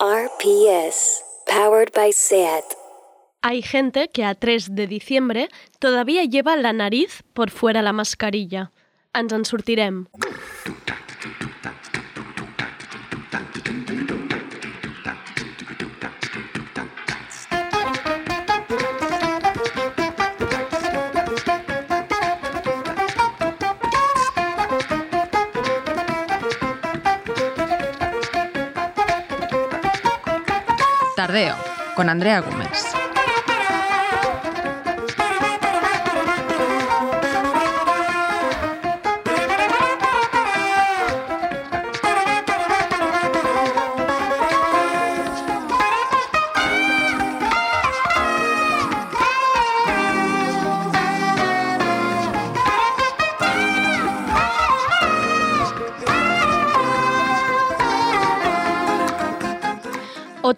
[0.00, 2.62] RPS, powered by SAT.
[3.42, 5.48] Hay gente que a 3 de diciembre
[5.80, 8.70] todavía lleva la nariz por fuera la mascarilla.
[9.12, 10.06] Ens en sortirem.
[31.94, 32.97] Con Andrea Gómez.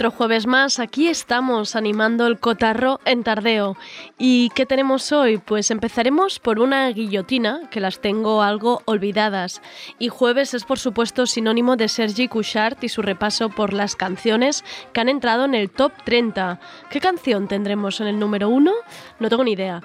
[0.01, 3.77] Otro jueves más, aquí estamos animando el cotarro en tardeo.
[4.17, 5.37] ¿Y qué tenemos hoy?
[5.37, 9.61] Pues empezaremos por una guillotina, que las tengo algo olvidadas.
[9.99, 14.65] Y jueves es por supuesto sinónimo de Sergi Couchard y su repaso por las canciones
[14.95, 16.59] que han entrado en el top 30.
[16.89, 18.73] ¿Qué canción tendremos en el número 1?
[19.19, 19.83] No tengo ni idea.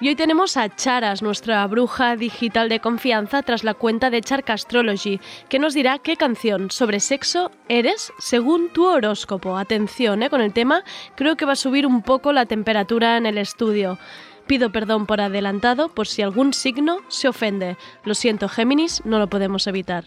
[0.00, 5.20] Y hoy tenemos a Charas, nuestra bruja digital de confianza, tras la cuenta de Charcastrology,
[5.48, 9.58] que nos dirá qué canción sobre sexo eres según tu horóscopo.
[9.58, 10.30] Atención ¿eh?
[10.30, 10.84] con el tema,
[11.16, 13.98] creo que va a subir un poco la temperatura en el estudio.
[14.46, 17.76] Pido perdón por adelantado por si algún signo se ofende.
[18.04, 20.04] Lo siento, Géminis, no lo podemos evitar.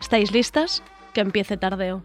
[0.00, 0.82] ¿Estáis listas?
[1.14, 2.04] Que empiece tardeo.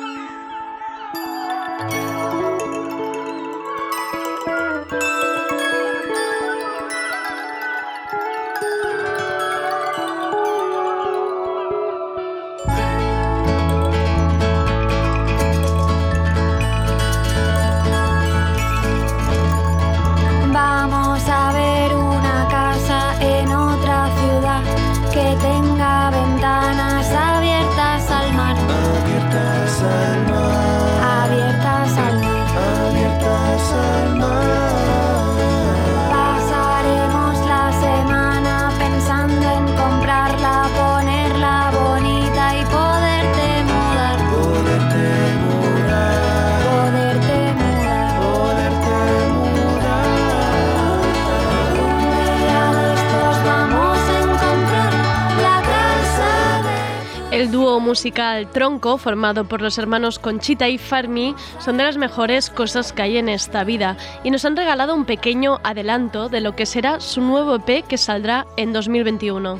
[57.91, 63.01] Musical Tronco, formado por los hermanos Conchita y Farmi, son de las mejores cosas que
[63.01, 67.01] hay en esta vida y nos han regalado un pequeño adelanto de lo que será
[67.01, 69.59] su nuevo EP que saldrá en 2021.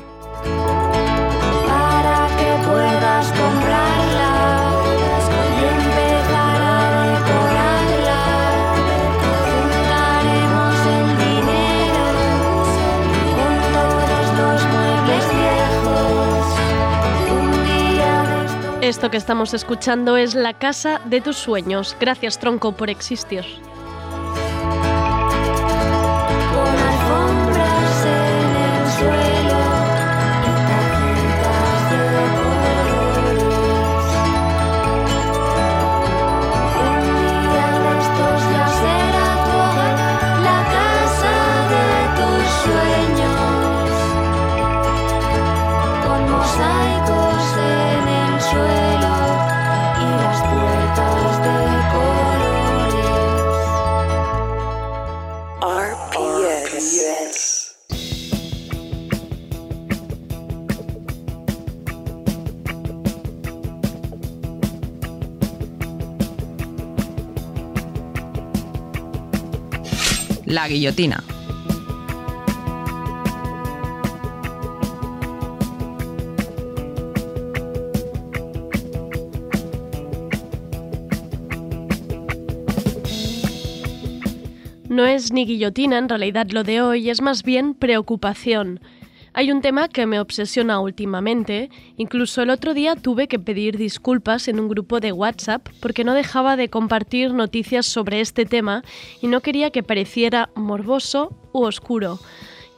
[1.66, 4.11] para que puedas comprarla
[18.82, 21.96] Esto que estamos escuchando es La Casa de tus Sueños.
[22.00, 23.44] Gracias Tronco por existir.
[70.52, 71.24] La guillotina.
[84.90, 88.80] No es ni guillotina en realidad lo de hoy, es más bien preocupación.
[89.34, 94.46] Hay un tema que me obsesiona últimamente, incluso el otro día tuve que pedir disculpas
[94.46, 98.84] en un grupo de WhatsApp porque no dejaba de compartir noticias sobre este tema
[99.22, 102.18] y no quería que pareciera morboso u oscuro.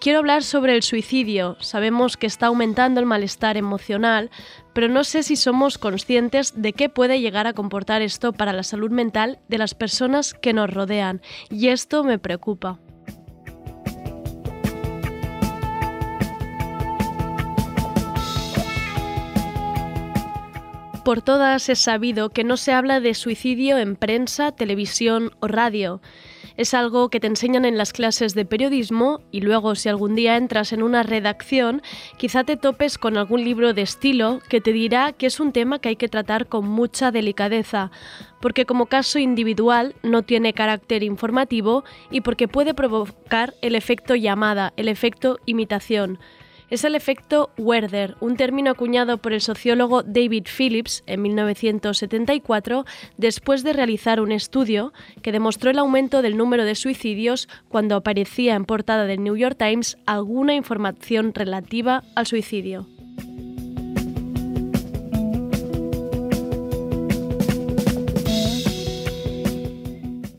[0.00, 1.56] Quiero hablar sobre el suicidio.
[1.60, 4.30] Sabemos que está aumentando el malestar emocional,
[4.74, 8.62] pero no sé si somos conscientes de qué puede llegar a comportar esto para la
[8.62, 11.20] salud mental de las personas que nos rodean,
[11.50, 12.78] y esto me preocupa.
[21.04, 26.00] Por todas es sabido que no se habla de suicidio en prensa, televisión o radio.
[26.56, 30.38] Es algo que te enseñan en las clases de periodismo y luego si algún día
[30.38, 31.82] entras en una redacción,
[32.16, 35.78] quizá te topes con algún libro de estilo que te dirá que es un tema
[35.78, 37.90] que hay que tratar con mucha delicadeza,
[38.40, 44.72] porque como caso individual no tiene carácter informativo y porque puede provocar el efecto llamada,
[44.78, 46.18] el efecto imitación
[46.70, 52.84] es el efecto Werder, un término acuñado por el sociólogo David Phillips en 1974
[53.16, 58.54] después de realizar un estudio que demostró el aumento del número de suicidios cuando aparecía
[58.54, 62.86] en portada del New York Times alguna información relativa al suicidio.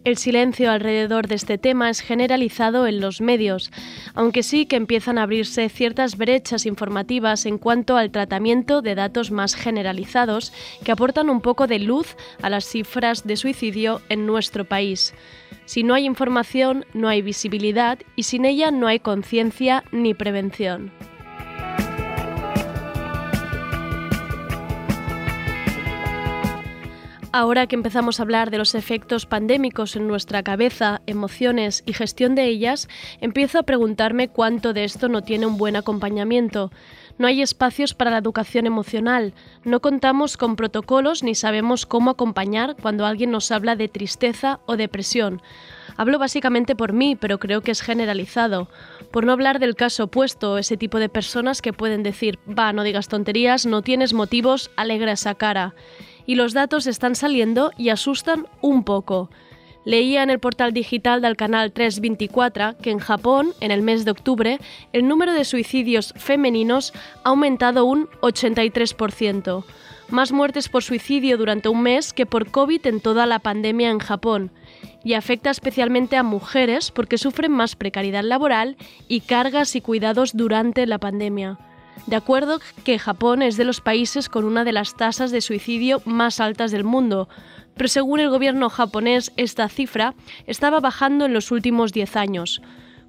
[0.05, 3.71] El silencio alrededor de este tema es generalizado en los medios,
[4.13, 9.31] aunque sí que empiezan a abrirse ciertas brechas informativas en cuanto al tratamiento de datos
[9.31, 10.53] más generalizados
[10.83, 15.15] que aportan un poco de luz a las cifras de suicidio en nuestro país.
[15.65, 20.91] Si no hay información, no hay visibilidad y sin ella no hay conciencia ni prevención.
[27.37, 32.33] Ahora que empezamos a hablar de los efectos pandémicos en nuestra cabeza, emociones y gestión
[32.33, 32.87] de ellas,
[33.19, 36.71] empiezo a preguntarme cuánto de esto no tiene un buen acompañamiento.
[37.17, 39.33] No hay espacios para la educación emocional,
[39.65, 44.77] no contamos con protocolos ni sabemos cómo acompañar cuando alguien nos habla de tristeza o
[44.77, 45.41] depresión.
[45.97, 48.69] Hablo básicamente por mí, pero creo que es generalizado.
[49.11, 52.83] Por no hablar del caso opuesto, ese tipo de personas que pueden decir, va, no
[52.83, 55.75] digas tonterías, no tienes motivos, alegra esa cara
[56.25, 59.29] y los datos están saliendo y asustan un poco.
[59.85, 64.11] Leía en el portal digital del canal 324 que en Japón, en el mes de
[64.11, 64.59] octubre,
[64.93, 66.91] el número de suicidios femeninos
[67.23, 69.63] ha aumentado un 83%.
[70.09, 73.99] Más muertes por suicidio durante un mes que por COVID en toda la pandemia en
[73.99, 74.51] Japón.
[75.03, 80.87] Y afecta especialmente a mujeres porque sufren más precariedad laboral y cargas y cuidados durante
[80.87, 81.59] la pandemia.
[82.07, 86.01] De acuerdo que Japón es de los países con una de las tasas de suicidio
[86.05, 87.27] más altas del mundo,
[87.75, 90.13] pero según el gobierno japonés esta cifra
[90.45, 92.61] estaba bajando en los últimos 10 años,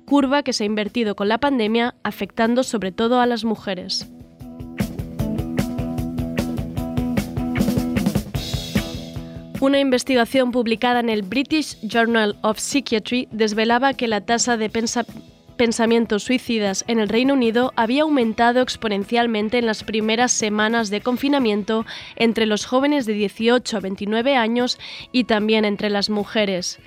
[0.07, 4.11] curva que se ha invertido con la pandemia afectando sobre todo a las mujeres.
[9.61, 14.69] Una investigación publicada en el British Journal of Psychiatry desvelaba que la tasa de
[15.57, 21.85] pensamientos suicidas en el Reino Unido había aumentado exponencialmente en las primeras semanas de confinamiento
[22.15, 24.79] entre los jóvenes de 18 a 29 años
[25.13, 26.79] y también entre las mujeres.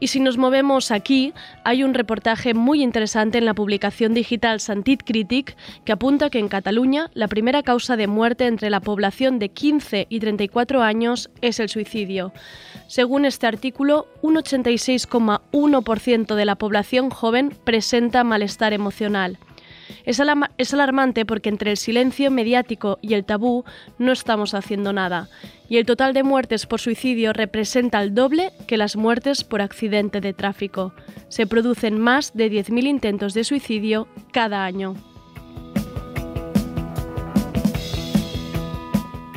[0.00, 1.32] Y si nos movemos aquí,
[1.62, 6.48] hay un reportaje muy interesante en la publicación digital Santit Critic que apunta que en
[6.48, 11.60] Cataluña la primera causa de muerte entre la población de 15 y 34 años es
[11.60, 12.32] el suicidio.
[12.94, 19.40] Según este artículo, un 86,1% de la población joven presenta malestar emocional.
[20.04, 23.64] Es, alarmante porque entre el silencio mediático y el tabú
[23.98, 25.28] no estamos haciendo nada,
[25.68, 30.20] y el total de muertes por suicidio representa el doble que las muertes por accidente
[30.20, 30.94] de tráfico.
[31.26, 34.94] Se producen más de 10.000 intentos de suicidio cada año.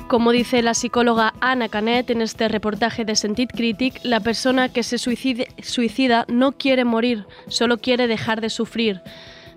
[0.08, 4.82] Como dice la psicóloga Ana Canet en este reportaje de Sentit Critic, la persona que
[4.82, 9.02] se suicida no quiere morir, solo quiere dejar de sufrir.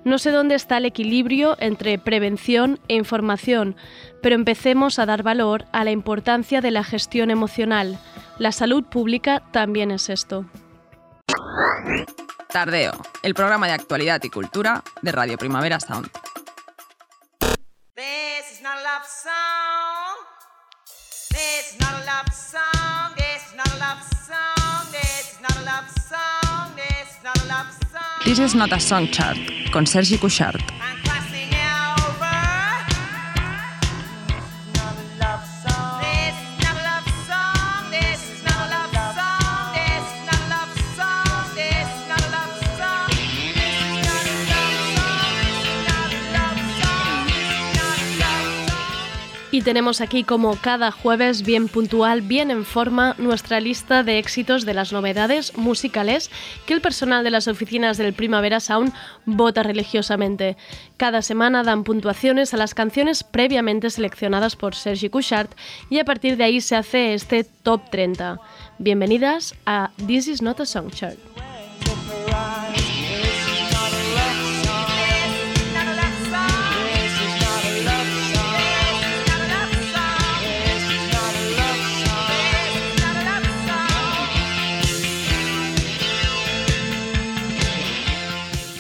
[0.03, 3.77] No sé dónde está el equilibrio entre prevención e información,
[4.23, 8.01] pero empecemos a dar valor a la importancia de la gestión emocional.
[8.39, 10.47] La salud pública también es esto.
[12.49, 12.93] Tardeo,
[13.23, 16.11] el programa de actualidad y cultura de Radio Primavera Sound.
[17.95, 18.79] This is not
[28.73, 29.39] a song chart,
[29.73, 30.63] con Sergi Cuixart.
[49.53, 54.65] Y tenemos aquí como cada jueves bien puntual, bien en forma, nuestra lista de éxitos
[54.65, 56.31] de las novedades musicales
[56.67, 58.93] que el personal de las oficinas del Primavera Sound
[59.27, 60.57] vota religiosamente.
[60.97, 65.49] Cada semana dan puntuaciones a las canciones previamente seleccionadas por Sergi Couchard
[65.89, 68.39] y a partir de ahí se hace este top 30.
[68.79, 71.19] Bienvenidas a This is not a song chart.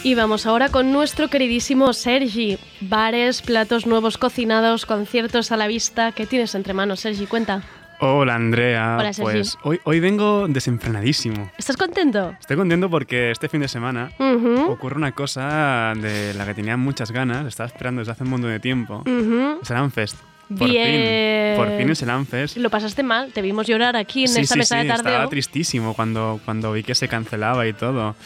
[0.02, 2.58] Y vamos ahora con nuestro queridísimo Sergi.
[2.80, 6.12] Bares, platos nuevos cocinados, conciertos a la vista.
[6.12, 7.26] ¿Qué tienes entre manos, Sergi?
[7.26, 7.62] Cuenta.
[8.02, 9.30] Hola Andrea, Hola, Sergi.
[9.30, 11.50] pues hoy, hoy vengo desenfrenadísimo.
[11.58, 12.34] ¿Estás contento?
[12.40, 16.78] Estoy contento porque este fin de semana Ujú, ocurre una cosa de la que tenía
[16.78, 19.02] muchas ganas, estaba esperando desde hace un montón de tiempo.
[19.06, 19.58] ujú.
[19.62, 20.16] Es el Anfest.
[20.48, 21.56] Por Bien.
[21.56, 22.56] fin, por fin es el Anfest.
[22.56, 25.10] Lo pasaste mal, te vimos llorar aquí en sí, esta sí, mesa sí, de estaba
[25.16, 25.28] tardeo.
[25.28, 28.16] tristísimo cuando, cuando vi que se cancelaba y todo.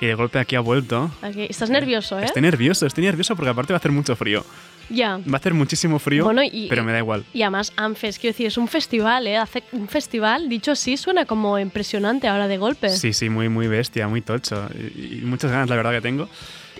[0.00, 1.10] Y de golpe aquí ha vuelto.
[1.48, 2.24] Estás nervioso, ¿eh?
[2.24, 4.44] Estoy nervioso, estoy nervioso porque aparte va a hacer mucho frío.
[4.88, 5.16] Ya.
[5.18, 7.24] Va a hacer muchísimo frío, Bueno, y- pero me da igual.
[7.32, 9.36] Y además, Anfest, quiero decir, es un festival, ¿eh?
[9.36, 12.90] Hace un festival, dicho así, suena como impresionante ahora de golpe.
[12.90, 14.68] Sí, sí, muy, muy bestia, muy tocho.
[14.78, 16.28] Y, y muchas ganas, la verdad, que tengo.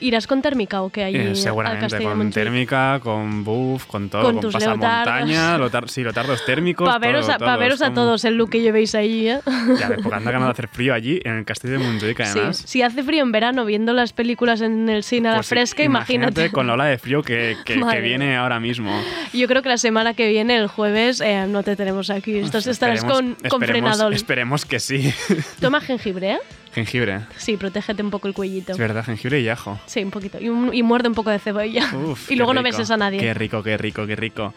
[0.00, 4.32] ¿Irás con térmica o qué allí Eh, seguramente, con térmica, con buff, con todo, Con
[4.34, 6.86] con, tus pasamontaña, lotar, sí, lotardos térmicos.
[6.86, 9.28] Para veros, todo, a, pa' veros es a como- todos el look que llevéis ahí,
[9.28, 9.40] ¿eh?
[9.78, 12.56] Ya porque anda ganando de hacer frío allí, en el castillo de Montjuic, Sí, además.
[12.66, 15.54] si hace frío en verano viendo las películas en el cine a la Pues sí,
[15.54, 16.50] fresca, imagínate.
[16.50, 18.92] con la ola de frío que, que- que viene ahora mismo.
[19.32, 22.36] Yo creo que la semana que viene, el jueves, eh, no te tenemos aquí.
[22.38, 24.14] Estás, estarás con, con esperemos, frenador.
[24.14, 25.12] Esperemos que sí.
[25.60, 26.38] Toma jengibre, ¿eh?
[26.76, 27.20] Jengibre.
[27.38, 28.72] Sí, protégete un poco el cuellito.
[28.72, 29.80] Es verdad, jengibre y ajo.
[29.86, 30.38] Sí, un poquito.
[30.40, 31.88] Y, un- y muerde un poco de cebolla.
[31.94, 32.76] Uf, y luego no rico.
[32.76, 33.18] beses a nadie.
[33.18, 34.54] Qué rico, qué rico, qué rico.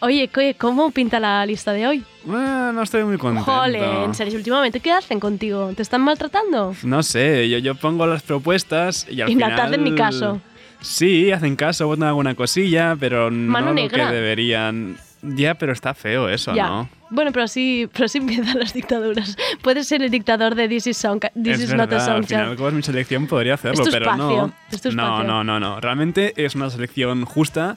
[0.00, 2.02] Oye, ¿qué- ¿cómo pinta la lista de hoy?
[2.24, 3.50] Bueno, no estoy muy contento.
[3.52, 5.72] Jole, en serio, últimamente, ¿qué hacen contigo?
[5.76, 6.74] ¿Te están maltratando?
[6.82, 9.66] No sé, yo, yo pongo las propuestas y al Y no te final...
[9.68, 10.40] hacen ni caso.
[10.80, 14.04] Sí, hacen caso, votan alguna cosilla, pero Mano no negra.
[14.04, 14.96] lo que deberían.
[15.22, 16.66] Ya, pero está feo eso, ya.
[16.68, 16.88] ¿no?
[17.10, 19.36] Bueno, pero así, pero así empiezan las dictaduras.
[19.62, 22.02] Puedes ser el dictador de This is, song, this es is verdad, not a al
[22.02, 22.56] song final chart.
[22.56, 24.52] como es mi selección podría hacerlo, tu pero no.
[24.70, 25.80] es tu no, no, no, no.
[25.80, 27.76] Realmente es una selección justa.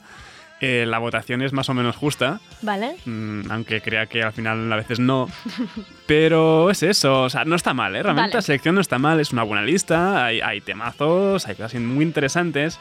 [0.60, 2.96] eh, la votación es más o menos justa, ¿Vale?
[3.04, 5.28] mm, aunque crea que al final a veces no.
[6.06, 8.02] Pero es eso, o sea, no está mal, ¿eh?
[8.02, 8.34] Realmente Vale.
[8.38, 12.04] la selección no está mal, es una buena lista, hay, hay temazos, hay cosas muy
[12.04, 12.78] interesantes.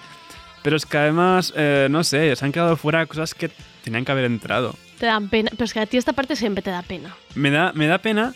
[0.62, 3.50] Pero es que además, eh, no sé, se han quedado fuera cosas que
[3.84, 4.76] tenían que haber entrado.
[5.04, 5.50] Te dan pena.
[5.52, 7.14] Pero es que a ti esta parte siempre te da pena.
[7.36, 8.34] Me da, me da pena,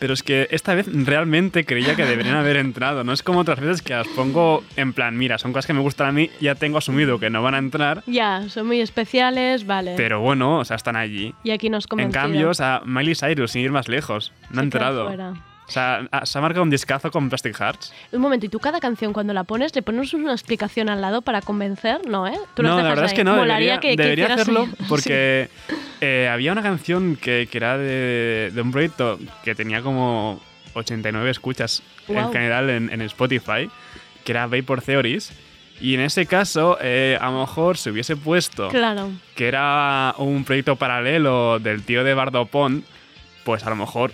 [0.00, 3.04] pero es que esta vez realmente creía que deberían haber entrado.
[3.04, 5.78] No es como otras veces que las pongo en plan, mira, son cosas que me
[5.78, 9.66] gustan a mí, ya tengo asumido que no van a entrar, Ya, son muy especiales,
[9.68, 9.94] vale.
[9.96, 11.32] pero bueno, o sea, están allí.
[11.44, 12.20] y aquí nos En convencido.
[12.22, 15.06] cambio, o sea, Miley Cyrus, sin ir más lejos, no ha Se queda entrado.
[15.06, 15.34] fuera.
[15.66, 17.92] O sea, ha- se ha marcado un discazo con Plastic Hearts.
[18.12, 21.22] Un momento, ¿y tú cada canción cuando la pones le pones una explicación al lado
[21.22, 22.06] para convencer?
[22.06, 22.38] No, ¿eh?
[22.54, 23.16] Tú no, la verdad es ahí.
[23.16, 24.86] que no, debería, que, que debería hicieras hacerlo ahí.
[24.88, 25.48] porque
[26.02, 30.40] eh, había una canción que, que era de, de un proyecto que tenía como
[30.74, 32.32] 89 escuchas en Guau.
[32.32, 33.70] general en, en Spotify,
[34.24, 35.32] que era Vapor Theories.
[35.80, 38.76] Y en ese caso, eh, a lo mejor se hubiese puesto Sí.
[38.76, 39.10] Claro.
[39.34, 42.84] que era un proyecto paralelo del tío de Bardo Pond,
[43.44, 44.12] pues a lo mejor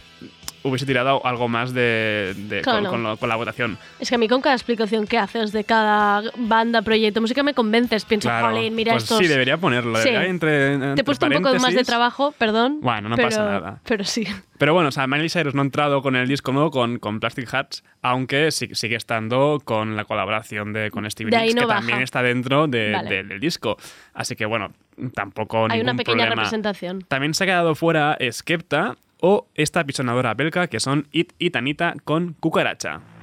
[0.63, 2.91] hubiese tirado algo más de, de- con- Claro.
[2.91, 3.79] con, lo- con la votación.
[3.99, 7.55] Es que a mí con cada explicación que haces de cada banda, proyecto, música me
[7.55, 8.05] convences.
[8.05, 9.19] Pienso, Claro, mira pues estos...
[9.19, 9.97] sí, debería ponerlo.
[9.99, 10.09] Sí.
[10.11, 12.79] debería entre, Te he entre puesto un poco más de trabajo, perdón.
[12.81, 13.81] Bueno, no pero, pasa nada.
[13.85, 14.27] Pero sí.
[14.59, 17.19] Pero bueno, o sea, Miley Cyrus no ha entrado con el disco nuevo con, con
[17.21, 21.67] Plastic Hearts, aunque sí- sigue estando con la colaboración de, con Stevie Nicks, no que
[21.67, 21.81] baja.
[21.81, 23.09] también está dentro de- Vale.
[23.09, 23.79] de- del disco.
[24.13, 24.73] Así que bueno,
[25.15, 26.35] tampoco Hay una pequeña problema.
[26.43, 27.03] representación.
[27.09, 31.95] También se ha quedado fuera Skepta o esta pisonadora belga que son It y Tanita
[32.05, 33.20] con Cucaracha.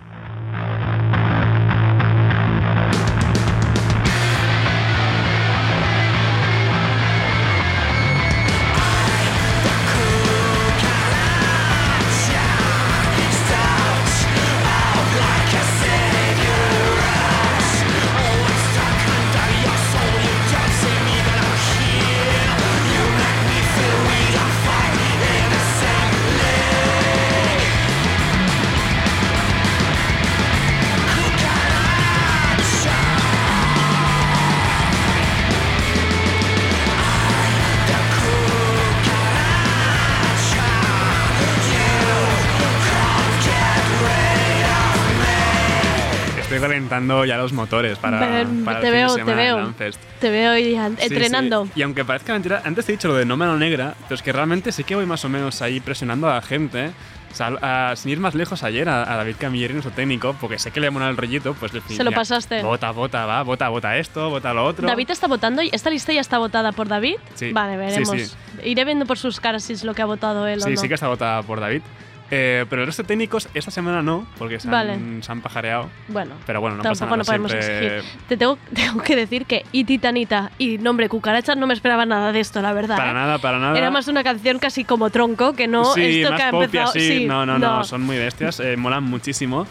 [46.57, 49.73] Estoy calentando ya los motores para, para el te fin de veo, te semana veo.
[50.19, 51.65] Te veo Sí, entrenando.
[51.65, 51.71] sí.
[51.75, 54.21] Y aunque parezca mentira, antes te he dicho lo de no mano negra, pero es
[54.21, 56.91] que realmente sí que voy más o menos ahí presionando a la gente.
[57.31, 57.47] O sea,
[57.91, 60.79] a- sin ir más lejos ayer a, a David Camilleri, nuestro técnico, porque sé que
[60.79, 62.63] le mola el rollito, pues le Se lo pasaste.
[62.63, 64.87] Vota, vota, va, vota, vota esto, vota lo otro.
[64.87, 65.61] David está votando.
[65.61, 67.15] y ¿Esta lista ya está votada por David?
[67.35, 67.51] Sí.
[67.51, 68.21] Vale, Sí, veremos.
[68.31, 68.35] sí.
[68.63, 70.77] Iré viendo por sus caras si es lo que ha votado él o Sí, no.
[70.81, 71.81] sí que está votada por David.
[72.29, 75.21] Eh, pero el resto de técnicos esta semana no, porque se han, Vale.
[75.23, 75.89] se han pajareado.
[76.09, 77.17] Bueno, Pero bueno, no pasa tampoco nada.
[77.17, 78.19] no podemos siempre- exigir.
[78.27, 82.33] Te tengo, tengo que decir que y Titanita y nombre Cucaracha no me esperaba nada
[82.33, 82.97] de esto, la verdad.
[82.97, 83.13] Para ¿eh?
[83.13, 83.77] nada, para nada.
[83.77, 86.91] Era más una canción casi como tronco que no sí, esto más que ha empezado.
[86.91, 89.65] sí, no, no, no, son muy bestias, eh, molan muchísimo.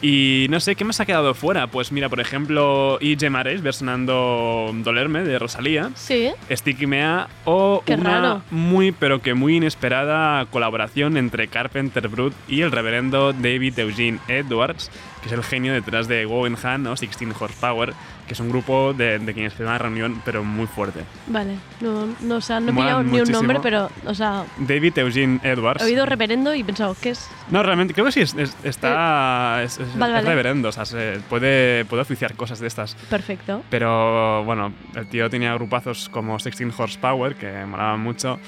[0.00, 1.66] Y no sé, ¿qué más ha quedado fuera?
[1.66, 3.30] Pues mira, por ejemplo, I.G.
[3.30, 5.90] Mares versionando Dolerme de Rosalía.
[5.96, 6.30] Sí.
[6.50, 8.42] Sticky Mea o Qué una raro.
[8.50, 14.90] muy pero que muy inesperada colaboración entre Carpenter Brut y el reverendo David Eugene Edwards,
[15.22, 17.92] que es el genio detrás de Woven Hand o 16 Horsepower,
[18.28, 21.00] que es un grupo de, de quienes fue una reunión pero muy fuerte.
[21.26, 21.56] Vale.
[21.80, 25.40] No, no, o sea, no he pillado ni un nombre, pero, o sea, David Eugene
[25.42, 25.82] Edwards.
[25.82, 27.28] he oído reverendo y he pensado, ¿qué es?
[27.50, 29.62] No, realmente, creo que sí, es- es- está.
[29.64, 30.28] Es, es- Vale, es vale.
[30.28, 32.94] reverendo, o sea, se- puede, puede oficiar cosas de estas.
[33.10, 33.62] Perfecto.
[33.70, 38.38] Pero bueno, el tío tenía grupazos como 16 Horsepower que molaban mucho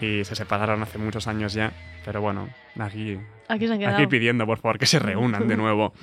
[0.00, 1.72] y se separaron hace muchos años ya.
[2.04, 2.48] Pero bueno,
[2.78, 3.16] aquí,
[3.48, 3.96] Aquí se han quedado.
[3.96, 5.92] aquí pidiendo por favor que se reúnan de nuevo.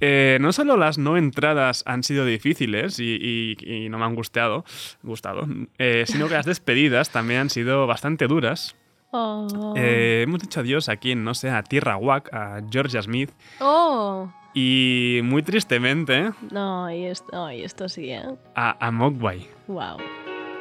[0.00, 4.14] Eh, no solo las no entradas han sido difíciles y, y- y no me han
[4.14, 4.64] gustado,
[5.02, 5.46] gustado
[5.78, 8.76] eh, sino que las despedidas también han sido bastante duras.
[9.12, 9.74] Oh.
[9.76, 13.30] Eh, hemos dicho adiós a quien, no sé, a Tierra Wack, a Georgia Smith
[13.60, 14.32] oh.
[14.54, 18.22] y muy tristemente No, y esto, ay, esto sí, ¿eh?
[18.54, 19.48] a, a Mogwai.
[19.66, 19.96] Wow.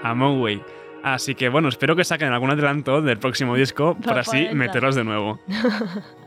[0.04, 0.62] a Mogwai.
[1.04, 5.04] Así que bueno, espero que saquen algún adelanto del próximo disco para así meterlos de
[5.06, 5.40] nuevo.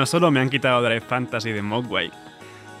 [0.00, 2.10] No solo me han quitado Drive Fantasy de Mogwai,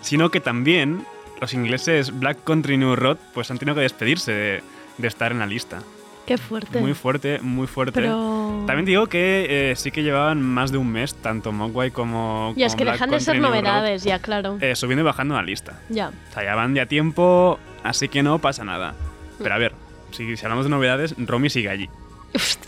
[0.00, 1.04] sino que también
[1.38, 4.62] los ingleses Black Country New Road pues han tenido que despedirse de,
[4.96, 5.82] de estar en la lista.
[6.24, 6.80] Qué fuerte.
[6.80, 7.92] Muy fuerte, muy fuerte.
[8.00, 8.64] Pero...
[8.66, 12.54] También digo que eh, sí que llevaban más de un mes, tanto Mogwai como.
[12.56, 14.56] Ya, es como que Black dejan de ser Road, novedades, ya, claro.
[14.62, 15.78] eh, subiendo y bajando la lista.
[15.90, 16.12] ya.
[16.30, 18.94] O sea, ya van de a tiempo, así que no pasa nada.
[19.42, 19.74] Pero a ver,
[20.12, 21.90] si, si hablamos de novedades, Romy sigue allí.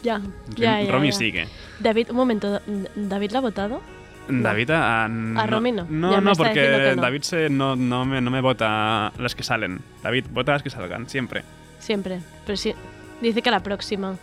[0.03, 0.21] ya,
[0.57, 1.17] ya, ya, Romy ya.
[1.17, 1.49] sigue.
[1.81, 2.61] David, un momento,
[2.95, 3.81] ¿David la ha votado?
[4.29, 5.87] David a, a, Romy no.
[5.89, 7.03] No, Ya porque no.
[7.03, 9.81] David se, no, no, me, no me vota las que salen.
[10.03, 11.43] David vota las que salgan, siempre.
[11.79, 12.21] Siempre.
[12.47, 12.75] Pero sí,
[13.21, 14.17] dice que la próxima.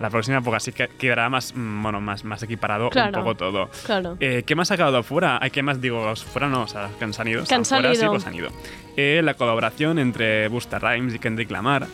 [0.00, 3.18] La próxima época sí que quedará más, mm, bueno, más, más equiparado Claro.
[3.18, 3.70] un poco todo.
[3.84, 4.16] Claro.
[4.18, 5.38] Eh, ¿Qué más ha quedado fuera?
[5.40, 7.44] Hay que más, digo, fuera no, o sea, que han salido.
[7.44, 8.12] Que han están fuera, sí, salido.
[8.12, 8.48] pues han ido.
[8.96, 11.86] Eh, la colaboración entre Busta Rhymes y Kendrick Lamar.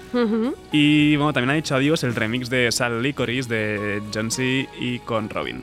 [0.72, 4.68] Y bueno, también ha dicho adiós el remix de Sal Licorice de John C.
[4.81, 5.62] y con Robin.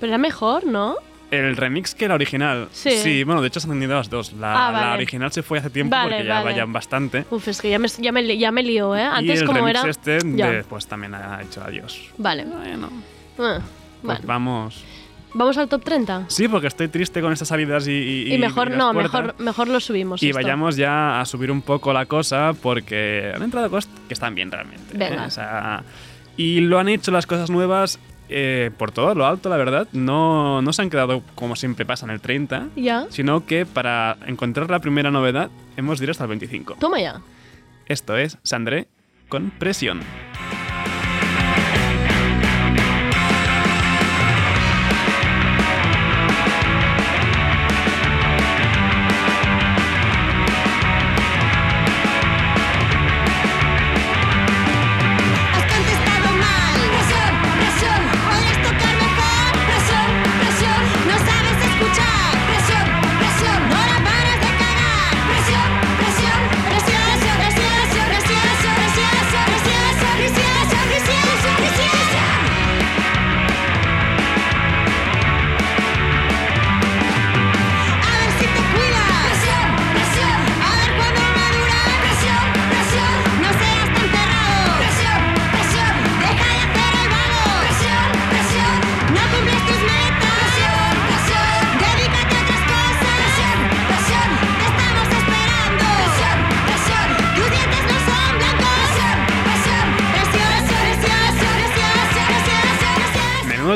[0.00, 0.96] Pero era mejor, ¿no?
[1.30, 2.68] El remix que la original.
[2.72, 3.24] Sí.
[3.24, 4.32] bueno, de hecho se han tenido las dos.
[4.34, 4.86] La, Ah, vale.
[4.86, 6.44] la original se fue hace tiempo Vale, porque ya vale.
[6.52, 7.24] vayan bastante.
[7.30, 9.02] Uf, es que ya me, ya me, ya me lío, ¿eh?
[9.02, 9.90] Antes y el como remix era...
[9.90, 12.00] este de- pues también ha hecho adiós.
[12.18, 12.44] Vale.
[12.44, 12.88] Bueno,
[13.38, 13.60] Ah,
[14.02, 14.84] pues vamos.
[15.36, 16.26] ¿Vamos al top 30?
[16.28, 17.90] Sí, porque estoy triste con estas salidas y.
[18.28, 19.12] Y, Y, mejor, las no, puertas.
[19.24, 20.22] mejor, mejor lo subimos.
[20.22, 20.40] Y esto.
[20.40, 24.52] vayamos ya a subir un poco la cosa porque han entrado cosas que están bien
[24.52, 24.94] realmente.
[24.94, 24.98] ¿eh?
[24.98, 25.24] Venga.
[25.26, 25.82] O sea,
[26.36, 29.88] y lo han hecho las cosas nuevas eh, por todo lo alto, la verdad.
[29.92, 33.06] No, no se han quedado como siempre pasa en el 30, Ya.
[33.10, 36.76] sino que para encontrar la primera novedad hemos de ir hasta el 25.
[36.80, 37.20] Toma ya.
[37.86, 38.88] Esto es Sandré
[39.28, 40.00] con presión.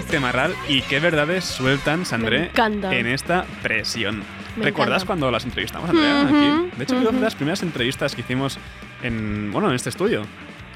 [0.08, 4.22] Temarral y qué verdades sueltan, Sandré, en esta presión.
[4.56, 5.06] Me ¿Recuerdas encanta.
[5.06, 6.22] cuando las entrevistamos, Andrea?
[6.22, 6.70] Aquí?
[6.76, 7.16] De hecho, fue ujú.
[7.16, 8.58] de las primeras entrevistas que hicimos
[9.02, 10.22] en, bueno, en este estudio.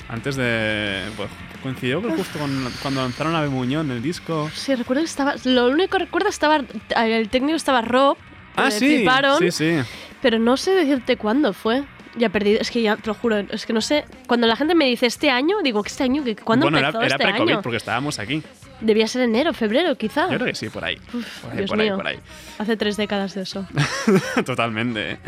[0.09, 1.03] Antes de.
[1.17, 1.31] Pues
[1.63, 4.51] coincidió justo con- cuando lanzaron a Muñoz el disco.
[4.55, 5.35] Sí, recuerdo que estaba.
[5.45, 6.61] Lo único que recuerdo estaba.
[6.97, 8.17] El técnico estaba Rob.
[8.57, 9.07] Ah, sí.
[9.39, 9.77] Sí, sí.
[10.21, 11.85] Pero no sé decirte cuándo fue.
[12.15, 12.61] Ya perdido.
[12.61, 13.39] Es que ya te lo juro.
[13.39, 14.05] Es que no sé.
[14.27, 16.23] Cuando la gente me dice este año, digo este año.
[16.45, 18.43] ¿Cuándo bueno, empezó era, era este pre-COVID porque estábamos aquí.
[18.83, 20.23] Debía ser enero, febrero, quizá.
[20.31, 20.97] Yo creo que sí, por ahí.
[20.97, 21.97] por ahí, Dios por ahí, mío.
[21.97, 22.19] por ahí.
[22.59, 23.67] Hace tres décadas de eso.
[24.45, 25.19] Totalmente.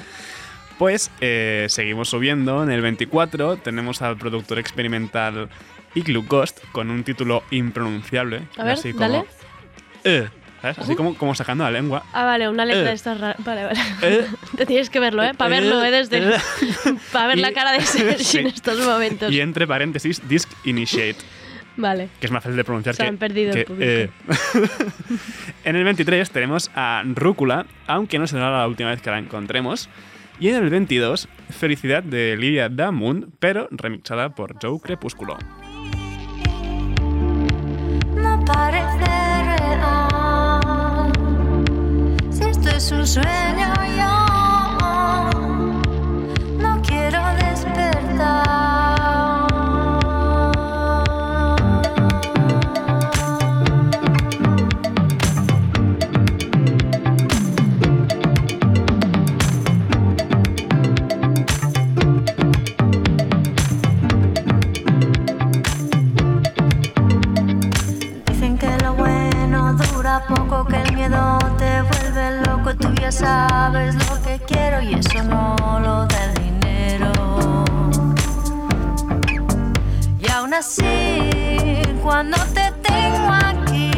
[0.78, 2.62] Pues eh, seguimos subiendo.
[2.62, 5.48] En el 24 tenemos al productor experimental
[5.94, 8.42] Igloo Ghost con un título impronunciable.
[8.56, 9.24] A ver, así como, dale.
[10.02, 10.28] "Eh",
[10.60, 10.78] ¿sabes?
[10.80, 12.04] Así como, como sacando la lengua.
[12.12, 12.86] Ah, vale, una letra Eh.
[12.86, 13.36] de estas raras.
[13.44, 13.80] Vale, vale.
[14.02, 14.26] Eh.
[14.56, 15.32] Te tienes que verlo, ¿eh?
[15.34, 15.92] Para verlo, ¿eh?
[15.92, 16.18] Desde.
[16.18, 16.38] Eh.
[17.12, 18.38] Para ver la Y- cara de Sergi Sí.
[18.38, 19.30] en estos momentos.
[19.32, 21.18] Y entre paréntesis, Disc Initiate,
[21.76, 22.08] Vale.
[22.20, 23.08] que es más fácil de pronunciar Se que.
[23.08, 23.90] han perdido el que, público.
[23.90, 24.10] eh.
[25.64, 29.88] en el 23 tenemos a Rúcula, aunque no será la última vez que la encontremos.
[30.40, 35.36] Y en el 22, Felicidad de Lidia Damun, pero remixada por Joe Crepúsculo.
[38.16, 39.06] no parece
[39.58, 41.12] real.
[42.30, 44.13] Si esto es un sueño, yo
[70.28, 72.74] poco, que el miedo te vuelve loco.
[72.76, 77.12] Tú ya sabes lo que quiero y eso no lo da el dinero.
[80.18, 83.93] Y aún así, cuando te tengo aquí,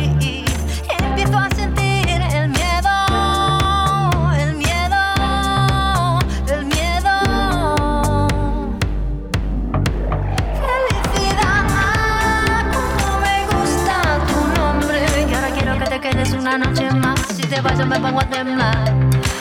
[16.56, 17.20] una noche más.
[17.28, 18.76] Si te vas, yo me pongo a temblar.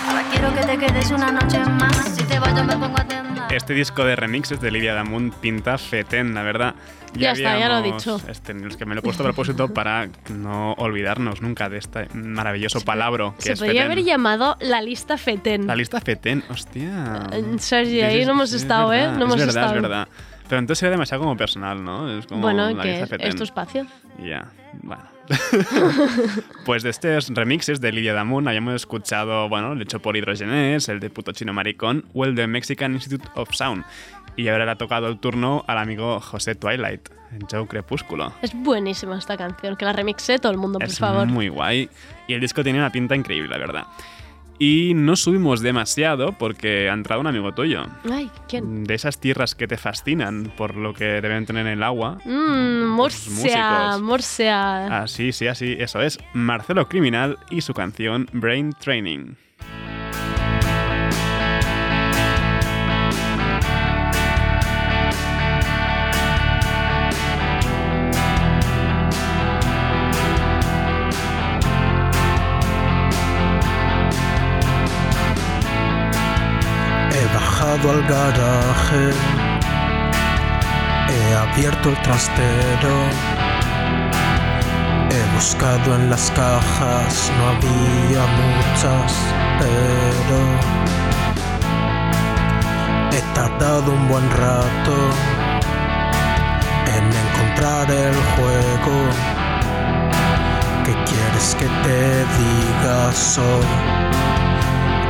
[0.08, 1.96] Ahora quiero que te quedes una noche más.
[2.16, 3.54] Si te vas, yo me pongo a temblar.
[3.54, 6.76] Este disco de remixes de Lidia Damun pinta fetén, la verdad.
[7.14, 8.20] Ya está, ya lo he dicho.
[8.28, 12.10] Este, es que me lo he puesto a propósito para no olvidarnos nunca de este
[12.14, 13.92] maravilloso palabra que Se es podría fetén.
[13.94, 15.68] haber llamado la lista Feten.
[15.68, 17.30] La lista fetén, hostia.
[17.32, 18.98] Eh, Sergi, ahí sí, no hemos es estado, ¿eh?
[19.04, 19.76] verdad, No hemos es verdad, estado.
[19.78, 20.08] es verdad.
[20.50, 22.10] Pero entonces sería demasiado como personal, ¿no?
[22.20, 23.28] Es como bueno, la que lista es, fetén.
[23.30, 23.88] es tu espacio.
[24.20, 24.46] Ya,
[24.84, 25.15] bueno.
[26.66, 31.00] pues de estos remixes de Lidia Damun habíamos escuchado, bueno, el hecho por Hidrogenes, el
[31.00, 33.84] de Puto Chino Maricón o el de Mexican Institute of Sound.
[34.38, 38.34] Y ahora le ha tocado el turno al amigo José Twilight, en Joe Crepúsculo.
[38.42, 41.26] Es buenísima esta canción, que la remixe todo el mundo, por es favor.
[41.28, 41.90] muy guay.
[42.28, 43.86] Y el disco tiene una pinta increíble, la verdad.
[44.58, 47.86] Y no subimos demasiado porque ha entrado un amigo tuyo.
[48.10, 48.86] Ay, ¿quién?
[48.86, 52.20] De esas tierras que te fascinan por lo que deben tener en el agua.
[52.24, 54.02] Mmm, Murcia, músicos.
[54.02, 55.02] Murcia.
[55.02, 56.20] Ah, sí, así, eso es.
[56.34, 59.36] Marcelo Criminal y su canción Brain Training.
[77.90, 79.12] Al garaje,
[81.10, 82.96] he abierto el trastero,
[85.12, 89.14] he buscado en las cajas, no había muchas,
[89.60, 90.40] pero
[93.12, 94.96] he tardado un buen rato
[96.88, 99.10] en encontrar el juego.
[100.86, 103.12] ¿Qué quieres que te diga?
[103.14, 103.66] Soy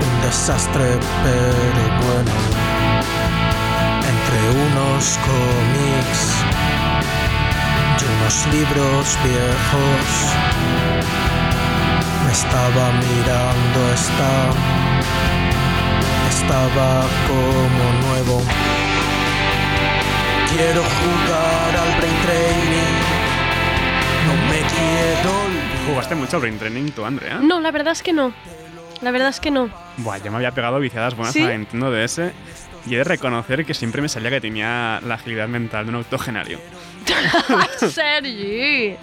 [0.01, 2.64] un desastre, pero bueno.
[4.35, 6.43] Entre unos cómics
[8.01, 10.35] y unos libros viejos,
[12.25, 14.49] me estaba mirando esta.
[16.29, 18.43] Estaba como nuevo.
[20.49, 22.95] Quiero jugar al brain training.
[24.27, 25.33] No me quiero.
[25.87, 27.39] ¿Jugaste mucho Brain Training tú, Andrea?
[27.41, 28.33] No, la verdad es que no.
[29.01, 29.69] La verdad es que no.
[29.97, 31.43] Buah, yo me había pegado viciadas buenas ¿Sí?
[31.43, 32.33] a Nintendo DS
[32.85, 35.95] y he de reconocer que siempre me salía que tenía la agilidad mental de un
[35.95, 36.59] octogenario.
[37.77, 38.95] Sergi.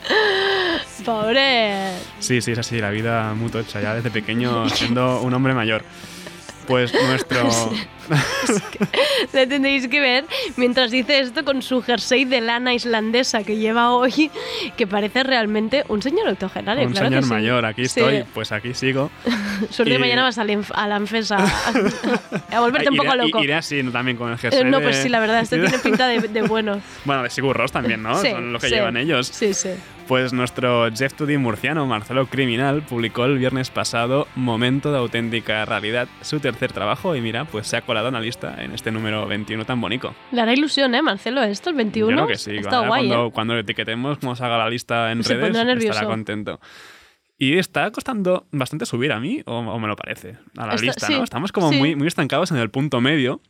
[1.04, 1.92] Pobre.
[2.18, 5.84] Sí, sí, es así, la vida muy tocha ya desde pequeño siendo un hombre mayor.
[6.66, 7.48] Pues nuestro...
[9.32, 10.24] Le tendréis que ver
[10.56, 14.30] mientras dice esto con su jersey de lana islandesa que lleva hoy,
[14.76, 16.86] que parece realmente un señor octogenario.
[16.86, 17.30] un claro que señor sí.
[17.30, 18.00] mayor, aquí Sí.
[18.00, 19.10] estoy, pues aquí sigo.
[19.70, 21.38] Suerte Y- que mañana vas al, inf- al Anfes a,
[22.50, 23.42] a volverte un Iré- poco loco.
[23.42, 25.78] Iré así también con el Eh, jersey no, de- pues sí, la verdad, este tiene
[25.78, 26.80] pinta de, de bueno.
[27.04, 28.20] Bueno, de Sigurros también, ¿no?
[28.20, 28.74] Sí, Son lo que sí.
[28.74, 29.28] llevan ellos.
[29.28, 29.70] Sí, sí.
[30.12, 36.06] Pues nuestro Jeff Tudy murciano, Marcelo Criminal, publicó el viernes pasado Momento de auténtica realidad,
[36.20, 39.26] su tercer trabajo, y mira, pues se ha colado en la lista en este número
[39.26, 40.14] 21 tan bonito.
[40.30, 41.42] Le hará ilusión, ¿eh, Marcelo?
[41.42, 42.10] Esto, el 21.
[42.10, 42.54] Yo creo que sí.
[42.54, 43.30] Está guay, cuando, ¿eh?
[43.32, 46.60] cuando lo etiquetemos, como se haga la lista en Se redes, estará contento.
[47.38, 51.06] Y está costando bastante subir a mí, o, o me lo parece, a la lista,
[51.06, 51.24] sí, ¿no?
[51.24, 51.78] Estamos como sí.
[51.78, 53.40] muy, muy estancados en el punto medio,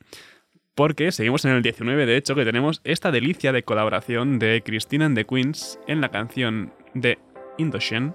[0.74, 5.06] porque seguimos en el 19, de hecho, que tenemos esta delicia de colaboración de Christina
[5.06, 7.18] and the Queens en la canción de
[7.58, 8.14] Indocen,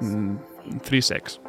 [0.00, 0.36] mm,
[0.82, 1.40] Three Sex.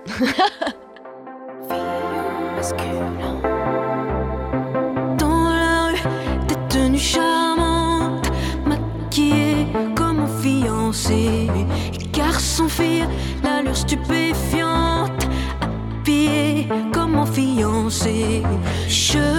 [12.13, 13.05] Garçon, fille,
[13.43, 15.27] l'allure stupéfiante,
[15.61, 18.41] habillée comme un fiancé.
[18.87, 19.34] Longs,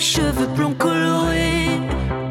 [0.00, 1.78] cheveux blonds colorés,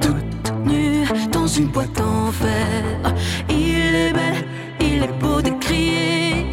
[0.01, 3.13] toute nue dans une boîte en fer.
[3.47, 4.43] Il est belle,
[4.79, 6.47] il est beau de crier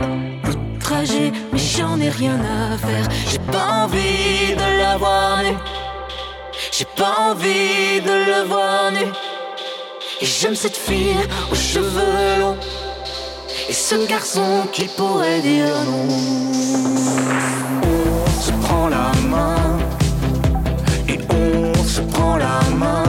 [0.46, 3.08] outragé, mais j'en ai rien à faire.
[3.30, 5.38] J'ai pas envie de la voir.
[6.70, 9.06] J'ai pas envie de le voir nu.
[10.20, 11.16] Et j'aime cette fille
[11.50, 12.58] aux cheveux longs.
[13.68, 16.08] Et ce garçon qui pourrait dire non.
[17.82, 19.78] On se prend la main
[21.30, 23.04] on se prend la main.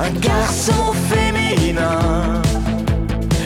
[0.00, 2.42] Un garçon féminin,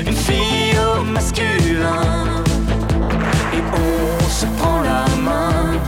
[0.07, 2.43] une fille au masculin.
[3.53, 5.79] Et on se prend la main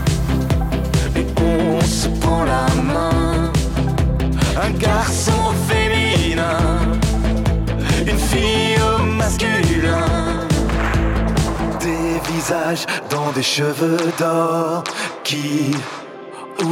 [1.15, 3.51] et on se prend la main.
[4.63, 6.57] Un garçon féminin,
[8.07, 10.41] une fille au masculin
[11.79, 14.83] des visages dans des cheveux d'or
[15.23, 15.71] qui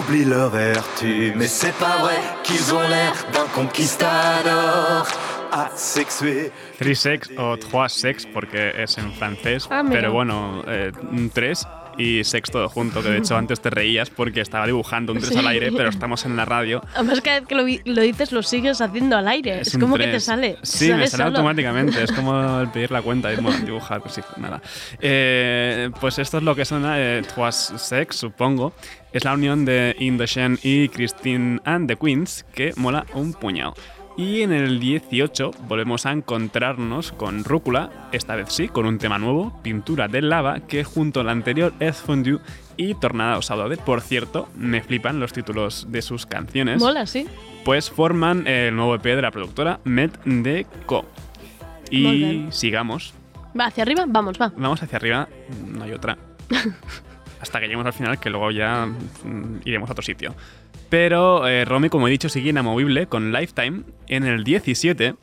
[0.09, 1.33] oublient leur vertu.
[1.35, 5.07] Mais c'est pas vrai qu'ils ont l'air d'un conquistador
[5.51, 6.51] asexué.
[6.77, 11.65] Three Sex o Trois Sex, porque es en francés, Ah, pero bueno, eh, un tres
[11.97, 15.33] y sex todo junto, que de hecho antes te reías porque estaba dibujando un tres
[15.33, 15.37] Sí.
[15.39, 16.81] al aire, pero estamos en la radio.
[16.95, 19.61] Además, cada vez que lo, dices, lo sigues haciendo al aire.
[19.61, 20.57] Es, como que te sale.
[20.63, 21.23] Sí, me sale solo.
[21.25, 22.01] automáticamente.
[22.01, 24.01] Es como el pedir la cuenta y bueno, dibujar.
[24.01, 24.61] Pues sí, nada.
[25.01, 28.71] Eh, pues esto es lo que suena eh, Twas Sex, supongo.
[29.11, 33.73] Es la unión de Indocen y Christine and the Queens, que mola un puñado.
[34.17, 39.17] Y en el 18 volvemos a encontrarnos con Rúcula, esta vez sí, con un tema
[39.17, 42.39] nuevo, Pintura de Lava, que junto al anterior es Fondue
[42.77, 43.77] y Tornado Saudade.
[43.77, 47.25] Por cierto, me flipan los títulos de sus canciones Mola, sí.
[47.65, 51.05] pues forman el nuevo EP de la productora Met de Co.
[51.89, 53.15] Y sigamos.
[53.59, 54.53] Va, hacia arriba, vamos, va.
[54.55, 55.27] Vamos hacia arriba,
[55.65, 56.15] no hay otra.
[57.41, 60.35] Hasta que lleguemos al final, que luego ya mm, iremos a otro sitio.
[60.89, 65.15] Pero eh, Romy, como he dicho, sigue inamovible con Lifetime en el 17.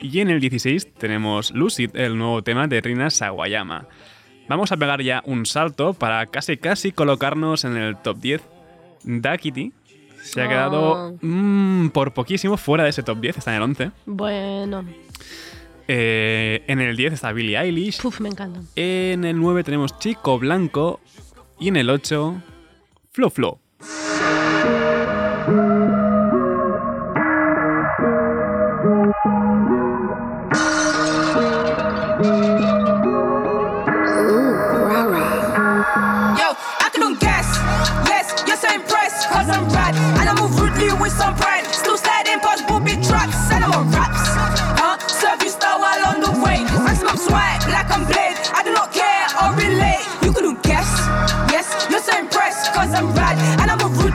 [0.00, 3.86] Y en el 16 tenemos Lucid, el nuevo tema de Rina Sawayama.
[4.48, 8.42] Vamos a pegar ya un salto para casi casi colocarnos en el top 10.
[9.04, 9.72] Dakiti
[10.22, 10.48] se ha Oh.
[10.48, 13.90] quedado mm, por poquísimo fuera de ese top 10, está en el 11.
[14.06, 14.84] Bueno,
[15.86, 18.00] Eh, en el 10 está Billie Eilish.
[18.00, 18.60] puf, me encanta.
[18.76, 21.00] En el 9 tenemos Chico Blanco.
[21.58, 22.42] Y en el 8,
[23.12, 23.63] Flo Flo.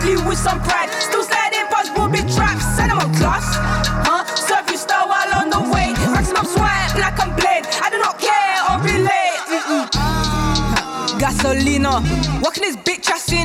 [0.10, 0.90] Rudely with some pride.
[0.92, 2.80] Still sliding past booby traps.
[2.80, 3.46] And I'm on class.
[4.06, 4.26] Huh?
[4.36, 5.94] Serve you style while on the way.
[6.12, 7.66] Maximum swipe, black and blade.
[7.82, 9.40] I do not care or relate.
[9.54, 9.86] Mm-mm.
[11.20, 12.02] Gasolina.
[12.42, 12.79] Walking see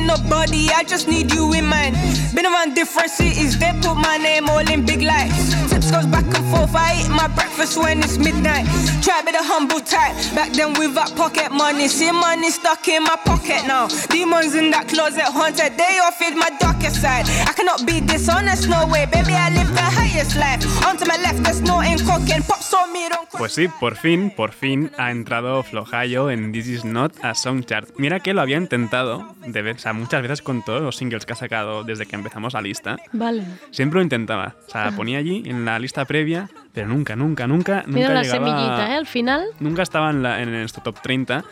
[0.05, 0.69] nobody.
[0.69, 1.95] I just need you in mind.
[2.33, 5.53] Been around different cities, they put my name all in big lights.
[5.69, 6.75] Tips goes back and forth.
[6.75, 8.65] I eat my breakfast when it's midnight.
[9.03, 10.15] Try be the humble type.
[10.33, 13.87] Back then without pocket money, see money stuck in my pocket now.
[14.09, 15.77] Demons in that closet haunted.
[15.77, 17.25] They all feed my darker side.
[17.49, 19.05] I cannot be dishonest, no way.
[19.05, 20.63] Baby, I live the highest life.
[20.85, 22.41] On to my left, there's no in cooking.
[22.47, 22.94] Pop saw me, don't
[23.37, 27.65] Pues sí, por fin, por fin ha entrado Flojayo en This Is Not a Song
[27.65, 27.89] Chart.
[27.97, 31.25] mira que lo había intentado, de vez, o sea, muchas veces con todos los singles
[31.25, 32.95] que ha sacado desde que empezamos la lista.
[33.11, 33.43] Vale.
[33.71, 34.55] Siempre lo intentaba.
[34.67, 38.23] O sea, ponía allí en la lista previa, pero nunca, nunca, nunca, nunca Mira la
[38.23, 38.95] llegaba- semillita, ¿eh?
[38.95, 39.43] Al final.
[39.59, 41.43] Nunca estaba en, la- en nuestro top 30.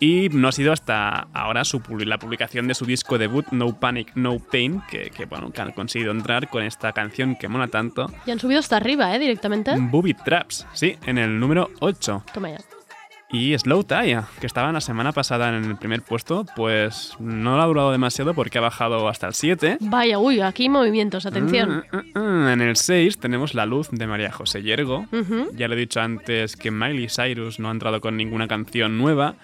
[0.00, 4.12] Y no ha sido hasta ahora su, la publicación de su disco debut, No Panic,
[4.16, 8.10] No Pain, que, que, bueno, que han conseguido entrar con esta canción que mola tanto.
[8.26, 9.18] Ya han subido hasta arriba, ¿eh?
[9.18, 9.72] Directamente.
[9.78, 12.24] Booby Traps, sí, en el número 8.
[12.32, 12.58] Toma ya.
[13.34, 17.62] Y Slow Tire, que estaba la semana pasada en el primer puesto, pues no lo
[17.62, 19.78] ha durado demasiado porque ha bajado hasta el 7.
[19.80, 21.84] Vaya, uy, aquí movimientos, atención.
[21.90, 22.48] Mm, mm, mm.
[22.48, 25.06] En el 6 tenemos La Luz de María José Yergo.
[25.54, 29.34] Ya le he dicho antes que Miley Cyrus no ha entrado con ninguna canción nueva,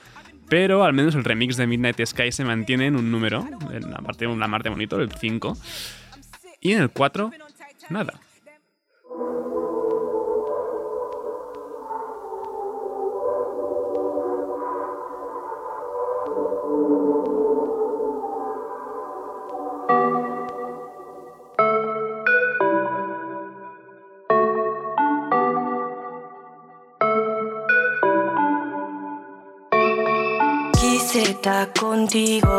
[0.50, 3.98] pero al menos el remix de Midnight Sky se mantiene en un número, en la
[3.98, 5.56] parte, la parte bonito, el 5.
[6.60, 7.30] Y en el 4,
[7.88, 8.20] nada.
[31.42, 32.50] Estar contigo.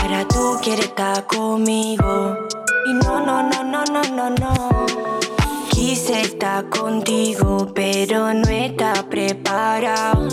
[0.00, 2.36] Ahora tú quieres estar conmigo.
[2.86, 4.52] Y no, no, no, no, no, no, no.
[5.70, 10.26] Quise estar contigo, pero no está preparado.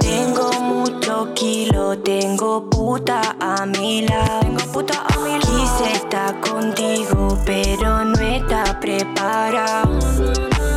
[0.00, 4.40] Tengo mucho kilo, tengo puta a mi lado.
[4.40, 5.50] Tengo puta a mi lado.
[5.50, 9.98] Quise estar contigo, pero no está preparado.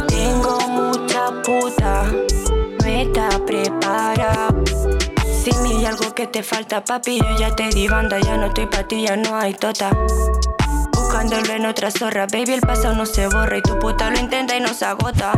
[0.07, 2.03] Tengo mucha puta,
[3.03, 4.63] no está preparado.
[5.43, 8.47] Si me hay algo que te falta, papi, yo ya te di banda, ya no
[8.47, 9.91] estoy pa' ti, ya no hay tota.
[10.93, 14.55] Buscándolo en otra zorra, baby, el pasado no se borra y tu puta lo intenta
[14.55, 15.33] y no se agota.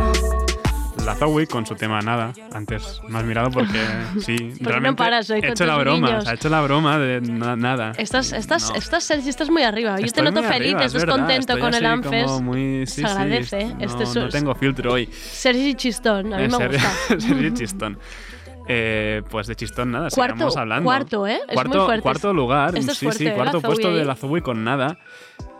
[1.06, 2.32] La Zoe con su tema Nada.
[2.52, 3.78] Antes me has mirado porque
[4.20, 6.26] sí, no realmente paras hoy he hecho la broma, niños?
[6.26, 7.92] ha hecho la broma de na- nada.
[7.96, 8.76] Estás, estás, No.
[8.76, 9.98] estás, estás muy arriba.
[10.00, 12.30] Yo Estoy te noto feliz, es estás verdad, contento estoy con el Anfes.
[12.42, 13.64] muy- sí, Se sí, agradece.
[13.66, 15.06] no, Este es- no tengo filtro hoy.
[15.12, 16.90] Sergi Chistón, a mí Eh, me gusta.
[17.20, 17.98] Sergi Chistón.
[18.68, 20.84] Eh, pues de Chistón nada, Cuarto- sigamos hablando.
[20.84, 21.38] cuarto, ¿eh?
[21.46, 22.02] Es cuarto, muy fuerte.
[22.02, 23.32] Cuarto lugar, Este es sí, fuerte, sí, ¿eh?
[23.32, 24.98] cuarto puesto de la Zoe con nada.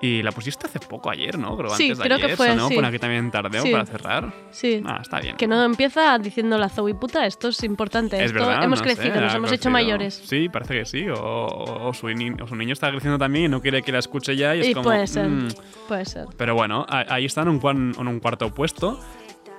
[0.03, 1.57] Y la pusiste hace poco ayer, ¿no?
[1.57, 2.69] Creo Sí, antes de creo que ayer, fue, ¿no?
[2.69, 2.75] sí.
[2.75, 3.73] Por aquí también tardeo Sí.
[3.73, 4.33] para cerrar.
[4.51, 4.83] Sí.
[4.85, 5.37] Ah, está bien.
[5.37, 8.17] Que no empieza diciendo la Zoe puta, esto es importante.
[8.19, 9.71] Es esto verdad, hemos no crecido, sé, nos hemos hecho crecido.
[9.71, 10.23] mayores.
[10.27, 11.09] Sí, parece que sí.
[11.09, 13.91] O, o- o su, ni- o su niño está creciendo también y no quiere que
[13.91, 14.55] la escuche ya.
[14.55, 15.49] Y es Y como, puede ser, mm.
[15.89, 16.27] puede ser.
[16.37, 19.01] Pero bueno, ahí están en un, en un cuarto puesto.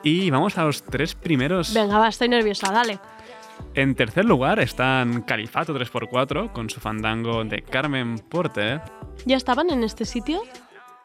[0.03, 1.73] Y vamos a los tres primeros.
[1.73, 2.99] Venga, va, estoy nerviosa, dale.
[3.73, 8.81] En tercer lugar están Califato 3x4 con su fandango de Carmen Porter.
[9.25, 10.41] ¿Ya estaban en este sitio?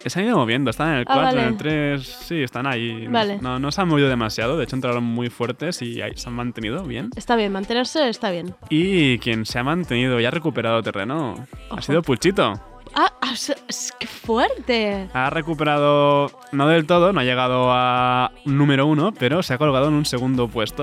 [0.05, 1.49] Se han ido moviendo, están en el Ah, 4, en vale.
[1.49, 3.07] el 3, sí, están ahí.
[3.07, 3.39] Vale.
[3.41, 6.35] No, no se han movido demasiado, de hecho entraron muy fuertes y ahí se han
[6.35, 7.11] mantenido bien.
[7.15, 8.53] Está bien, mantenerse está bien.
[8.69, 11.35] Y quien se ha mantenido y ha recuperado terreno
[11.69, 11.77] Ojo.
[11.79, 12.55] ha sido Pulchito.
[12.95, 13.13] ¡Ah!
[13.23, 15.09] ah, es- ¡Qué fuerte!
[15.15, 19.87] Ha recuperado, no del todo, no ha llegado a número uno, pero se ha colgado
[19.89, 20.83] en un segundo puesto.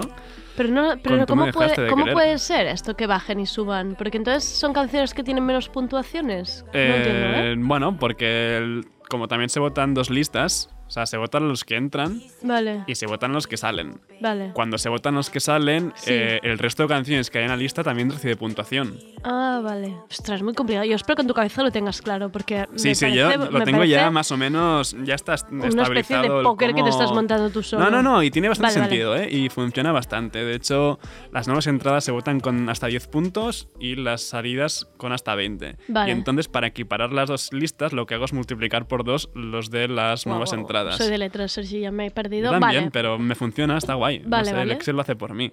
[0.59, 2.13] Pero, no, pero ¿cómo, puede, de ¿cómo querer.
[2.13, 3.95] puede ser esto que bajen y suban?
[3.97, 6.65] Porque entonces son canciones que tienen menos puntuaciones.
[6.65, 7.55] no Eh, entiendo, ¿eh?
[7.65, 11.75] Bueno, porque el- como también se votan dos listas, o sea, se votan los que
[11.75, 14.01] entran Vale, y se votan los que salen.
[14.19, 14.51] vale.
[14.53, 16.11] Cuando se votan los que salen, Sí.
[16.11, 18.97] eh, el resto de canciones que hay en la lista también recibe puntuación.
[19.23, 19.95] Ah, vale.
[20.09, 20.85] Ostras, muy complicado.
[20.85, 22.65] Yo espero que en tu cabeza lo tengas claro, porque.
[22.75, 25.67] Sí, me sí, parece- yo lo tengo ya más o menos, ya está est- Una
[25.67, 25.99] estabilizado.
[26.23, 27.83] especie de póker que te estás montando tú solo.
[27.85, 29.29] No, no, no, y tiene bastante Vale, sentido, ¿eh?
[29.31, 30.43] Y funciona bastante.
[30.43, 30.99] De hecho,
[31.31, 35.77] las nuevas entradas se votan con hasta 10 puntos y las salidas con hasta 20.
[35.87, 36.09] Vale.
[36.09, 39.69] Y entonces, para equiparar las dos listas, lo que hago es multiplicar por dos los
[39.69, 40.97] de las nuevas guau, entradas.
[40.97, 42.51] Soy de letras, Sergi, ya me he perdido.
[42.53, 42.91] Yo también, vale.
[42.91, 44.19] pero me funciona, está guay.
[44.19, 44.63] No Vale, sé, vale.
[44.63, 45.51] El Excel lo hace por mí.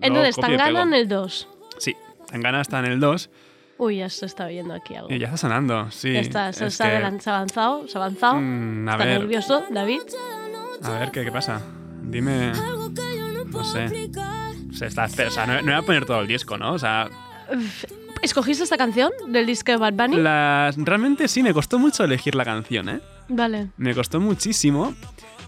[0.00, 1.48] Entonces, Tangana en el 2.
[1.78, 1.96] Sí,
[2.30, 3.30] Tangana está en el 2
[3.76, 5.12] Uy, ya se está oyendo aquí algo.
[5.12, 6.12] y ya está sonando, sí.
[6.12, 8.34] Ya está, se, es que- se ha avanzado, se ha avanzado.
[8.40, 9.18] Mm, a está ver.
[9.20, 10.00] nervioso, David.
[10.82, 11.60] A ver, ¿qué, qué pasa?
[12.02, 12.52] Dime...
[12.52, 13.88] No sé.
[14.72, 16.72] Se está, o sea, no, no voy a poner todo el disco, ¿no?
[16.72, 17.08] O sea,
[18.22, 20.16] ¿Escogiste esta canción del disco de Bad Bunny?
[20.84, 23.00] realmente sí, me costó mucho elegir la canción, ¿eh?
[23.28, 23.68] Vale.
[23.76, 24.94] Me costó muchísimo.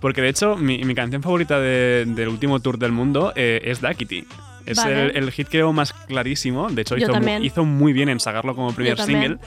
[0.00, 3.80] Porque de hecho, mi, mi canción favorita de- del último tour del mundo eh, es
[3.80, 4.26] Duckity.
[4.66, 5.06] Es Vale.
[5.06, 6.68] el, el hit creo más clarísimo.
[6.68, 9.38] De hecho, hizo, muy bien en sacarlo como primer single.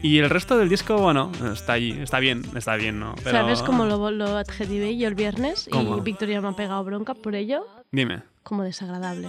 [0.00, 3.14] Y el resto del disco, bueno, está allí, está bien, está bien, ¿no?
[3.24, 5.68] Pero- ¿Sabes cómo lo, lo adjetivé yo el viernes?
[5.70, 5.98] ¿Cómo?
[5.98, 7.66] Y Victoria me ha pegado bronca por ello.
[7.90, 9.28] Dime, Como desagradable.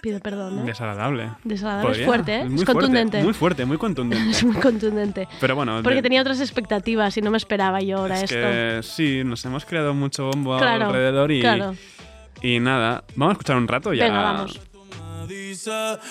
[0.00, 0.62] Pido perdón, ¿eh?
[0.64, 1.30] desagradable.
[1.44, 2.44] Desagradable es Podría, fuerte, ¿eh?
[2.44, 3.22] muy Es fuerte, contundente.
[3.22, 4.30] Muy fuerte, muy contundente.
[4.38, 5.28] Es muy contundente.
[5.40, 8.36] Pero bueno, Porque de- tenía otras expectativas y no me esperaba yo ahora es esto.
[8.36, 11.74] que sí, nos hemos creado mucho bombo Claro, alrededor y, claro.
[12.42, 14.04] Y nada, vamos a escuchar un rato ya.
[14.04, 14.60] Venga, vamos.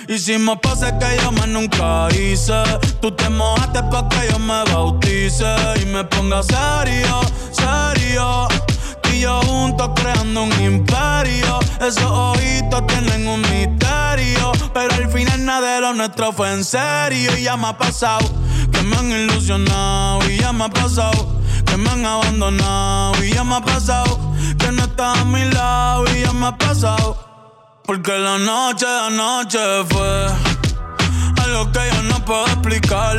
[0.07, 2.53] Y si me pasa que yo más nunca hice
[3.01, 5.45] Tú te mojaste pa' que yo me bautice
[5.81, 7.21] Y me ponga serio,
[7.51, 8.47] serio
[9.21, 11.59] yo juntos creando un imperio.
[11.79, 17.37] Esos ojitos tienen un misterio Pero al final nada de lo nuestro fue en serio.
[17.37, 18.27] Y ya me ha pasado
[18.71, 23.43] que me han ilusionado Y ya me ha pasado que me han abandonado Y ya
[23.43, 24.19] me ha pasado
[24.57, 27.27] que no estás a mi lado Y ya me ha pasado.
[27.85, 29.59] Porque la noche de anoche
[29.89, 30.27] fue
[31.41, 33.17] algo que yo no puedo explicar.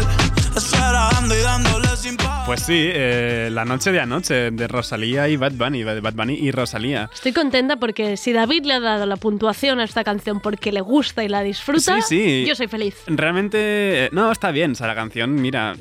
[2.47, 6.35] Pues sí, eh, la noche de anoche de Rosalía y Bad Bunny, de Bad Bunny
[6.35, 7.11] y Rosalía.
[7.13, 10.81] Estoy contenta porque si David le ha dado la puntuación a esta canción porque le
[10.81, 12.45] gusta y la disfruta, Sí, sí.
[12.49, 12.97] yo soy feliz.
[13.07, 15.77] Realmente, eh, no, está bien, o sea, la canción, mira...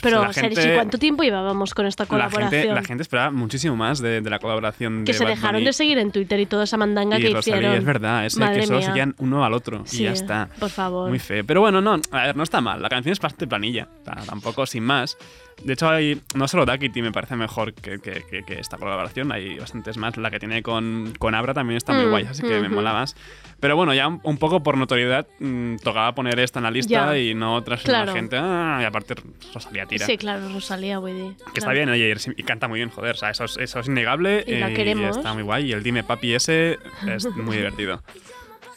[0.00, 2.50] Pero, la Sergi, gente, ¿cuánto tiempo llevábamos con esta la colaboración?
[2.50, 5.54] gente, la gente esperaba muchísimo más de, de la colaboración que de se Bad dejaron
[5.56, 7.76] Bunny de seguir en Twitter y toda esa mandanga y que Rosalía, hicieron.
[7.78, 8.86] es verdad, es Madre que solo mía.
[8.88, 10.48] seguían uno al otro Sí, y ya está.
[10.58, 11.08] Por favor.
[11.08, 11.44] Muy feo.
[11.44, 12.80] Pero bueno, no, a ver, no está mal.
[12.80, 13.88] La canción es bastante planilla.
[14.26, 15.16] Tampoco sin más.
[15.62, 19.30] De hecho, hay, no solo Duckity me parece mejor que, que- que- que esta colaboración.
[19.32, 20.16] Hay bastantes más.
[20.16, 22.76] La que tiene con, con Abra también está muy Mm, guay, así que me ujú.
[22.76, 23.14] mola más.
[23.62, 27.16] Pero bueno, ya un, poco por notoriedad mm, tocaba poner esta en la lista Ya.
[27.16, 28.06] y no otras Claro.
[28.06, 28.36] la gente.
[28.36, 29.14] Ah, y aparte,
[29.54, 30.04] Rosalía tira.
[30.04, 31.32] Sí, claro, Rosalía, de.
[31.54, 33.14] Que está bien, oye, y canta muy bien, joder.
[33.14, 34.42] O sea, eso es, eso es innegable.
[34.48, 35.16] Y la eh, queremos.
[35.16, 35.66] está muy guay.
[35.68, 38.02] Y el Dime Papi ese es muy divertido.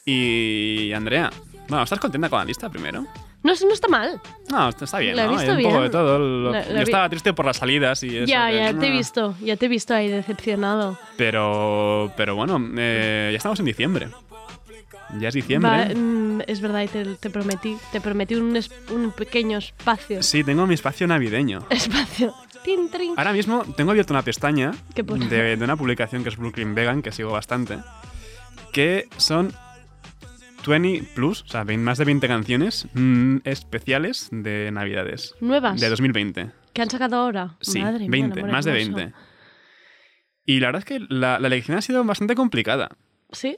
[0.05, 1.31] Y Andrea,
[1.67, 3.01] bueno, ¿estás contenta con la lista primero?
[3.43, 4.19] No, no está mal.
[4.51, 5.33] No, está bien, La he ¿no?
[5.33, 5.83] visto Hay un poco bien.
[5.83, 6.19] de todo.
[6.19, 8.25] Lo- La- la yo vi- estaba triste por las salidas y eso.
[8.25, 8.93] ya, ya te he ah.
[8.93, 9.35] visto.
[9.41, 10.97] Ya te he visto ahí decepcionado.
[11.17, 14.07] Pero, pero bueno, eh, ya estamos en diciembre.
[15.19, 15.69] Ya es diciembre.
[15.69, 17.77] Va, mm, es verdad, y te, te prometí.
[17.91, 20.21] Te prometí un, es- un pequeño espacio.
[20.23, 21.65] Sí, tengo mi espacio navideño.
[21.69, 22.33] Espacio.
[22.63, 23.13] Tin, trin.
[23.15, 27.11] Ahora mismo tengo abierto una pestaña de, de una publicación que es Brooklyn Vegan, que
[27.11, 27.77] sigo bastante,
[28.73, 29.53] que son
[30.65, 35.35] 20 plus, o sea, más de 20 canciones mm, especiales de Navidades.
[35.41, 35.79] Nuevas.
[35.79, 36.49] De 2020.
[36.73, 37.55] ¿Qué han sacado ahora?
[37.61, 38.95] Sí, Madre mía, 20, amor más de hermoso.
[38.97, 39.15] 20.
[40.47, 42.89] Y la verdad es que la, la elección ha sido bastante complicada.
[43.31, 43.57] Sí.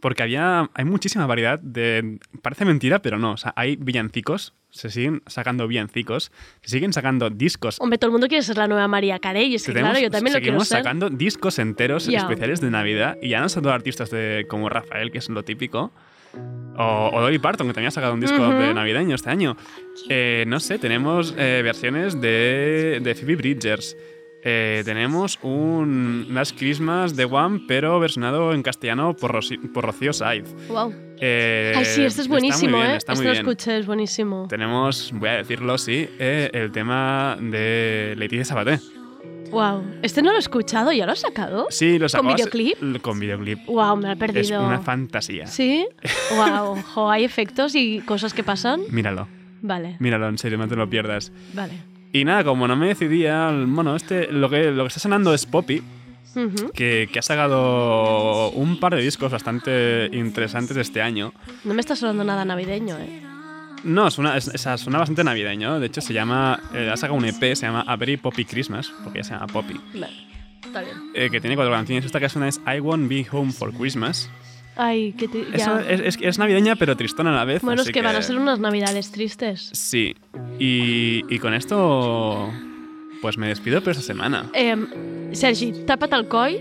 [0.00, 2.18] Porque había, hay muchísima variedad de...
[2.42, 3.32] Parece mentira, pero no.
[3.32, 6.30] O sea, hay villancicos, se siguen sacando villancicos,
[6.62, 7.78] se siguen sacando discos.
[7.80, 9.54] Hombre, todo el mundo quiere ser la nueva María Carey.
[9.54, 10.78] Es que, Tenemos- claro, yo también lo quiero seguimos ser.
[10.78, 12.18] sacando discos enteros Ya.
[12.18, 15.42] especiales de Navidad y ya no son todos artistas de, como Rafael, que es lo
[15.42, 15.90] típico.
[16.76, 19.56] O, o Dolly Parton, que también ha sacado un disco de navideño este año.
[20.10, 23.96] Eh, no sé, tenemos eh, versiones de, de Phoebe Bridgers.
[24.44, 30.12] Eh, tenemos un Last Christmas de One, pero versionado en castellano por, Rosi- por Rocío
[30.12, 30.44] Saiz.
[30.68, 30.94] Wow.
[31.20, 32.96] Eh, Ay, sí, este es buenísimo, bien, ¿eh?
[32.96, 34.46] Está este lo escuché, es buenísimo.
[34.48, 38.78] Tenemos, voy a decirlo, sí, eh, el tema de Leticia Sabaté.
[39.50, 39.82] Wow.
[40.02, 41.66] Este no lo he escuchado, ¿ya lo has sacado?
[41.70, 43.00] Sí, lo sacó ¿Con videoclip?
[43.00, 43.66] Con videoclip.
[43.66, 44.64] Wow, me lo he Es perdido.
[44.64, 45.46] una fantasía.
[45.48, 45.86] ¿Sí?
[46.36, 46.76] Wow.
[46.94, 48.82] Jo, hay efectos y cosas que pasan.
[48.90, 49.26] Míralo,
[49.62, 51.32] Vale, míralo, en serio, no te lo pierdas.
[51.54, 51.72] vale.
[52.12, 55.44] Y nada, como no me decidía, bueno, este, lo que, lo que está sonando es
[55.46, 55.82] Poppy,
[56.74, 61.32] que, que ha sacado un par de discos bastante interesantes este año.
[61.64, 63.22] No me está sonando nada navideño, ¿eh?
[63.84, 65.78] No, suena, suena bastante navideño.
[65.78, 66.58] De hecho, se llama.
[66.74, 69.46] eh, ha sacado un EP, se llama A Very Poppy Christmas, porque ya se llama
[69.46, 69.74] Poppy.
[69.94, 70.08] Vale,
[70.64, 70.96] está bien.
[71.14, 72.04] eh, que tiene cuatro canciones.
[72.04, 74.28] Esta que suena es I Won't Be Home for Christmas.
[74.78, 75.40] Ay, que te...
[75.42, 75.84] Eso ya.
[75.90, 77.62] es, es- es navideña, pero tristona a la vez.
[77.62, 79.70] Bueno, es así que van a ser unas navidades tristes.
[79.74, 80.14] Sí.
[80.58, 82.48] Y, y con esto.
[83.20, 84.46] Pues me despido por esta semana.
[84.54, 84.76] Eh,
[85.32, 86.52] Sergi, tapa't el coll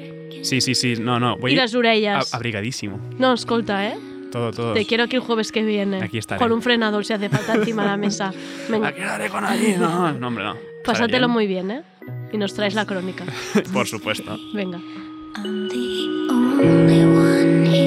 [0.42, 0.96] Sí, sí, sí.
[1.00, 1.38] No, no.
[1.38, 2.34] Voy y las orellas.
[2.34, 3.00] a- abrigadísimo.
[3.20, 3.98] No, escolta, ¿eh?
[4.32, 4.74] Todo, todo.
[4.74, 6.02] Te quiero aquí el jueves que viene.
[6.04, 6.40] Aquí estaré.
[6.40, 8.34] Con un frenador si hace falta encima de la mesa.
[8.70, 9.76] Venga, Aquí haré con allí.
[9.80, 10.56] No, no, hombre, no.
[10.84, 11.82] pásatelo Estaré muy bien, ¿eh?
[12.34, 13.26] Y nos traes la crónica.
[13.74, 14.38] Por supuesto.
[14.54, 14.80] Venga.
[15.38, 17.87] I'm the only one here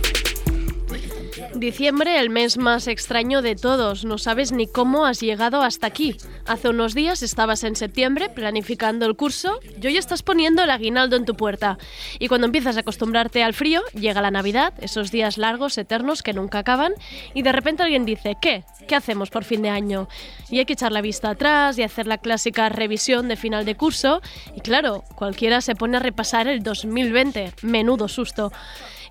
[1.55, 4.05] Diciembre, el mes más extraño de todos.
[4.05, 6.15] No sabes ni cómo has llegado hasta aquí.
[6.45, 11.15] Hace unos días estabas en septiembre planificando el curso y hoy estás poniendo el aguinaldo
[11.15, 11.77] en tu puerta.
[12.19, 16.33] Y cuando empiezas a acostumbrarte al frío, llega la Navidad, esos días largos, eternos que
[16.33, 16.93] nunca acaban,
[17.33, 18.63] y de repente alguien dice, ¿qué?
[18.87, 20.07] ¿Qué hacemos por fin de año?
[20.49, 23.75] Y hay que echar la vista atrás y hacer la clásica revisión de final de
[23.75, 24.21] curso.
[24.55, 27.53] Y claro, cualquiera se pone a repasar el 2020.
[27.61, 28.51] Menudo susto.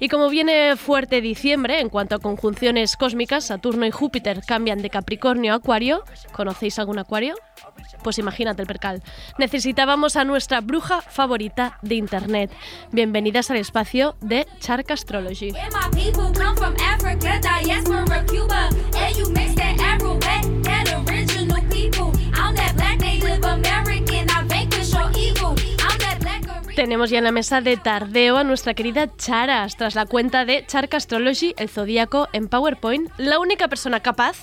[0.03, 4.89] Y como viene fuerte diciembre, en cuanto a conjunciones cósmicas, Saturno y Júpiter cambian de
[4.89, 6.05] Capricornio a Acuario.
[6.33, 7.35] ¿Conocéis algún Acuario?
[8.03, 9.03] Pues imagínate el percal.
[9.37, 12.51] Necesitábamos a nuestra bruja favorita de Internet.
[12.93, 15.53] Bienvenidas al espacio de Chark Astrology.
[26.77, 30.65] Tenemos ya en la mesa de tardeo a nuestra querida Charas, tras la cuenta de
[30.67, 34.37] Chark Astrology, el zodíaco en PowerPoint, la única persona capaz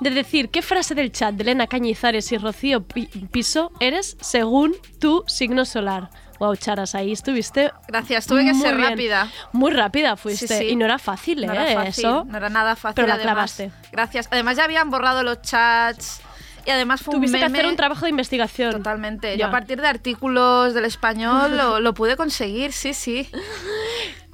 [0.00, 4.74] de decir qué frase del chat de Elena Cañizares y Rocío Pi- Piso eres según
[5.00, 6.10] tu signo solar.
[6.38, 7.70] Wow, Charas, ahí estuviste.
[7.86, 8.90] Gracias, tuve que ser bien.
[8.90, 9.28] rápida.
[9.52, 10.48] Muy rápida fuiste.
[10.48, 10.64] Sí, sí.
[10.70, 11.46] Y no era fácil, ¿eh?
[11.46, 12.24] No era fácil, Eso.
[12.24, 12.94] no era nada fácil.
[12.96, 13.32] Pero la además.
[13.54, 13.70] clavaste.
[13.92, 14.28] Gracias.
[14.30, 16.20] Además ya habían borrado los chats
[16.66, 17.58] y además fue Tuviste un que meme.
[17.58, 18.72] hacer un trabajo de investigación.
[18.72, 19.36] Totalmente.
[19.38, 23.28] Yo a partir de artículos del español lo, lo pude conseguir, sí, sí.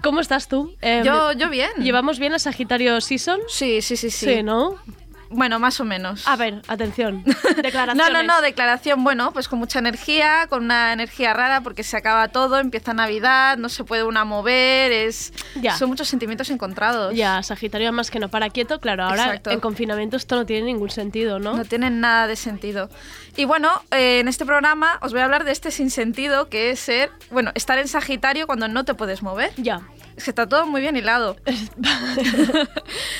[0.02, 0.74] ¿Cómo estás tú?
[0.80, 1.70] Eh, Yo, yo bien.
[1.78, 3.40] ¿Llevamos bien a Sagitario Season?
[3.48, 4.26] Sí, sí, sí, sí.
[4.36, 4.76] Sí, ¿no?
[5.30, 6.26] Bueno, más o menos.
[6.26, 7.24] A ver, atención.
[7.58, 8.12] No, Declaraciones.
[8.12, 12.28] no, no, declaración, bueno, pues con mucha energía, con una energía rara porque se acaba
[12.28, 15.76] todo, empieza Navidad, no se puede una mover, es Ya.
[15.76, 17.14] son muchos sentimientos encontrados.
[17.14, 19.50] Ya, Sagitario más que no para quieto, claro, ahora Exacto.
[19.50, 21.56] en confinamiento esto no tiene ningún sentido, ¿no?
[21.56, 22.88] No tienen nada de sentido.
[23.36, 26.80] Y bueno, eh, en este programa os voy a hablar de este sinsentido que es
[26.80, 29.52] ser, bueno, estar en Sagitario cuando no te puedes mover.
[29.56, 29.80] Ya.
[30.22, 31.36] Que está todo muy bien hilado.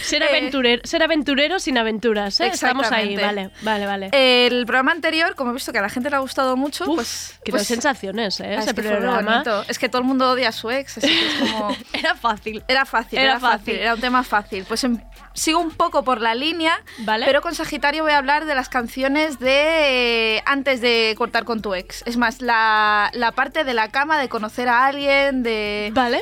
[0.03, 2.47] Ser, Eh, aventurero, ser aventurero sin aventuras, ¿eh?
[2.49, 4.11] Estamos ahí, vale, vale, vale.
[4.13, 7.39] El programa anterior, como he visto que a la gente le ha gustado mucho, pues...
[7.45, 8.55] Qué pues, sensaciones, ¿eh?
[8.57, 9.43] Ese programa.
[9.69, 11.77] Es que todo el mundo odia a su ex, así que es como...
[11.93, 12.63] Era fácil.
[12.69, 13.59] Era fácil, Era era, fácil.
[13.59, 13.75] fácil.
[13.77, 14.65] era un tema fácil.
[14.67, 15.01] Pues em-
[15.35, 17.27] sigo un poco por la línea, Vale.
[17.27, 21.61] pero con Sagitario voy a hablar de las canciones de eh, antes de cortar con
[21.63, 22.03] tu ex.
[22.07, 25.91] Es más, la, la parte de la cama, de conocer a alguien, de...
[25.93, 26.21] ¿Vale?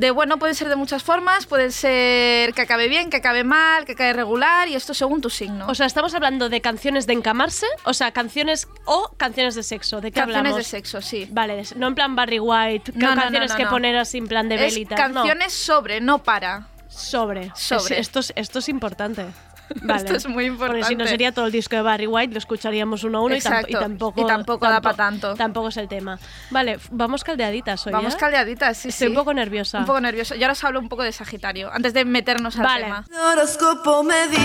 [0.00, 3.84] De bueno, pueden ser de muchas formas, pueden ser que acabe bien, que acabe mal,
[3.84, 5.66] que acabe regular, y esto según tu signo.
[5.68, 10.00] O sea, estamos hablando de canciones de encamarse, o sea, canciones o canciones de sexo.
[10.00, 10.56] ¿De qué canciones hablamos?
[10.56, 11.28] de sexo, sí.
[11.30, 14.54] Vale, no en plan Barry White, No, canciones no, que poner así en plan de
[14.54, 14.98] Es velitas.
[14.98, 16.68] canciones sobre, no para.
[16.88, 17.52] Sobre.
[17.54, 17.96] Sobre.
[18.00, 19.26] Es- esto, es, esto es importante.
[19.82, 20.00] Vale.
[20.00, 21.10] Esto es muy Porque si no importante.
[21.10, 23.72] sería todo el disco de Barry White, lo escucharíamos uno a uno y, tamp- y
[23.72, 25.34] tampoco, Y tampoco da pa' tanto.
[25.34, 26.18] Tampoco es el tema.
[26.50, 27.92] Vale, vamos caldeaditas hoy.
[27.92, 28.16] Vamos ¿eh?
[28.18, 29.10] caldeaditas, sí, Estoy sí.
[29.10, 29.78] un poco nerviosa.
[29.78, 30.36] Un poco nerviosa.
[30.36, 32.84] Y ahora os hablo un poco de Sagitario, antes de meternos al Vale.
[32.84, 33.04] tema.
[33.10, 34.40] El horóscopo me dice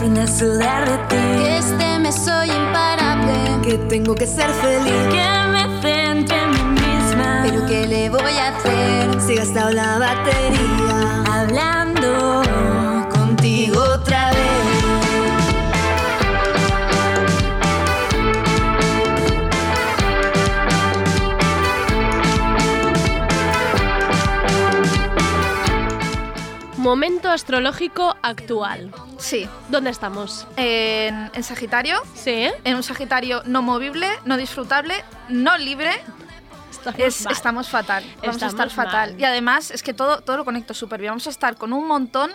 [0.00, 3.32] que a de ti, Que este mes soy imparable.
[3.62, 7.42] que tengo que ser feliz, que me centre en mí misma.
[7.44, 9.20] Pero ¿qué le voy a hacer?
[9.20, 11.95] Se ha gastado la batería hablando
[26.90, 28.92] Momento astrológico actual.
[29.18, 29.48] Sí.
[29.70, 30.46] ¿Dónde estamos?
[30.56, 34.94] En, en Sagitario, Sí, en un Sagitario no movible, no disfrutable,
[35.28, 35.90] no libre,
[36.70, 37.32] Estamos es- mal.
[37.32, 38.04] estamos fatal.
[38.22, 39.10] Vamos a estar Estamos fatal.
[39.14, 39.20] mal.
[39.20, 41.10] Y además es que todo, todo lo conecto súper bien.
[41.10, 42.30] Vamos a estar con un montón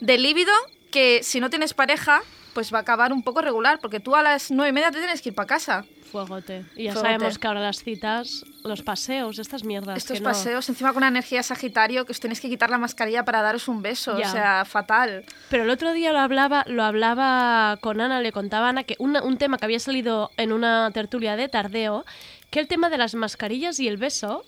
[0.00, 0.52] de líbido
[0.92, 2.20] que si no tienes pareja,
[2.56, 4.96] pues va a acabar un poco regular, porque tú a las nueve y media te
[4.96, 5.84] tienes que ir para casa.
[6.10, 6.64] Fuegote.
[6.74, 7.12] Y ya Fuegote.
[7.12, 9.98] sabemos que ahora las citas, los paseos, estas mierdas.
[9.98, 12.78] Estos que no- paseos, encima con una energía Sagitario, que os tenéis que quitar la
[12.78, 14.18] mascarilla para daros un beso.
[14.18, 14.26] Ya.
[14.28, 15.26] O sea, fatal.
[15.50, 18.96] Pero el otro día lo hablaba, lo hablaba con Ana, le contaba a Ana que
[18.98, 22.06] una- un tema que había salido en una tertulia de tardeo,
[22.48, 24.44] que el tema de las mascarillas y el beso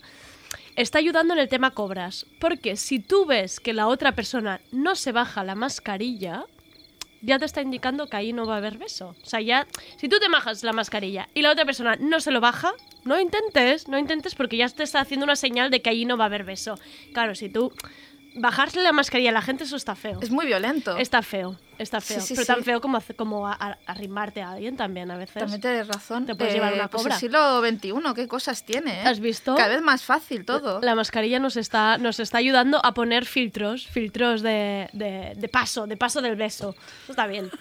[0.77, 2.25] está ayudando en el tema cobras.
[2.41, 6.45] Porque si tú ves que la otra persona no se baja la mascarilla,
[7.23, 9.15] ya te está indicando que ahí no va a haber beso.
[9.23, 9.67] O sea, ya,
[9.97, 12.73] si tú te bajas la mascarilla y la otra persona no se lo baja,
[13.05, 16.17] no intentes, no intentes porque ya te está haciendo una señal de que allí no
[16.17, 16.79] va a haber beso.
[17.13, 17.73] Claro, si tú
[18.37, 20.19] bajarse la mascarilla a la gente, eso está feo.
[20.23, 20.97] Es muy violento.
[20.97, 22.21] Está feo, está feo.
[22.21, 25.35] Sí, sí, pero tan feo como, como a- a- arrimarte a alguien también a veces.
[25.35, 26.27] También tienes razón.
[26.27, 27.15] Te puedes llevar una pues cobra.
[27.15, 29.05] el siglo XXI, qué cosas tiene, ¿eh?
[29.07, 29.55] ¿Has visto?
[29.55, 30.81] Cada vez más fácil todo.
[30.83, 35.87] La mascarilla nos está, nos está ayudando a poner filtros, filtros de, de- de paso,
[35.87, 36.75] de paso del beso.
[37.05, 37.51] Eso está bien.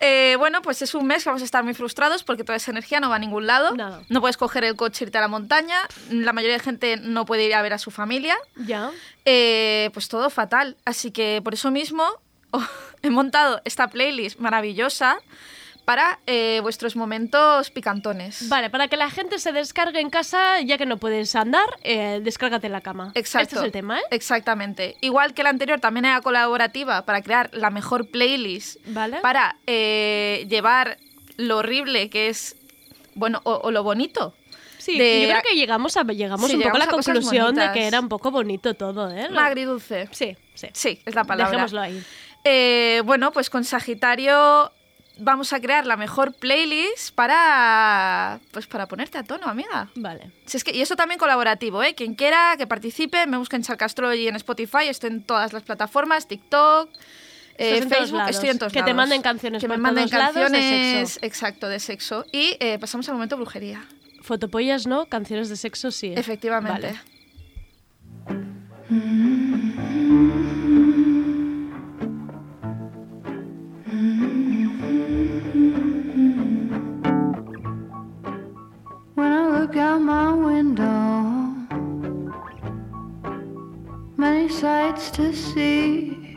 [0.00, 2.70] Eh, bueno, pues es un mes que vamos a estar muy frustrados porque toda esa
[2.70, 3.74] energía no va a ningún lado.
[3.74, 4.02] Nada.
[4.08, 5.76] No puedes coger el coche e irte a la montaña.
[6.10, 8.36] La mayoría de gente no puede ir a ver a su familia.
[8.56, 8.90] Ya.
[9.24, 10.76] Eh, pues todo fatal.
[10.84, 12.04] Así que por eso mismo
[12.50, 12.64] oh,
[13.02, 15.18] he montado esta playlist maravillosa
[15.84, 18.46] para eh, vuestros momentos picantones.
[18.50, 22.20] Vale, para que la gente se descargue en casa, ya que no puedes andar, eh,
[22.22, 23.12] descárgate en la cama.
[23.14, 23.44] Exacto.
[23.44, 24.02] Este es el tema, ¿eh?
[24.10, 24.96] Exactamente.
[25.00, 29.20] Igual que la anterior, también era colaborativa para crear la mejor playlist Vale.
[29.20, 30.98] para eh, llevar
[31.38, 32.56] lo horrible que es,
[33.14, 34.34] bueno, o, o lo bonito.
[34.76, 37.12] Sí, de- yo creo que llegamos, a, llegamos Sí, un poco a la llegamos a
[37.12, 39.26] conclusión de que era un poco bonito todo, ¿eh?
[39.38, 40.06] Agridulce.
[40.12, 40.68] Sí, sí.
[40.74, 41.50] Sí, es la palabra.
[41.52, 42.02] Dejémoslo ahí.
[42.44, 44.72] Eh, bueno, pues con Sagitario
[45.18, 49.90] vamos a crear la mejor playlist para pues para ponerte a tono, amiga.
[49.96, 50.30] Vale.
[50.46, 51.94] Si es que, y eso también colaborativo, ¿eh?
[51.94, 56.88] Quien quiera que participe, me busquen Charcastrology en Spotify, estoy en todas las plataformas, TikTok,
[57.56, 58.96] eh, en Facebook, estoy en todos Que te lados.
[58.96, 61.26] manden canciones Que por me manden todos lados de canciones, sexo.
[61.26, 62.24] exacto, de sexo.
[62.32, 63.84] Y eh, pasamos al momento brujería.
[64.22, 66.12] Fotopollas no, canciones de sexo sí.
[66.16, 66.94] Efectivamente.
[66.94, 67.00] Vale.
[68.90, 70.57] I
[79.68, 81.54] look out my window,
[84.16, 86.36] many sights to see.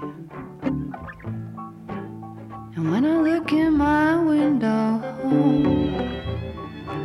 [2.75, 5.01] And when I look in my window,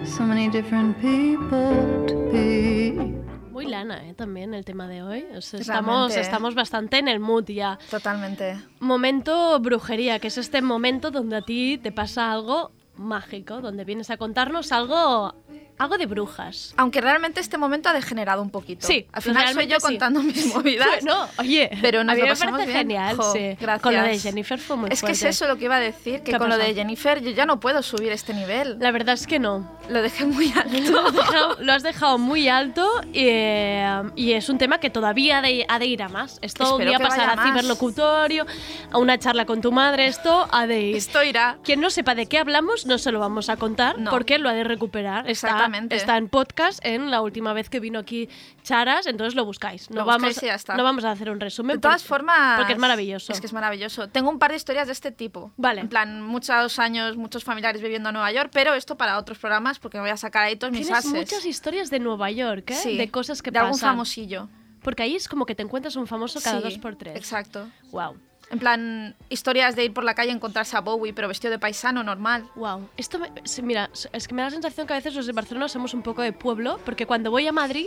[0.05, 3.15] so many different people to be.
[3.53, 4.15] Muy lana, ¿eh?
[4.15, 5.27] También el tema de hoy.
[5.37, 7.79] O sea, estamos, estamos bastante en el mood ya.
[7.89, 8.59] Totalmente.
[8.81, 14.11] Momento brujería, que es este momento donde a ti te pasa algo mágico, donde vienes
[14.11, 15.35] a contarnos algo,
[15.79, 16.75] algo de brujas.
[16.77, 18.87] Aunque realmente este momento ha degenerado un poquito.
[18.87, 19.87] Sí, Al final soy yo sí.
[19.87, 20.89] contando mis movidas.
[21.03, 22.79] Bueno, oye, Pero nos a mí lo me pasamos bien.
[22.79, 23.57] genial, Jo, sí.
[23.61, 23.81] gracias.
[23.83, 25.29] Con lo de Jennifer fue muy Es que es fuerte.
[25.29, 26.75] eso lo que iba a decir, que ¿Qué ha con lo de?
[26.75, 28.79] Jennifer yo ya no puedo subir este nivel.
[28.81, 29.71] La verdad es que no.
[29.89, 31.13] Lo dejé muy Lo has alto.
[31.13, 35.43] dejado, lo has dejado muy alto y, eh, y es un tema que todavía ha
[35.43, 36.39] de, ha de ir a más.
[36.43, 38.47] Esto un Espero día pasar vaya a ciberlocutorio,
[38.91, 40.97] a una charla con tu madre, esto ha de ir.
[40.97, 41.59] Esto irá.
[41.63, 44.11] Quien no sepa de qué hablamos no se lo vamos a contar No.
[44.11, 45.29] porque lo ha de recuperar.
[45.31, 45.97] Está- Exactamente.
[45.97, 48.29] Está, en podcast en la última vez que vino aquí
[48.63, 49.91] Charas, entonces lo buscáis.
[49.91, 50.77] No, Lo vamos, buscáis y ya está.
[50.77, 51.77] no vamos a hacer un resumen.
[51.77, 52.59] De todas porque- formas.
[52.59, 53.33] Porque es maravilloso.
[53.33, 54.09] Es que es maravilloso.
[54.09, 55.53] Tengo un par de historias de este tipo.
[55.57, 55.81] Vale.
[55.81, 59.79] En plan, muchos años, muchos familiares viviendo en Nueva York, pero esto para otros programas
[59.79, 61.13] porque me voy a sacar ahí todos mis ases.
[61.13, 62.75] muchas historias de Nueva York, ¿eh?
[62.75, 63.67] Sí, de cosas que de pasan.
[63.67, 64.49] algún famosillo.
[64.83, 67.17] Porque ahí es como que te encuentras un famoso cada Sí, dos por tres.
[67.17, 67.69] Exacto.
[67.91, 68.17] Wow.
[68.51, 71.59] En plan, historias de ir por la calle y encontrarse a Bowie, pero vestido de
[71.59, 72.45] paisano normal.
[72.55, 72.89] Wow.
[72.97, 73.31] Esto me-
[73.65, 76.03] mira, es que me da la sensación que a veces los de Barcelona somos un
[76.03, 77.87] poco de pueblo, porque cuando voy a Madrid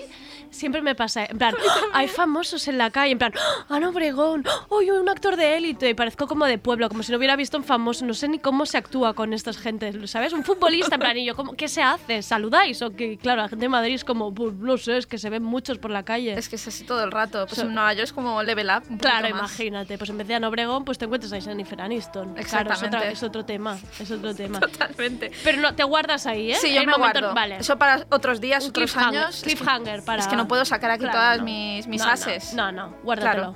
[0.51, 1.53] siempre me pasa, en plan,
[1.93, 3.31] hay famosos en la calle, en plan,
[3.69, 7.17] Ana Obregón, hoy un actor de élite, y parezco como de pueblo, como si no
[7.17, 10.33] hubiera visto un famoso, no sé ni cómo se actúa con estas gentes, ¿sabes?
[10.33, 12.21] Un futbolista, en plan, y yo, ¿cómo- ¿qué se hace?
[12.21, 12.81] ¿Saludáis?
[12.81, 15.29] O que, claro, la gente de Madrid es como, pues, no sé, es que se
[15.29, 16.33] ven muchos por la calle.
[16.37, 17.45] Es que es así todo el rato.
[17.45, 18.83] Pues So- en Nueva York es como level up.
[18.89, 19.39] un Claro, más.
[19.39, 22.33] imagínate, pues en vez de Ana Obregón, pues te encuentras a Jennifer Aniston.
[22.33, 24.59] Claro, es, otra- es otro tema, es otro tema.
[24.59, 25.31] Totalmente.
[25.43, 26.55] Pero no, te guardas ahí, ¿eh?
[26.59, 27.33] Sí, yo El me momento- guardo.
[27.35, 27.57] Vale.
[27.57, 29.35] Eso para otros días, Un otros cliffhanger- años.
[29.35, 30.21] Es que- cliffhanger para...
[30.21, 31.43] Es que no puedo sacar aquí Claro, todas no.
[31.45, 32.53] mis, mis No, no, ases.
[32.53, 33.55] No, no, guárdatelo.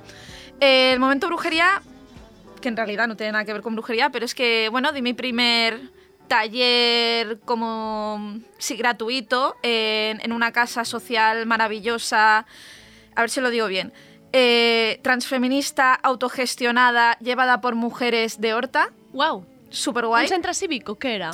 [0.60, 1.82] Eh, el momento brujería,
[2.60, 5.02] que en realidad no tiene nada que ver con brujería, pero es que, bueno, di
[5.02, 5.80] mi primer
[6.28, 12.46] taller como, sí, gratuito en, en una casa social maravillosa,
[13.14, 13.92] a ver si lo digo bien,
[14.36, 19.46] eh, transfeminista, autogestionada, llevada por mujeres de Horta, Wow.
[19.70, 20.26] súper ¿Un guay.
[20.26, 21.30] centro cívico qué era?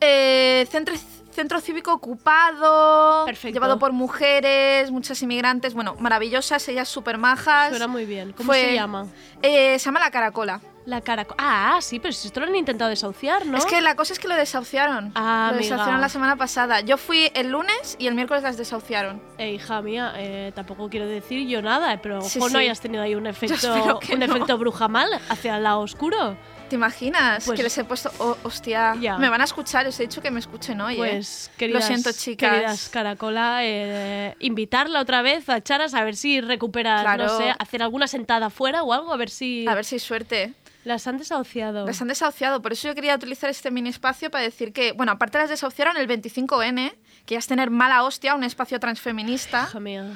[0.00, 0.96] Eh, centro,
[1.30, 3.54] centro cívico ocupado, Perfecto.
[3.54, 7.70] llevado por mujeres, muchas inmigrantes, bueno, maravillosas, ellas súper majas.
[7.70, 8.32] Suena muy bien.
[8.32, 9.06] ¿Cómo Fue- se llama?
[9.42, 10.60] Eh, se llama La Caracola.
[10.86, 11.34] La caraco...
[11.38, 13.58] Ah, sí, pero si esto lo han intentado desahuciar, ¿no?
[13.58, 15.12] Es que la cosa es que lo desahuciaron.
[15.14, 15.70] Ah, lo amiga.
[15.70, 16.80] desahuciaron la semana pasada.
[16.80, 19.20] Yo fui el lunes y el miércoles las desahuciaron.
[19.38, 23.02] Eh, hija mía, eh, tampoco quiero decir yo nada, pero Sí, ojo, no hayas tenido
[23.02, 24.24] ahí un efecto, un no.
[24.24, 26.36] efecto bruja mal hacia el lado oscuro.
[26.70, 27.44] ¿Te imaginas?
[27.44, 28.10] Pues- que les he puesto.
[28.18, 28.94] oh, hostia.
[29.18, 30.94] Me van a escuchar, les he dicho que me escuchen hoy.
[30.94, 30.98] ¿eh?
[30.98, 32.50] Pues, queridas, Lo siento, chicas.
[32.52, 37.24] queridas Caracola, eh, invitarla otra vez a Charas a ver si recupera, Claro.
[37.26, 39.98] no sé, hacer alguna sentada fuera o algo, a ver si A ver si hay
[39.98, 40.52] suerte.
[40.84, 41.86] Las han desahuciado.
[41.86, 45.12] Las han desahuciado, por eso yo quería utilizar este mini espacio para decir que, bueno,
[45.12, 46.94] aparte las desahuciaron el 25N,
[47.26, 49.66] que ya es tener mala hostia, un espacio transfeminista.
[49.68, 50.06] Hija mía.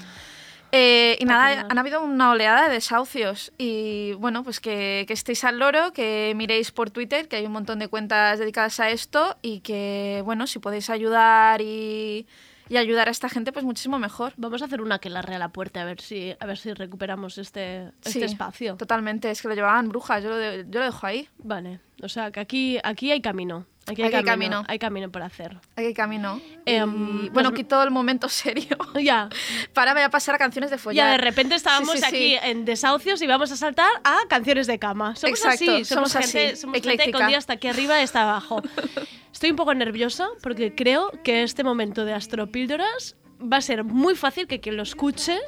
[0.77, 3.53] Eh, y nada, han habido una oleada de desahucios.
[3.59, 7.53] Y bueno, pues que, que estéis al loro, que miréis por Twitter, que hay un
[7.53, 9.37] montón de cuentas dedicadas a esto.
[9.41, 12.27] Y que, bueno, si podéis ayudar y,
[12.69, 14.33] y ayudar a esta gente, pues muchísimo mejor.
[14.37, 16.73] Vamos a hacer una que larre a la puerta a ver si, a ver si
[16.73, 18.77] recuperamos este, este Sí, espacio.
[18.77, 21.29] Totalmente, es que lo llevaban brujas, yo lo, de- yo lo dejo ahí.
[21.39, 23.67] Vale, o sea que aquí, aquí hay camino.
[23.87, 24.65] Aquí hay, hay camino, camino.
[24.69, 25.57] Hay camino por hacer.
[25.77, 26.41] Aquí hay camino.
[26.65, 28.77] Em, Y, bueno, nos- quito el momento serio.
[29.03, 29.29] Ya,
[29.73, 31.07] Para voy a pasar a canciones de follar.
[31.07, 32.37] ya de repente estábamos Sí, sí, sí.
[32.37, 35.15] aquí en desahucios y vamos a saltar a canciones de cama.
[35.17, 38.05] Somos Exacto, así, somos, somos gente, así, somos gente con día hasta aquí arriba y
[38.05, 38.63] hasta abajo.
[39.33, 44.15] Estoy un poco nerviosa porque creo que este momento de astropíldoras va a ser muy
[44.15, 45.39] fácil que quien lo escuche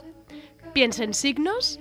[0.74, 1.78] piense en signos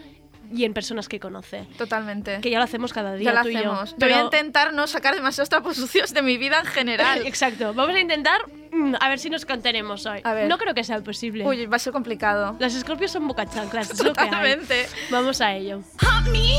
[0.54, 1.66] y en personas que conoce.
[1.78, 2.40] Totalmente.
[2.42, 3.60] Que ya lo hacemos cada día ya lo tú y yo.
[3.60, 3.96] hacemos.
[4.00, 7.22] Pero- voy a intentar no sacar demasiados trapos sucios de mi vida en general.
[7.26, 7.74] Exacto.
[7.74, 8.42] Vamos a intentar
[8.72, 10.22] mm, a ver si nos contenemos hoy.
[10.24, 10.48] A ver.
[10.48, 11.46] No creo que sea posible.
[11.46, 12.56] Uy, va a ser complicado.
[12.60, 14.30] Las escorpios son bocachanclas, es lo que hay.
[14.30, 14.88] Totalmente.
[15.10, 15.82] Vamos a ello.
[16.02, 16.54] Hump me,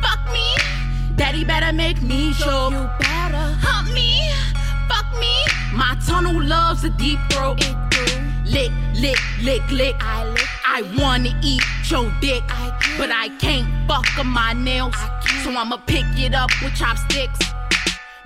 [0.00, 1.16] fuck me.
[1.16, 2.70] Daddy better make me show.
[2.70, 4.30] You better hump me,
[4.88, 5.34] fuck me.
[5.72, 7.60] My tunnel loves a deep throat.
[8.44, 9.96] Lick, lick, lick, lick.
[10.00, 10.48] I lick.
[10.66, 12.42] I wanna eat your dick,
[12.98, 14.94] but I can't fuck on my nails.
[15.42, 17.38] So I'ma pick it up with chopsticks.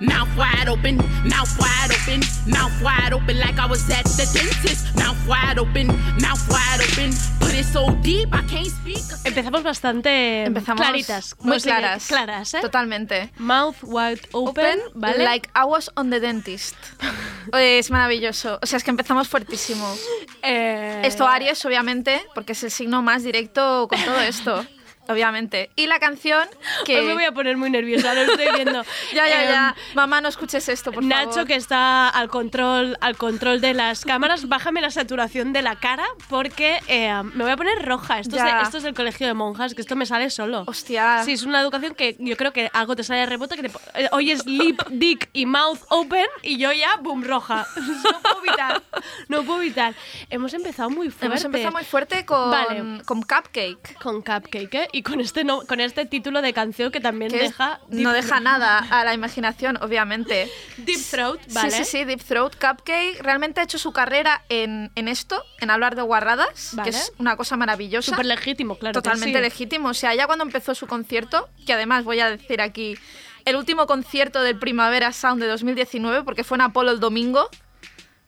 [0.01, 0.97] Mouth wide open,
[1.29, 4.95] mouth wide open, mouth wide open like I was at the dentist.
[4.95, 5.87] Mouth wide open,
[6.19, 7.11] mouth wide open.
[7.39, 8.97] Put it so deep I can't speak.
[9.23, 11.35] Empezamos bastante Empezamos claritas.
[11.41, 12.07] muy claras.
[12.07, 12.61] Claras, ¿eh?
[12.61, 13.29] Totalmente.
[13.37, 15.23] Mouth wide open, ¿vale?
[15.23, 16.75] like I was on the dentist.
[17.53, 18.57] es maravilloso.
[18.59, 19.85] O sea, es que empezamos fuertísimo.
[20.41, 24.65] Eh, Esto Aries, obviamente, porque es el signo más directo con todo esto.
[25.07, 25.71] Obviamente.
[25.75, 26.47] Y la canción
[26.85, 26.99] que...
[26.99, 28.83] Hoy me voy a poner muy nerviosa, lo estoy viendo.
[29.13, 29.75] Ya, ya, Em, ya.
[29.93, 31.47] Mamá, no escuches esto, por Nacho, favor.
[31.47, 36.05] que está al control, al control de las cámaras, bájame la saturación de la cara
[36.29, 38.19] porque eh, me voy a poner roja.
[38.19, 40.63] Esto es, de- esto es del colegio de monjas, que esto me sale solo.
[40.67, 41.23] Hostia.
[41.25, 43.71] Sí, es una educación que yo creo que algo te sale de rebote, que te,
[43.95, 47.67] eh, oyes lip, dick y mouth open y yo ya, boom, roja.
[47.75, 48.81] no puedo evitar,
[49.27, 49.93] no puedo evitar.
[50.29, 51.25] Hemos empezado muy fuerte.
[51.25, 53.01] Hemos empezado muy fuerte con, Vale.
[53.05, 53.95] con Cupcake.
[54.01, 54.87] Con Cupcake, ¿eh?
[54.91, 57.79] Y con este, no, con este título de canción que también que deja...
[57.89, 60.49] no deja nada a la imaginación, obviamente.
[60.77, 61.71] Deep Throat, ¿vale?
[61.71, 62.55] Sí, sí, sí, Deep Throat.
[62.55, 66.91] Cupcake realmente ha hecho su carrera en, en esto, en hablar de guarradas, Vale.
[66.91, 68.11] que es una cosa maravillosa.
[68.11, 68.93] Súper legítimo, claro.
[68.93, 69.43] Totalmente sí.
[69.43, 69.89] legítimo.
[69.89, 72.97] O sea, ya cuando empezó su concierto, que además voy a decir aquí,
[73.45, 77.49] el último concierto del Primavera Sound de 2019, porque fue en Apolo el domingo.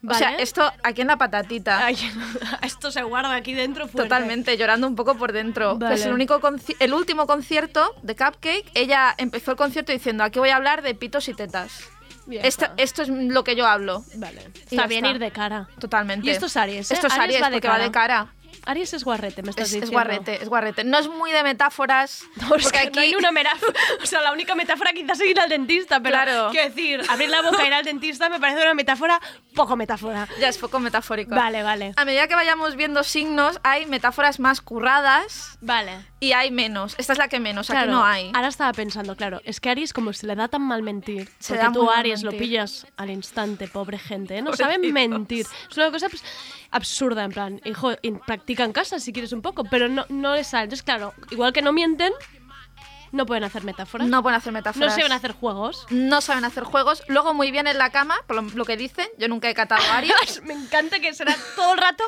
[0.07, 0.43] O sea, Vale.
[0.43, 1.85] esto aquí en la patatita.
[1.85, 1.97] Ay,
[2.61, 4.09] esto se guarda aquí dentro fuerte.
[4.09, 5.77] Totalmente, llorando un poco por dentro.
[5.77, 5.95] Vale.
[5.95, 6.39] Pues el, único
[6.79, 10.93] el último concierto de Cupcake, ella empezó el concierto diciendo, aquí voy a hablar de
[10.95, 11.89] pitos y tetas.
[12.29, 14.03] Esto, es lo que yo hablo.
[14.15, 14.49] Vale.
[14.69, 15.15] Está bien está.
[15.15, 15.67] ir de cara.
[15.79, 16.25] Totalmente.
[16.27, 16.93] Y esto es Aries, ¿eh?
[16.93, 18.33] Esto es Aries Aries, va de porque va de cara.
[18.65, 19.85] Aries es guarrete, me estás Es, diciendo.
[19.87, 20.83] es guarrete, es guarrete.
[20.83, 22.23] No es muy de metáforas.
[22.35, 23.73] No, es porque que aquí no hay una metáfora.
[24.03, 26.49] O sea, la única metáfora quizás es ir al dentista, pero Claro.
[26.51, 29.19] quiero decir, abrir la boca e ir al dentista me parece una metáfora
[29.55, 30.27] poco metáfora.
[30.39, 31.35] Ya es poco metafórico.
[31.35, 31.93] Vale, vale.
[31.95, 36.05] A medida que vayamos viendo signos, hay metáforas más curradas Vale.
[36.23, 36.95] Y hay menos.
[36.97, 38.31] Esta es la que menos, aquí Claro, no hay.
[38.33, 41.55] Ahora estaba pensando, claro, es que Aries como se le da tan mal mentir, Se
[41.55, 44.41] porque tú Aries lo pillas al instante, pobre gente, ¿eh?
[44.41, 45.45] no saben mentir.
[45.69, 46.23] Es una cosa pues,
[46.71, 47.91] absurda, en plan, hijo,
[48.25, 50.63] practica en casa si quieres un poco, pero no, no les sale.
[50.63, 52.13] Entonces, claro, igual que no mienten,
[53.13, 54.07] no pueden hacer metáforas.
[54.07, 54.95] No pueden hacer No metáforas.
[54.95, 55.85] saben hacer juegos.
[55.89, 57.03] No saben hacer juegos.
[57.07, 59.07] Luego muy bien en la cama, por lo, lo que dicen.
[59.17, 60.41] Yo nunca he catado a Aries.
[60.43, 62.03] Me encanta que será todo el rato.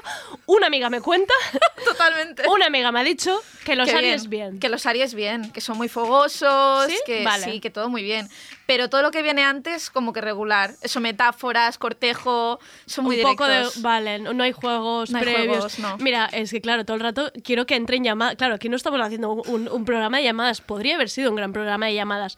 [0.48, 1.34] Una amiga me cuenta,
[1.86, 2.48] Totalmente.
[2.50, 4.60] una amiga me ha dicho que los Que Aries bien.
[4.60, 6.98] Que los Aries bien, que son muy fogosos, ¿Sí?
[7.06, 7.44] que Vale.
[7.46, 8.28] sí, que todo muy bien.
[8.66, 10.72] Pero todo lo que viene antes, como que regular.
[10.82, 13.82] Eso, metáforas, cortejo, son muy un poco de directos.
[13.82, 15.98] vale no hay juegos No hay juegos, no.
[15.98, 19.00] mira es que claro todo el rato quiero que entren llamadas claro aquí no estamos
[19.02, 22.38] haciendo un, un programa de llamadas podría haber sido un gran programa de llamadas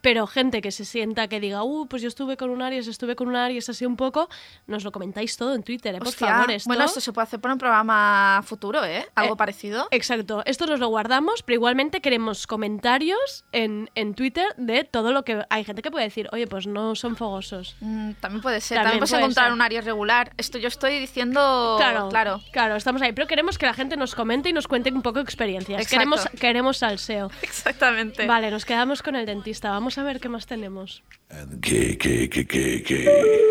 [0.00, 3.16] pero gente que se sienta que diga uh pues yo estuve con un Aries estuve
[3.16, 4.28] con un Aries así un poco
[4.66, 5.98] nos lo comentáis todo en Twitter ¿eh?
[5.98, 9.06] por Hostia, favor esto Bueno, esto se puede hacer por un programa futuro, ¿eh?
[9.14, 9.88] Algo Eh, parecido.
[9.90, 15.24] Exacto, esto nos lo guardamos, pero igualmente queremos comentarios en, en Twitter de todo lo
[15.24, 17.76] que hay gente que puede decir, oye, pues no son fogosos.
[17.80, 18.76] Mm, también puede ser.
[18.76, 19.52] También También, puedes puede encontrar ser.
[19.52, 20.32] un Aries regular.
[20.36, 21.74] Esto yo estoy diciendo.
[21.78, 22.40] Claro, claro.
[22.52, 25.20] claro, estamos ahí, pero queremos que la gente nos comente y nos cuente un poco
[25.20, 25.80] experiencias.
[25.80, 25.96] Exacto.
[25.96, 27.30] Queremos, queremos salseo.
[27.42, 28.26] Exactamente.
[28.26, 29.70] Vale, nos quedamos con el dentista.
[29.96, 31.02] Vamos a ver qué más tenemos.
[31.62, 33.42] ¿Qué, qué, qué, qué, qué?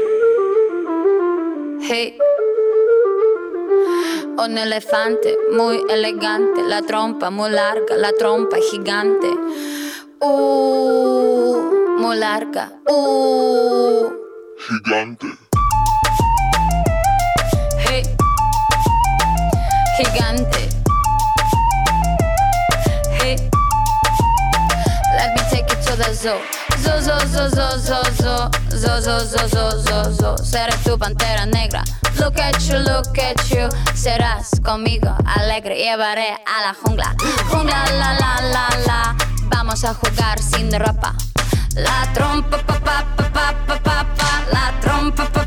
[1.81, 2.19] Hey.
[4.37, 9.27] Un elefante muy elegante, la trompa muy larga, la trompa gigante.
[10.21, 12.73] Uh, muy larga.
[12.91, 14.11] Uh.
[14.67, 15.25] Gigante.
[17.89, 18.03] Hey.
[19.97, 20.54] Gigante.
[26.25, 26.41] Zo.
[26.83, 28.49] Zo, zo, zo, zo, zo, zo.
[28.81, 30.69] Zo, zo, zo, zo, zo, zo.
[30.83, 31.83] Tu pantera negra.
[32.19, 33.69] Look at you, look at you.
[33.93, 35.75] Serás conmigo alegre.
[35.77, 37.15] Llevaré a la jungla.
[37.51, 39.15] Jungla, la, la, la, la.
[39.51, 41.13] Vamos a jugar sin ropa.
[41.75, 44.25] La trompa, pa, pa, pa.
[44.51, 45.44] La trompa, pa, pa, pa, pa.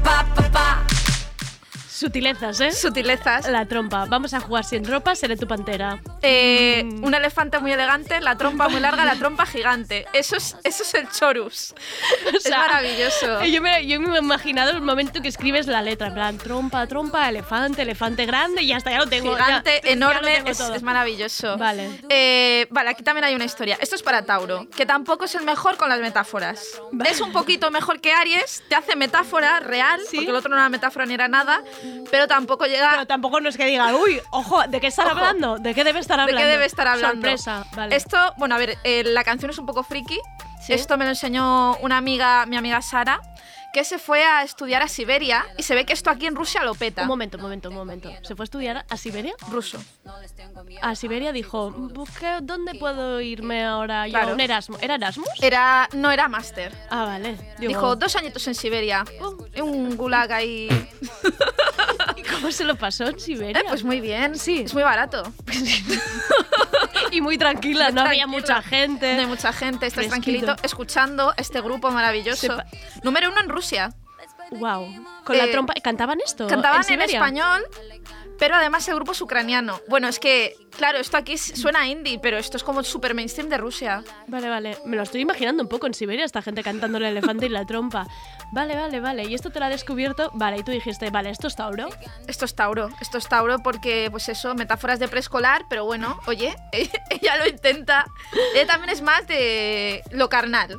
[1.99, 2.71] Sutilezas, ¿eh?
[2.71, 3.49] Sutilezas.
[3.49, 4.05] La trompa.
[4.09, 6.01] Vamos a jugar sin ropa, seré tu pantera.
[6.23, 7.05] Eh, Mm.
[7.05, 10.07] Un elefante muy elegante, la trompa muy larga, la trompa gigante.
[10.13, 11.75] Eso es, eso es el chorus.
[12.35, 13.45] es sea, maravilloso.
[13.45, 16.87] Yo me, yo me he imaginado el momento que escribes la letra, en plan trompa,
[16.87, 19.35] trompa, elefante, elefante grande y ya está, ya lo tengo.
[19.35, 21.57] Gigante, ya enorme, tengo es, maravilloso.
[21.57, 22.01] Vale.
[22.09, 23.79] Eh, vale, aquí también hay una historia.
[23.81, 26.81] Esto es para Tauro, que tampoco es el mejor con las metáforas.
[27.07, 30.69] Es un poquito mejor que Aries, te hace metáfora real, porque el otro no era
[30.69, 31.63] metáfora ni era nada,
[32.11, 32.91] pero tampoco llega.
[32.93, 35.17] Pero tampoco no es que diga, uy, ojo, ¿de qué estar Ojo.
[35.17, 35.59] hablando?
[35.59, 36.41] ¿De qué debe estar ¿De hablando?
[36.41, 37.17] qué debe estar hablando?
[37.27, 37.97] Sorpresa, vale.
[37.97, 40.19] Esto, bueno, a ver, eh, la canción es un poco friki.
[40.69, 43.23] Esto me lo enseñó una amiga, mi amiga Sara,
[43.73, 46.63] que se fue a estudiar a Siberia y se ve que esto aquí en Rusia
[46.65, 47.03] lo peta.
[47.03, 48.11] Un momento, un momento, un momento.
[48.23, 49.35] ¿Se fue a estudiar a Siberia?
[49.51, 49.79] Ruso.
[50.83, 54.13] A Siberia dijo, busqué dónde puedo irme ahora yo.
[54.13, 54.33] Claro.
[54.35, 54.83] Un Erasmus.
[54.83, 55.29] ¿Era Erasmus?
[55.43, 56.73] Era, no era máster.
[56.91, 57.37] Ah, vale.
[57.59, 59.05] Digo, Dijo, dos añitos en Siberia.
[59.61, 60.69] Un gulag ahí.
[62.39, 63.61] ¿y ¿Cómo se lo pasó en Siberia?
[63.61, 64.37] Eh, pues muy bien.
[64.39, 64.63] Sí.
[64.65, 65.23] Es muy barato.
[67.11, 68.27] y muy tranquila, no había Tranquila.
[68.27, 69.15] mucha gente.
[69.15, 70.09] No hay mucha gente, estás Fresquito.
[70.47, 72.57] tranquilito escuchando este grupo maravilloso.
[73.03, 73.91] Número uno en Rusia.
[74.51, 75.05] Wow.
[75.25, 75.75] Con la Eh, trompa.
[75.83, 76.47] ¿Cantaban esto?
[76.47, 77.19] Cantaban en, Siberia?
[77.19, 77.63] español,
[78.39, 79.81] pero además el grupo es ucraniano.
[79.89, 83.59] Bueno, es que, claro, esto aquí suena indie, pero esto es como súper mainstream de
[83.59, 84.05] Rusia.
[84.29, 84.79] Vale, vale.
[84.85, 87.67] Me lo estoy imaginando un poco en Siberia, esta gente cantando el elefante y la
[87.67, 88.07] trompa.
[88.53, 89.25] Vale, vale, vale.
[89.25, 90.31] Y esto te lo ha descubierto.
[90.35, 91.89] Vale, y tú dijiste, vale, esto es Tauro.
[92.27, 96.55] Esto es Tauro, esto es Tauro porque, pues eso, metáforas de preescolar, pero bueno, oye,
[97.11, 98.07] ella lo intenta.
[98.55, 100.75] Ella también es más de lo carnal.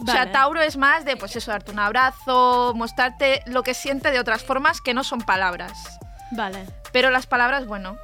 [0.00, 0.12] O Vale.
[0.12, 4.18] sea, Tauro es más de, pues eso, darte un abrazo, mostrarte lo que siente de
[4.20, 5.98] otras formas que no son palabras.
[6.32, 6.64] Vale.
[6.92, 7.98] Pero las palabras, bueno,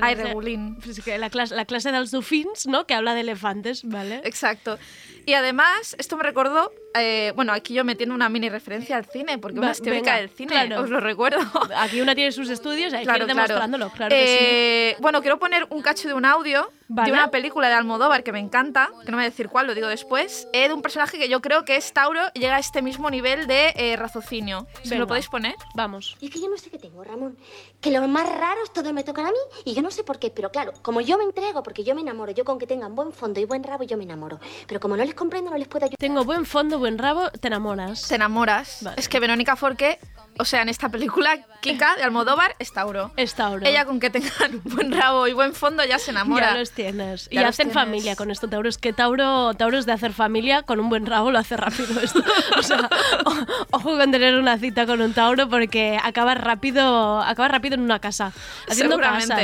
[0.00, 0.76] hay Tenés- regulín.
[0.84, 2.86] Pues que la, clase, la clase dels dofins, ¿no?
[2.86, 4.20] Que habla de elefantes, ¿vale?
[4.24, 4.78] Exacto.
[5.26, 9.38] Y además, esto me recordó, eh, bueno, aquí yo metiendo una mini referencia al cine,
[9.38, 10.82] porque Va, una es teórica venga, del cine, claro.
[10.82, 11.38] os lo recuerdo.
[11.76, 13.48] Aquí una tiene sus estudios hay Claro, que ir claro.
[13.48, 14.36] demostrándolo, claro que sí.
[14.40, 17.10] Eh, Bueno, quiero poner un cacho de un audio Vale.
[17.10, 19.66] de una película de Almodóvar que me encanta, que no me voy a decir cuál,
[19.66, 22.56] lo digo después, eh, de un personaje que yo creo que es Tauro y llega
[22.56, 24.66] a este mismo nivel de eh, raciocinio.
[24.82, 24.98] ¿Se Venga.
[24.98, 25.54] lo podéis poner?
[25.74, 26.16] Vamos.
[26.20, 27.36] Y es que yo no sé qué tengo, Ramón.
[27.80, 30.30] Que lo más raros todos me tocan a mí y yo no sé por qué.
[30.30, 33.12] Pero claro, como yo me entrego, porque yo me enamoro, yo con que tengan buen
[33.12, 34.38] fondo y buen rabo, yo me enamoro.
[34.66, 35.96] Pero como no les comprendo, no les puedo ayudar.
[35.98, 38.08] Tengo buen fondo, buen rabo, te enamoras.
[38.08, 38.78] Te enamoras.
[38.82, 38.96] Vale.
[38.98, 39.98] Es que Verónica Forqué,
[40.38, 43.12] o sea, en esta película, Kika de Almodóvar es Tauro.
[43.16, 43.66] Es Tauro.
[43.66, 46.52] Ella con que tengan buen rabo y buen fondo ya se enamora.
[46.52, 47.28] Ya los tienes.
[47.30, 47.74] Ya y hacen tienes.
[47.74, 48.68] familia con esto, Tauro.
[48.68, 52.00] Es que Tauro, Tauro es de hacer familia, con un buen rabo lo hace rápido
[52.00, 52.22] esto.
[52.58, 52.88] O sea,
[53.24, 57.80] o- ojo con tener una cita con un Tauro porque acaba rápido, acaba rápido en
[57.82, 58.32] una casa.
[58.68, 59.36] Haciendo casa,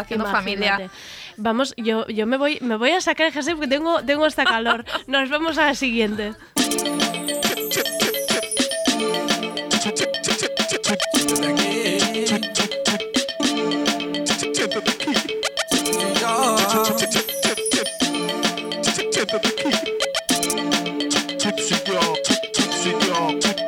[0.00, 0.66] haciendo familia.
[0.68, 0.90] imagínate.
[1.36, 4.44] Vamos, yo, yo me voy, me voy a sacar el jersey porque tengo, tengo hasta
[4.44, 4.84] calor.
[5.06, 6.34] Nos vemos a la siguiente.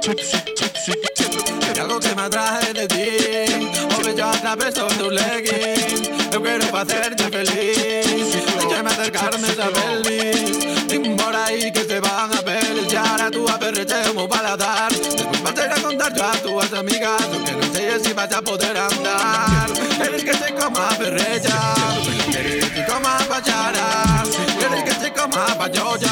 [0.05, 6.33] Hay algo que me atrae de ti Ove yo atraveso tu legging.
[6.33, 12.43] Eu quero facerte feliz Déjame acercarme esa pelvis Dime por ahí que te van a
[12.43, 14.91] pelear A tu aperrecheo mo paladar.
[14.93, 18.33] Después vas a ir a contar yo a tus amigas que no sé si vas
[18.33, 19.71] a poder andar.
[19.99, 21.75] Quieres que te coma perrecha
[22.29, 24.25] Quieres que te coma pachara
[24.59, 26.12] Quieres que te coma payoya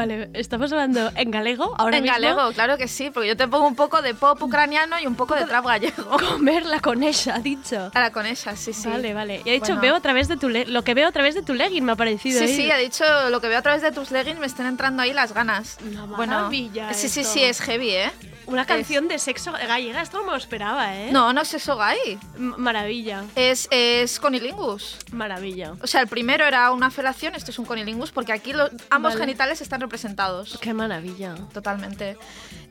[0.00, 2.14] Vale, estamos hablando en galego ahora en mismo.
[2.18, 5.14] galego, claro que sí, porque yo te pongo un poco de pop ucraniano y un
[5.14, 6.16] poco de trap gallego.
[6.16, 7.90] Comerla con ella, ha dicho.
[7.94, 8.88] Ahora con esa, sí, sí.
[8.88, 9.42] Vale, vale.
[9.44, 9.82] Y ha dicho, Bueno.
[9.82, 11.96] veo a través de tu lo que veo a través de tu legging, me ha
[11.96, 12.38] parecido.
[12.38, 12.56] Sí, ahí.
[12.56, 15.12] sí, ha dicho lo que veo a través de tus leggings, me están entrando ahí
[15.12, 15.76] las ganas.
[16.16, 18.10] bueno, maravilla sí, sí, sí, es heavy, ¿eh?
[18.50, 21.10] Una canción de sexo gallega, esto no me lo esperaba, ¿eh?
[21.12, 22.18] No, no es eso, gay.
[22.36, 23.24] M- maravilla.
[23.36, 24.98] Es, es conilingus.
[25.12, 25.74] Maravilla.
[25.82, 29.12] O sea, el primero era una felación, esto es un conilingus, porque aquí lo- ambos
[29.12, 29.24] Vale.
[29.24, 30.58] genitales están representados.
[30.60, 31.34] Qué maravilla.
[31.52, 32.18] Totalmente.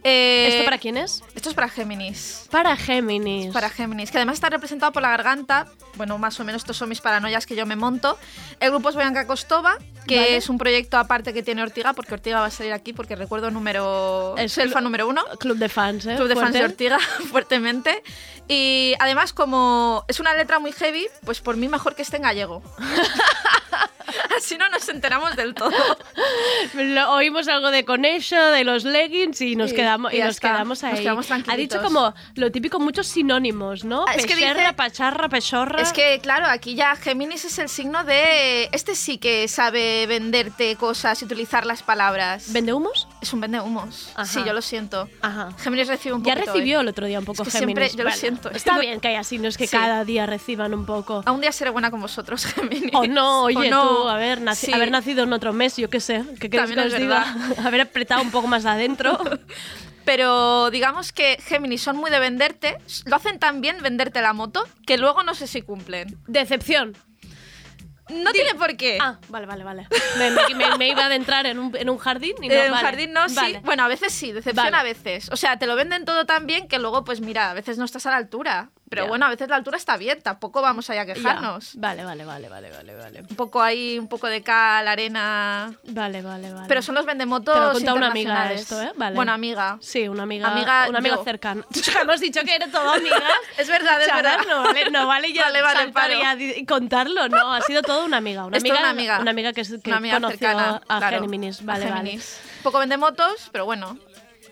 [0.04, 1.24] Eh, ¿Esto para quién es?
[1.36, 2.48] Esto es para Géminis.
[2.52, 3.52] Para Géminis.
[3.54, 5.68] Para Géminis, que además está representado por la garganta.
[5.96, 8.18] Bueno, más o menos estos son mis paranoias que yo me monto.
[8.62, 9.78] El grupo es Boyanka Kostova,
[10.08, 10.38] que Vale.
[10.38, 13.52] es un proyecto aparte que tiene Ortiga, porque Ortiga va a salir aquí porque recuerdo
[13.52, 14.36] número...
[14.38, 15.22] Es el fan número uno.
[15.40, 16.16] Club de fans, ¿eh?
[16.16, 16.64] Club de fans de.
[16.64, 17.00] Ortiga,
[17.32, 18.04] fuertemente.
[18.48, 22.24] Y además, como es una letra muy heavy, pues por mí mejor que esté en
[22.24, 22.64] gallego.
[24.36, 25.72] Así no nos enteramos del todo.
[26.74, 30.30] Lo- oímos algo de Conejo, de los leggings y nos Y- quedamos, y y nos
[30.36, 30.52] está.
[30.54, 30.92] quedamos ahí.
[30.92, 34.06] Nos quedamos ha dicho como lo típico, muchos sinónimos, ¿no?
[34.08, 35.82] Ah, es que dice- pacharra, pechorra.
[35.82, 38.70] Es que, claro, aquí ya Géminis es el signo de...
[38.72, 42.52] Este sí que sabe venderte cosas y utilizar las palabras.
[42.52, 43.08] ¿Vende humos?
[43.22, 44.14] Es un vende humos.
[44.26, 45.10] Sí, yo lo siento.
[45.22, 45.50] Ajá.
[45.60, 46.84] Géminis recibe un Ya poquito recibió hoy.
[46.84, 47.92] el otro día un poco Es que Géminis.
[47.92, 48.50] siempre, yo lo siento.
[48.52, 49.76] Está bien que haya signos que Sí.
[49.76, 51.22] cada día reciban un poco.
[51.26, 52.92] A un día seré buena con vosotros, Géminis.
[52.94, 53.88] O no, oye, O no.
[54.04, 54.74] tú, haber, naci- Sí.
[54.74, 57.36] haber nacido en otro mes, yo qué sé, ¿qué queréis que es os diga?
[57.66, 59.20] haber apretado un poco más adentro.
[60.06, 62.78] Pero digamos que Géminis son muy de venderte.
[63.06, 66.18] Lo hacen tan bien venderte la moto que luego no sé si cumplen.
[66.26, 66.96] Decepción.
[68.10, 68.98] No tiene por qué.
[69.02, 69.88] Ah, vale, vale, vale.
[70.18, 72.66] Me, me- me- me iba a adentrar en un, en un jardín y no, en
[72.66, 72.82] un vale.
[72.86, 73.36] jardín no, sí.
[73.36, 73.62] Vale.
[73.64, 74.78] Bueno, a veces sí, decepción Vale.
[74.78, 75.30] a veces.
[75.32, 77.86] O sea, te lo venden todo tan bien que luego, pues mira, a veces no
[77.86, 78.70] estás a la altura.
[78.90, 79.10] Pero Ya.
[79.10, 81.76] bueno, a veces la altura está bien, tampoco vamos allá a quejarnos.
[81.76, 83.22] Vale, vale, vale, vale, vale, vale.
[83.22, 85.74] Un poco ahí, un poco de cal, arena.
[85.84, 86.68] Vale, vale, vale.
[86.68, 88.92] Pero son los vendemotos Te lo contado una amiga esto, ¿eh?
[88.96, 89.16] Vale.
[89.16, 89.78] Bueno, amiga.
[89.82, 91.24] Sí, una amiga, Amiga, una amiga yo.
[91.24, 91.64] cercana.
[92.02, 93.16] Hemos dicho que eres todo amiga.
[93.58, 94.40] Es verdad, es verdad.
[94.48, 98.18] No vale, no vale ya Vale, vale, saltar y contarlo, no, ha sido todo una
[98.18, 98.46] amiga.
[98.46, 99.20] Una amiga, una amiga.
[99.20, 101.62] Una amiga que, que Una amiga conoció cercana, a claro, Géminis.
[101.62, 102.40] a Vale, Géminis.
[102.64, 103.98] Poco vendemotos, pero bueno.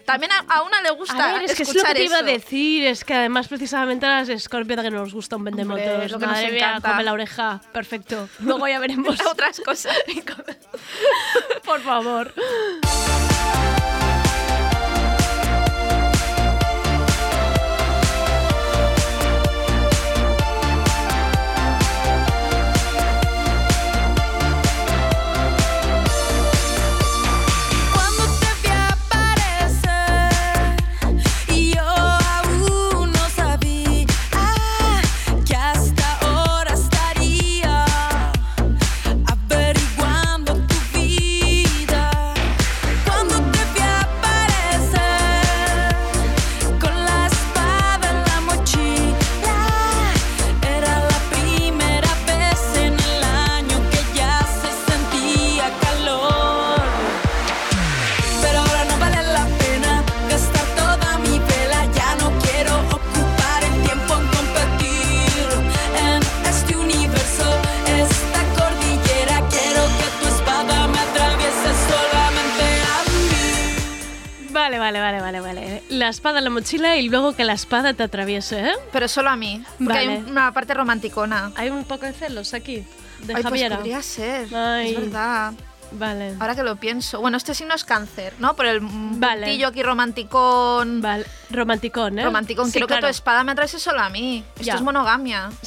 [0.07, 1.29] También a, a una le gusta vale.
[1.29, 4.05] A ver, es que es lo que te iba a decir, es que además precisamente
[4.05, 6.11] a las Scorpio que nos gusta un vendemotos.
[6.11, 6.91] Lo que nos Madre mía, encanta.
[6.91, 7.61] come la oreja.
[7.73, 8.29] Perfecto.
[8.39, 9.19] Luego ya veremos.
[9.29, 9.93] Otras cosas.
[11.65, 12.33] Por favor.
[74.87, 75.83] Vale, vale, vale, vale.
[75.89, 78.73] La espada en la mochila y luego que la espada te atraviese, ¿eh?
[78.93, 79.61] Pero solo a mí.
[79.77, 80.11] Porque Vale.
[80.13, 81.51] hay una parte romanticona.
[81.57, 82.77] Hay un poco de celos aquí.
[83.19, 83.75] De Ay, pues Javiera.
[83.77, 84.47] podría ser.
[84.55, 84.91] Ay.
[84.93, 85.51] Es verdad.
[85.91, 86.35] Vale.
[86.39, 87.19] Ahora que lo pienso.
[87.19, 88.55] Bueno, este signo es cáncer, ¿no?
[88.55, 89.41] Por el Vale.
[89.47, 91.01] puntillo aquí romanticón.
[91.01, 91.25] Vale.
[91.49, 92.23] Romanticón, ¿eh?
[92.23, 92.67] Romanticón.
[92.67, 94.41] Sí, Quiero que tu espada me atraviese solo a mí.
[94.55, 94.75] Esto Ya.
[94.75, 95.49] es monogamia.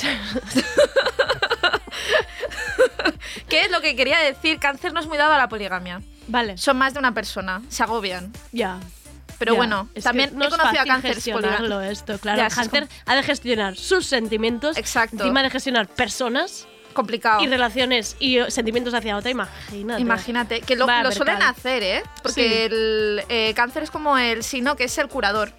[3.49, 4.59] ¿Qué es lo que quería decir?
[4.59, 6.01] Cáncer no es muy dado a la poligamia.
[6.29, 6.57] Vale.
[6.57, 7.61] Son más de una persona.
[7.69, 8.33] Se agobian.
[8.53, 8.79] Ya.
[9.41, 9.57] Pero Ya.
[9.57, 12.43] bueno, también no he conocido a cánceres gestionarlo esto, claro.
[12.43, 14.77] El es cáncer ha de gestionar sus sentimientos.
[14.77, 15.17] Exacto.
[15.17, 16.69] Encima de gestionar personas.
[16.93, 17.41] Complicado.
[17.43, 20.03] Y relaciones y eh, sentimientos hacia otra, imagínate.
[20.03, 22.03] Imagínate, que lo, lo suelen hacer, ¿eh?
[22.23, 22.55] Porque Sí.
[22.75, 25.53] el eh, cáncer es como el signo que es el curador.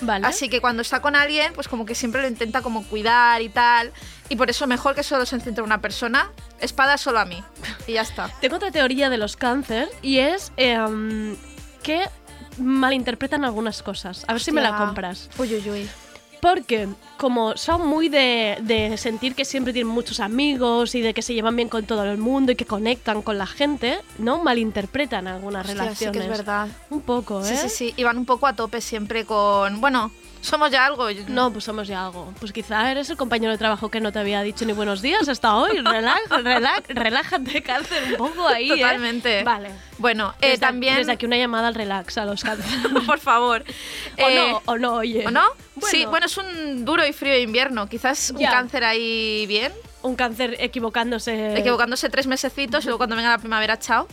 [0.00, 0.24] Vale.
[0.26, 3.48] Así que cuando está con alguien, pues como que siempre lo intenta como cuidar y
[3.48, 3.92] tal.
[4.28, 6.30] Y por eso mejor que solo se centre en una persona.
[6.60, 7.42] Espada solo a mí.
[7.88, 8.30] Y ya está.
[8.40, 11.36] Tengo otra teoría de los cáncer y es em,
[11.82, 12.08] que
[12.58, 14.24] malinterpretan algunas cosas.
[14.26, 15.28] A ver si me la compras.
[15.38, 15.88] Uy, uy, uy.
[16.40, 21.22] Porque como son muy de, de sentir que siempre tienen muchos amigos y de que
[21.22, 24.42] se llevan bien con todo el mundo y que conectan con la gente, ¿no?
[24.42, 26.12] Malinterpretan algunas Hostia, sí relaciones.
[26.12, 26.68] que es verdad.
[26.90, 27.44] Un poco, ¿eh?
[27.46, 27.94] Sí, sí, sí.
[27.96, 29.80] Y van un poco a tope siempre con.
[29.80, 30.10] Bueno,
[30.44, 31.08] somos ya algo.
[31.28, 32.32] No, pues somos ya algo.
[32.38, 35.28] Pues quizá eres el compañero de trabajo que no te había dicho ni buenos días
[35.28, 35.78] hasta hoy.
[35.78, 38.76] Relax, relax, relájate, cáncer, un poco ahí, ¿eh?
[38.76, 39.42] Totalmente.
[39.44, 39.70] Vale.
[39.98, 40.96] Bueno, eh, Desde- también.
[40.96, 42.92] Desde aquí una llamada al relax a los cáncer.
[43.06, 43.64] por favor.
[44.18, 45.26] o Eh, no, o no, oye.
[45.26, 45.42] ¿O no?
[45.76, 45.88] Bueno.
[45.90, 47.88] Sí, bueno, es un duro y frío invierno.
[47.88, 48.50] Quizás un Ya.
[48.50, 49.72] cáncer ahí bien.
[50.02, 51.56] Un cáncer equivocándose.
[51.56, 54.06] equivocándose tres mesecitos y luego cuando venga la primavera, chao.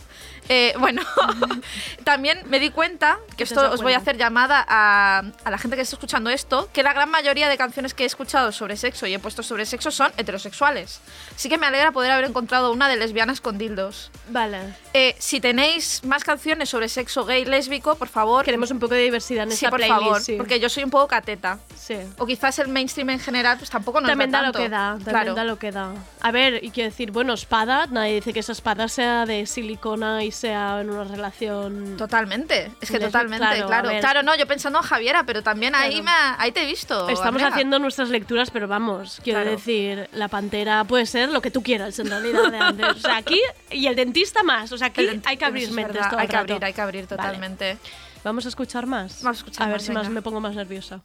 [0.48, 1.02] Eh, bueno,
[2.04, 5.50] también me di cuenta, que ¿Qué te esto os voy a hacer llamada a, a
[5.50, 8.52] la gente que está escuchando esto, que la gran mayoría de canciones que he escuchado
[8.52, 11.00] sobre sexo y he puesto sobre sexo son heterosexuales.
[11.34, 14.10] Así que me alegra poder haber encontrado una de lesbianas con dildos.
[14.30, 14.58] Vale.
[14.94, 18.44] Eh, si tenéis más canciones sobre sexo gay lésbico, por favor.
[18.44, 20.34] Queremos un poco de diversidad en Sí, esta por playlist, favor, sí.
[20.36, 21.58] porque yo soy un poco cateta.
[21.76, 21.96] Sí.
[22.18, 24.64] O quizás el mainstream en general, pues tampoco nos también da da lo tanto.
[24.64, 25.34] que da, también Claro.
[25.34, 25.92] da lo que da.
[26.20, 30.24] A ver, y quiero decir, bueno, espada, nadie dice que esa espada sea de silicona
[30.24, 31.96] y sea en una relación.
[31.96, 33.88] Totalmente, es que totalmente, claro, claro.
[33.90, 34.24] a Claro, ver.
[34.24, 37.08] no, yo pensando en Javiera, pero también ahí, me ha- ahí te he visto.
[37.08, 37.48] Estamos Andrea.
[37.48, 39.56] haciendo nuestras lecturas, pero vamos, quiero Claro.
[39.56, 42.86] decir, la pantera puede ser lo que tú quieras en realidad de antes.
[42.88, 44.72] O sea, aquí y el dentista más.
[44.72, 47.16] O sea, aquí hay que abrir mentes el Hay que abrir, hay que abrir Vale.
[47.22, 47.78] totalmente.
[48.24, 49.22] Vamos a escuchar más.
[49.22, 51.02] Vamos a escuchar ver más, si más me pongo más nerviosa.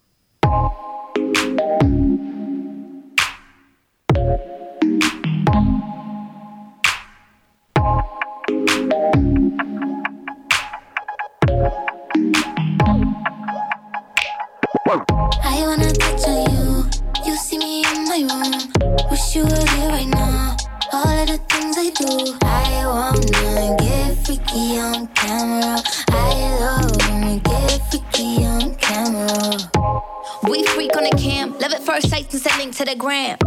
[16.26, 16.88] On you.
[17.24, 18.72] You see me in my room.
[19.10, 20.56] Wish you were there right now.
[20.92, 25.82] All of the things I do, I wanna get freaky on camera.
[26.10, 30.17] I love when we get freaky on camera.
[30.44, 33.38] We freak on the cam, love at first sight and send link to the gram.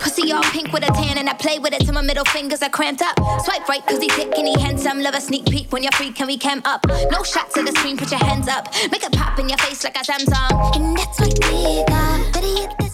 [0.00, 2.62] Pussy all pink with a tan, and I play with it till my middle fingers
[2.62, 3.16] are cramped up.
[3.44, 5.00] Swipe right, cause he thick and he handsome.
[5.00, 6.84] Love a sneak peek when you're free, can we cam up?
[7.10, 8.72] No shots to the screen, put your hands up.
[8.90, 10.76] Make it pop in your face like a Samsung.
[10.76, 12.32] And that's my nigga.
[12.32, 12.87] Better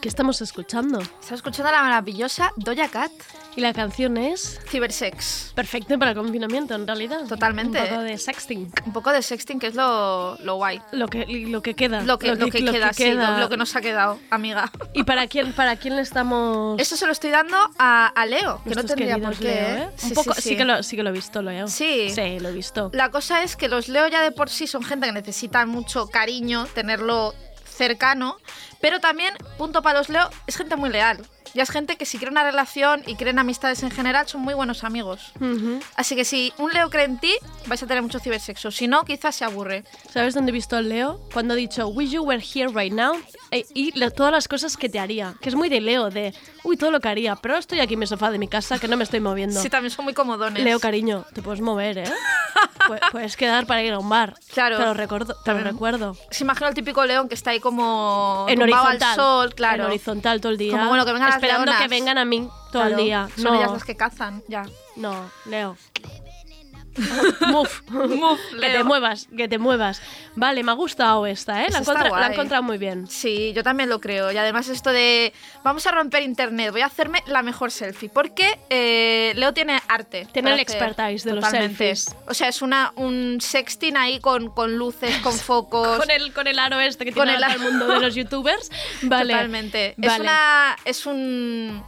[0.00, 0.98] ¿Qué estamos escuchando?
[0.98, 3.12] Estás escuchando a la maravillosa Doja Cat.
[3.54, 5.52] Y la canción es Cibersex.
[5.54, 7.26] perfecto para el confinamiento, en realidad.
[7.28, 7.78] Totalmente.
[7.82, 8.72] Un poco de sexting.
[8.86, 10.80] Un poco de sexting, que es lo, lo guay.
[10.92, 12.00] Lo que, lo que queda.
[12.02, 14.70] Lo que, lo que, queda, sí, lo, que nos ha quedado, amiga.
[14.94, 16.80] ¿Y para quién, para quién le estamos...?
[16.80, 19.44] Eso se lo estoy dando a, a Leo, que no tendría por qué.
[19.44, 19.82] Leo, ¿eh?
[19.82, 19.88] ¿eh?
[19.96, 20.56] Sí, Un poco, sí, sí, sí.
[20.56, 21.68] que lo, sí que lo he visto, Leo.
[21.68, 22.08] Sí.
[22.08, 22.90] Sí, lo he visto.
[22.94, 26.06] La cosa es que los Leo ya de por sí son gente que necesita mucho
[26.06, 27.34] cariño, tenerlo
[27.80, 28.36] cercano,
[28.82, 31.26] pero también, punto para los Leo, es gente muy leal.
[31.54, 34.54] Ya es gente que si quiere una relación y creen amistades en general, son muy
[34.54, 35.32] buenos amigos.
[35.40, 35.80] Ujú.
[35.96, 37.34] Así que si un Leo cree en ti,
[37.66, 38.70] vais a tener mucho cibersexo.
[38.70, 39.84] Si no, quizás se aburre.
[40.12, 41.20] ¿Sabes dónde he visto al Leo?
[41.32, 43.14] Cuando ha dicho, wish you were here right now.
[43.50, 45.34] e- y todas las cosas que te haría.
[45.40, 46.32] Que es muy de Leo, de,
[46.62, 47.34] uy, todo lo que haría.
[47.36, 49.60] Pero estoy aquí en mi sofá de mi casa, que no me estoy moviendo.
[49.60, 50.62] Sí, también son muy comodones.
[50.62, 52.04] Leo, cariño, te puedes mover, ¿eh?
[52.86, 54.34] Pu- puedes quedar para ir a un bar.
[54.52, 54.78] Claro.
[54.78, 56.16] Te lo, recuerdo, te lo recuerdo.
[56.30, 59.02] Se imagina el típico león que está ahí como En horizontal.
[59.02, 59.82] al sol, claro.
[59.84, 60.72] En horizontal todo el día.
[60.72, 61.82] Como, bueno, que vengan Esperando leonas.
[61.82, 63.28] que vengan a mí todo Claro, el día.
[63.34, 64.64] Son no, ellas las que cazan, ya.
[64.96, 65.76] no, Leo.
[67.46, 67.70] Move.
[67.88, 70.02] Move, Que te muevas, que te muevas.
[70.34, 71.68] Vale, me ha gustado esta, ¿eh?
[71.70, 72.32] La, encontra- la he guay.
[72.32, 73.06] encontrado muy bien.
[73.08, 74.32] Sí, yo también lo creo.
[74.32, 75.32] Y además esto de
[75.62, 78.08] vamos a romper internet, voy a hacerme la mejor selfie.
[78.08, 80.26] Porque eh, Leo tiene arte.
[80.32, 82.14] Tiene el expertise de los selfies.
[82.26, 85.98] O sea, es una, un sexting ahí con, con luces, con focos.
[85.98, 88.70] Con el, con el aro este que Con tiene el el mundo de los youtubers.
[89.02, 89.32] Vale.
[89.34, 89.94] Totalmente.
[90.00, 90.76] Es una.
[90.84, 91.82] Es un.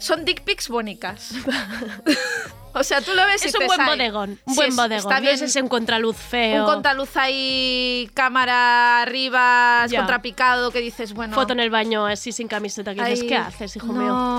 [0.00, 1.32] Son dick pics bónicas.
[2.72, 4.30] o sea, tú lo ves y Es un dices, buen "Ay, bodegón.
[4.44, 4.98] Un sí, buen es- bodegón.
[5.12, 5.34] Está bien.
[5.34, 6.64] es ese un contraluz feo.
[6.64, 9.98] Un contraluz ahí, cámara arriba, Ya.
[10.00, 11.34] contrapicado, que dices, bueno.
[11.34, 12.94] Foto en el baño así sin camiseta.
[12.94, 13.92] Que dices, ¿qué haces, hijo no,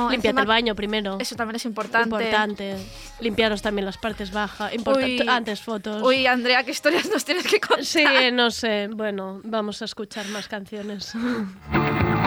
[0.05, 0.09] mío?
[0.12, 1.18] Límpiate el baño primero.
[1.20, 2.09] Eso también es importante.
[2.09, 2.78] Importante.
[3.20, 4.74] Limpiaros también las partes bajas.
[4.74, 5.26] Importante.
[5.30, 6.01] Antes fotos.
[6.03, 7.86] Uy, Andrea, ¿qué historias nos tienes que contar?
[7.86, 8.03] Sí,
[8.34, 8.88] no sé.
[8.91, 11.14] Bueno, vamos a escuchar más canciones.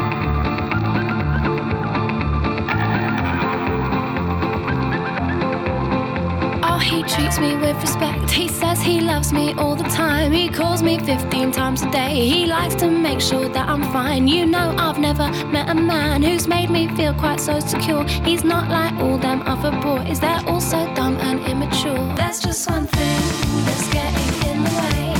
[6.75, 8.29] Oh, he treats me with respect.
[8.29, 10.33] He says he loves me all the time.
[10.33, 12.29] He calls me 15 times a day.
[12.29, 14.27] He likes to make sure that I'm fine.
[14.27, 18.03] You know, I've never met a man who's made me feel quite so secure.
[18.29, 22.13] He's not like all them other boys, they're all so dumb and immature.
[22.17, 23.21] There's just one thing
[23.67, 25.15] that's getting in the way.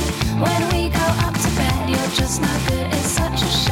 [0.45, 2.87] When we go up to bed, you're just not good.
[2.87, 3.64] It's such a shame.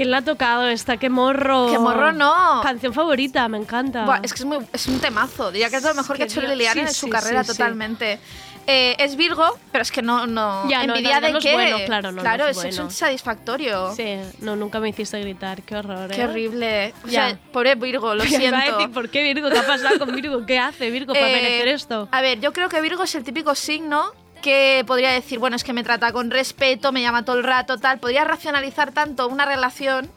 [0.00, 0.96] ¿Quién la ha tocado esta?
[0.96, 1.66] ¡Qué morro!
[1.70, 2.62] ¡Qué morro no!
[2.62, 4.06] Canción favorita, me encanta.
[4.06, 5.52] Buah, es que es, muy, es un temazo.
[5.52, 7.44] Diría que es lo mejor que ha hecho que Liliana sí, en su sí, carrera
[7.44, 8.18] sí, totalmente.
[8.66, 10.26] Eh, es Virgo, pero es que no.
[10.26, 11.52] no Ya, ¿Envidia no, no, de no es qué?
[11.52, 12.84] bueno, claro, Claro, es bueno.
[12.84, 13.92] un satisfactorio.
[13.94, 16.08] Sí, no, nunca me hiciste gritar, qué horror.
[16.10, 16.24] Qué ¿eh?
[16.24, 16.94] horrible.
[17.04, 17.28] O Ya.
[17.28, 18.78] sea, pobre Virgo, lo Iba a siento.
[18.78, 19.50] decir, ¿por qué Virgo?
[19.50, 20.46] ¿Qué ha pasado con Virgo?
[20.46, 22.08] ¿Qué hace Virgo para Eh, merecer esto?
[22.10, 25.64] A ver, yo creo que Virgo es el típico signo que podría decir, bueno, es
[25.64, 27.98] que me trata con respeto, me llama todo el rato, tal.
[27.98, 30.10] Podría racionalizar tanto una relación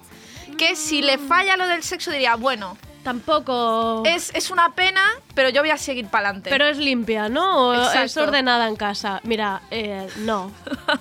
[0.57, 4.03] que si le falla lo del sexo diría, bueno, Tampoco.
[4.05, 5.01] es, es una pena,
[5.35, 6.49] pero yo voy a seguir para adelante.
[6.49, 7.69] Pero es limpia, ¿no?
[7.69, 9.19] O es ordenada en casa.
[9.23, 10.51] Mira, eh, no.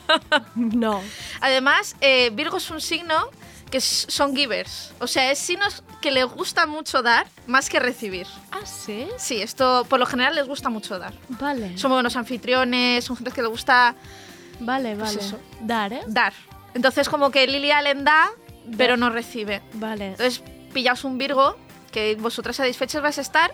[0.55, 1.01] no.
[1.41, 3.29] Además, eh, Virgo es un signo
[3.73, 4.93] que son givers.
[5.01, 8.27] O sea, es signos que les gusta mucho dar más que recibir.
[8.53, 9.09] ¿Ah, sí?
[9.19, 11.15] Sí, esto por lo general les gusta mucho dar.
[11.31, 11.77] Vale.
[11.79, 13.97] Son buenos anfitriones, son gente que le gusta
[14.61, 15.27] Vale, Pues vale.
[15.27, 15.41] eso.
[15.61, 16.03] Dar, ¿eh?
[16.07, 16.33] dar.
[16.75, 18.31] Entonces, como que Lily Allen da,
[18.77, 19.63] pero no recibe.
[19.73, 20.09] Vale.
[20.09, 20.43] Entonces,
[20.73, 21.57] pillaos un Virgo
[21.91, 23.53] que vosotras satisfechas vais a estar,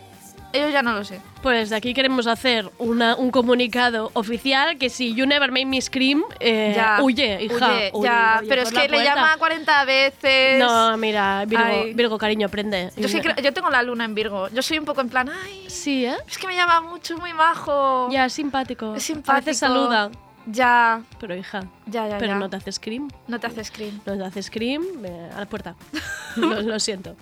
[0.52, 1.20] ellos ya no lo sé.
[1.42, 5.80] Pues de aquí queremos hacer una- un comunicado oficial que si You Never Made Me
[5.80, 7.54] Scream, eh, Ya, huye, hija.
[7.56, 10.58] huye, huye, ya, huye pero es que le llama 40 veces.
[10.58, 11.84] No, mira, Virgo.
[11.94, 12.90] Virgo cariño, aprende.
[12.96, 14.48] Yo, sí yo tengo la luna en Virgo.
[14.48, 16.16] Yo soy un poco en plan, ay, Sí, ¿eh?
[16.26, 18.08] es que me llama mucho, muy majo.
[18.10, 18.94] Ya, es simpático.
[18.96, 19.36] Es A simpático.
[19.46, 20.10] veces saluda.
[20.46, 22.16] Ya, Pero hija, ya, ya.
[22.18, 22.38] pero ya.
[22.38, 23.08] no te hace scream.
[23.26, 24.00] No te hace scream.
[24.06, 25.74] No te hace scream, eh, a la puerta.
[26.36, 27.16] lo, lo siento.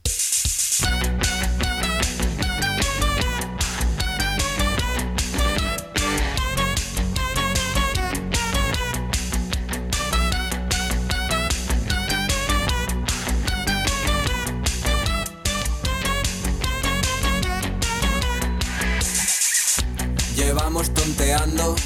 [21.36, 21.76] Tonteando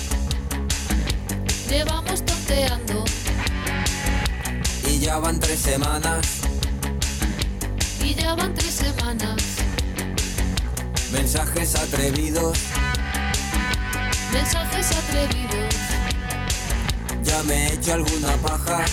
[1.68, 3.04] Llevamos tonteando
[4.86, 6.26] y ya van tres semanas.
[8.02, 9.36] y ya van tres semanas.
[11.12, 12.58] Mensajes atrevidos,
[14.32, 15.74] Mensajes atrevidos.
[17.22, 18.84] ya me he hecho alguna paja.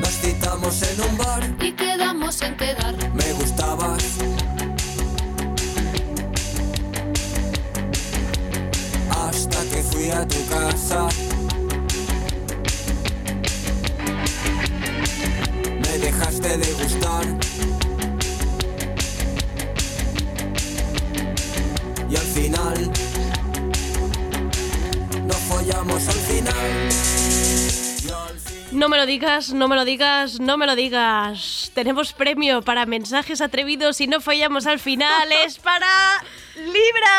[0.00, 2.96] Nos citamos en un bar, Y quedamos en quedar.
[3.14, 4.02] me gustabas.
[10.00, 11.08] Fui a tu casa.
[15.82, 17.26] Me dejaste de gustar.
[22.08, 22.90] Y al final,
[25.26, 26.88] no follamos al final.
[28.72, 31.72] No me lo digas, no me lo digas, no me lo digas.
[31.74, 35.30] Tenemos premio para mensajes atrevidos y no fallamos al final.
[35.44, 36.22] es para
[36.54, 37.16] Libra.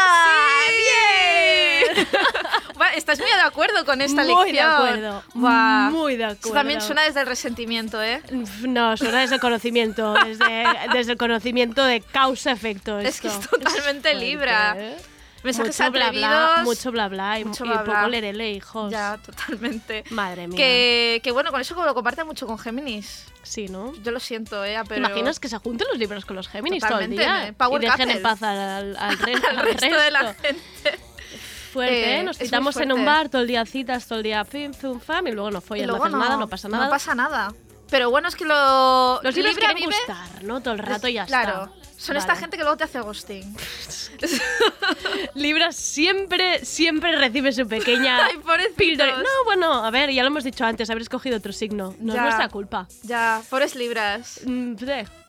[1.95, 2.08] ¡Bien!
[2.90, 4.72] Estás muy de acuerdo con esta Muy de lección.
[4.72, 5.90] acuerdo, Buah.
[5.91, 6.53] muy de acuerdo.
[6.53, 8.22] también suena desde el resentimiento, ¿eh?
[8.62, 12.99] No, suena desde el conocimiento, desde, desde el conocimiento de causa-efecto.
[12.99, 14.76] Es que es totalmente libra.
[14.78, 14.98] ¿eh?
[15.44, 17.95] Mensajes mucho bla, bla, mucho bla bla y, mucho y bla, bla.
[17.95, 18.91] poco lerele, hijos.
[18.91, 20.03] Ya, totalmente.
[20.12, 20.56] Madre mía.
[20.56, 23.26] Que, que bueno, con eso lo comparte mucho con Géminis.
[23.41, 23.91] Sí, ¿no?
[24.03, 24.78] Yo lo siento, ¿eh?
[24.84, 27.48] ¿Te Pero imaginas que se junten los libros con los Géminis todo el Totalmente, día?
[27.48, 27.76] ¿eh?
[27.76, 29.18] Y dejen en paz al, al, al
[29.49, 30.44] al al resto de la resto.
[30.44, 31.11] gente.
[31.72, 32.23] Fuerte, Eh, ¿eh?
[32.23, 35.27] Nos citamos en un bar todo el día citas, todo el día fim, fum, fam,
[35.27, 36.85] y luego no follas, no luego haces nada, no pasa nada.
[36.85, 37.53] No pasa nada.
[37.89, 39.19] Pero bueno, es que lo.
[39.23, 40.61] Los libros quieren vive- gustar, ¿no?
[40.61, 41.65] Todo el rato y ya Claro.
[41.65, 41.81] está.
[41.98, 42.39] Son esta Vale.
[42.39, 43.56] gente que luego te hace ghosting.
[45.35, 48.38] Libra siempre, siempre recibe su pequeña Ay,
[48.76, 49.18] píldora.
[49.18, 51.93] No, bueno, a ver, ya lo hemos dicho antes, haber escogido otro signo.
[51.99, 52.19] No Ya.
[52.22, 52.88] es nuestra culpa.
[53.03, 54.41] Ya, pobres libras.
[54.45, 54.76] Mm,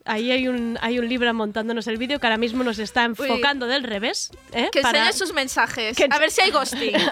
[0.05, 3.67] Ahí hay un, hay un Libra montándonos el vídeo que ahora mismo nos está enfocando
[3.67, 4.31] del revés.
[4.51, 4.69] ¿eh?
[4.71, 5.95] Que Para- enseñe sus mensajes.
[5.95, 6.95] Que- A ver si hay ghosting.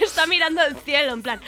[0.00, 1.40] está mirando el cielo, en plan.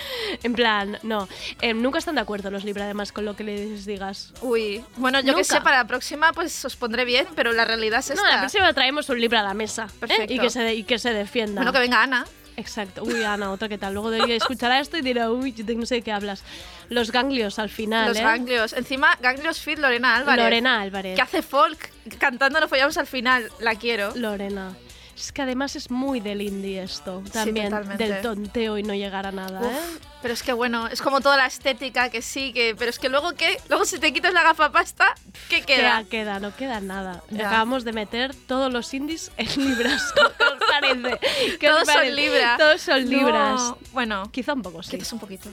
[0.42, 1.28] En plan, no.
[1.60, 4.32] Eh, nunca están de acuerdo los Libra, además, con lo que les digas.
[4.42, 8.00] Uy, bueno, yo que sé, para la próxima pues os pondré bien, pero la realidad
[8.00, 8.28] es No, esta.
[8.28, 9.86] la próxima traemos un Libra a la mesa.
[9.90, 9.94] ¿eh?
[10.00, 10.32] Perfecto.
[10.34, 11.60] Y, que se, y que se defienda.
[11.62, 12.26] Bueno, que venga Ana.
[12.60, 13.02] Exacto.
[13.02, 13.94] Uy, Ana, otra que tal.
[13.94, 16.42] Luego de- escuchará esto y dirá, uy, yo no sé de qué hablas.
[16.88, 18.22] Los ganglios al final, Los ¿eh?
[18.22, 18.72] ganglios.
[18.72, 20.44] Encima, ganglios fit Lorena Álvarez.
[20.44, 21.16] Lorena Álvarez.
[21.16, 23.48] Que hace folk cantando Nos follamos al final.
[23.60, 24.12] La quiero.
[24.14, 24.74] Lorena.
[25.20, 27.22] Es que además es muy del indie esto.
[27.32, 29.98] También del tonteo y no llegar a nada, Uf, ¿eh?
[30.22, 33.08] Pero es que bueno, es como toda la estética que sí, que, pero es que
[33.08, 35.06] luego qué, luego si te quitas la gafapasta,
[35.48, 36.04] ¿qué queda?
[36.04, 37.22] Queda, queda, no queda nada.
[37.30, 37.48] Ya.
[37.48, 40.12] Acabamos de meter todos los indies en libras.
[40.14, 41.18] ¿Qué os parece?
[41.58, 42.12] ¿Qué os Todos son parece?
[42.16, 42.56] libra.
[42.58, 43.74] Todos son No, libras.
[43.92, 44.90] Bueno, Quizá un poco, sí.
[44.92, 45.50] quitas un poquito.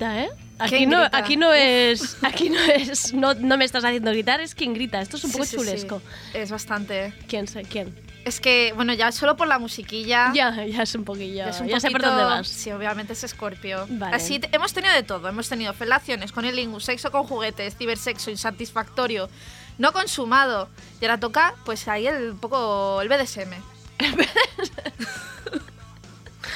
[0.00, 0.30] Grita, ¿eh?
[0.58, 1.18] Aquí ¿Quién no, grita?
[1.18, 5.00] aquí no es, aquí no es, no, no me estás haciendo gritar, es quien grita.
[5.00, 5.56] Esto es un poco sí, sí.
[5.56, 6.02] chulesco.
[6.34, 7.14] Es bastante.
[7.28, 7.62] ¿Quién sé?
[7.62, 7.94] ¿Quién?
[8.24, 10.32] Es que, bueno, ya solo por la musiquilla.
[10.34, 11.46] Ya, ya es un poquillo.
[11.66, 12.48] Ya, sé por dónde vas.
[12.48, 13.86] Sí, obviamente es Scorpio.
[13.88, 14.14] Vale.
[14.14, 15.26] Así hemos tenido de todo.
[15.28, 19.30] Hemos tenido felaciones con el lingus, sexo con juguetes, cibersexo insatisfactorio,
[19.78, 20.68] no consumado.
[21.00, 23.54] Y ahora toca, pues ahí el poco el BDSM.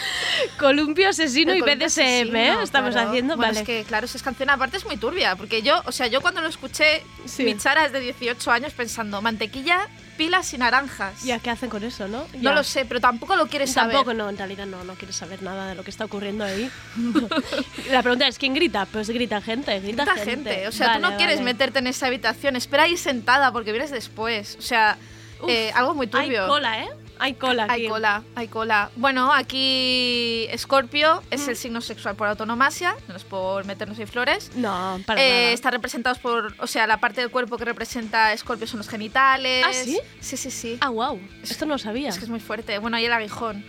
[0.59, 2.01] Columpio asesino El y BDSM,
[2.36, 2.48] ¿eh?
[2.51, 3.09] asesino, Estamos claro.
[3.09, 3.60] haciendo, Bueno, vale.
[3.60, 6.40] es que, claro, esa canción aparte es muy turbia, porque yo, o sea, yo cuando
[6.40, 7.44] lo escuché, Sí.
[7.44, 11.22] mi chara es de 18 años pensando, mantequilla, pilas y naranjas.
[11.24, 12.18] Ya, ¿qué hacen con eso, no?
[12.35, 12.52] No Ya.
[12.52, 13.94] lo sé, pero tampoco lo quieres saber.
[13.97, 16.70] Tampoco, no, en realidad no, no quieres saber nada de lo que está ocurriendo ahí.
[17.90, 18.86] La pregunta es, ¿quién grita?
[18.86, 20.68] Pues grita gente, grita, Grita gente.
[20.68, 23.90] O sea, Vale, tú no quieres meterte en esa habitación, espera ahí sentada porque vienes
[23.90, 24.56] después.
[24.59, 24.97] O sea,
[25.40, 26.43] Uf, eh, algo muy turbio.
[26.43, 26.89] Hay cola, ¿eh?
[27.19, 27.73] Hay cola aquí.
[27.85, 28.91] Hay cola, hay cola.
[28.97, 34.51] Bueno, aquí Scorpio es el signo sexual por autonomasia, no es por meternos en flores.
[34.57, 35.53] No, para Eh, nada.
[35.53, 39.65] está representados por, o sea, la parte del cuerpo que representa Scorpio son los genitales.
[39.66, 39.99] ¿Ah, sí?
[40.20, 40.78] Sí, sí, sí.
[40.81, 41.20] Ah, wow.
[41.43, 42.09] Esto no lo sabía.
[42.09, 42.78] Es que es muy fuerte.
[42.78, 43.65] Bueno, y el aguijón.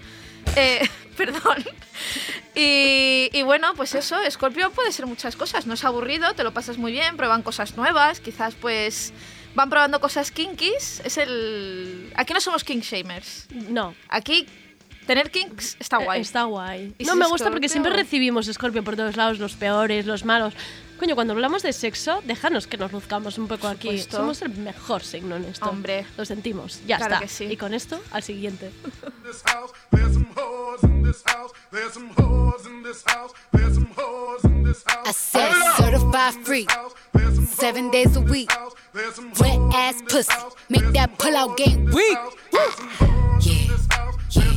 [0.56, 1.64] Eh, perdón.
[2.56, 5.66] Y, y bueno, pues eso, Scorpio puede ser muchas cosas.
[5.68, 9.14] No es aburrido, te lo pasas muy bien, prueban cosas nuevas, quizás pues
[9.56, 11.02] van probando cosas kinkies.
[11.04, 12.12] Es el...
[12.16, 13.48] Aquí no somos kink shamers.
[13.70, 13.96] No.
[14.10, 14.46] Aquí
[15.08, 16.20] tener kinks está guay.
[16.20, 16.94] Eh, Está guay.
[16.98, 20.54] ¿Y No, me gusta porque siempre recibimos Scorpio por todos lados, los peores, los malos.
[21.00, 24.00] Coño, cuando hablamos de sexo, déjanos que nos luzcamos un poco aquí.
[24.00, 25.70] Somos el mejor signo en esto.
[25.70, 26.06] Hombre.
[26.18, 26.82] Lo sentimos.
[26.88, 27.26] Ya Claro está.
[27.26, 27.46] que sí.
[27.46, 28.72] Y con esto, al siguiente.
[33.78, 36.68] I said certified free,
[37.46, 38.50] seven days a week.
[38.94, 40.32] Wet ass pussy,
[40.70, 42.18] make that pull out game weak.
[42.52, 43.52] Yeah,
[44.32, 44.52] yeah,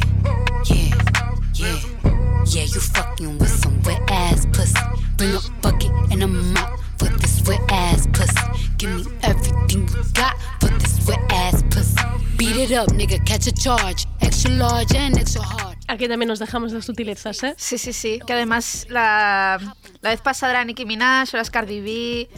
[1.55, 1.75] yeah,
[2.05, 2.18] yeah.
[2.51, 4.75] Yeah, you fucking with some wet ass pussy.
[5.19, 8.41] Bring a bucket and a mop for this wet ass pussy.
[8.79, 12.01] Give me everything you got for this wet ass pussy.
[12.39, 14.07] Beat it up, nigga, catch a charge.
[14.23, 15.77] Extra large and extra hard.
[15.89, 17.55] Aquí también nos dejamos de sutilezas, ¿eh?
[17.59, 18.19] Sí, sí, sí.
[18.27, 19.59] Que además la,
[20.01, 22.29] la vez pasada era Nicki Minaj, ahora es Cardi B.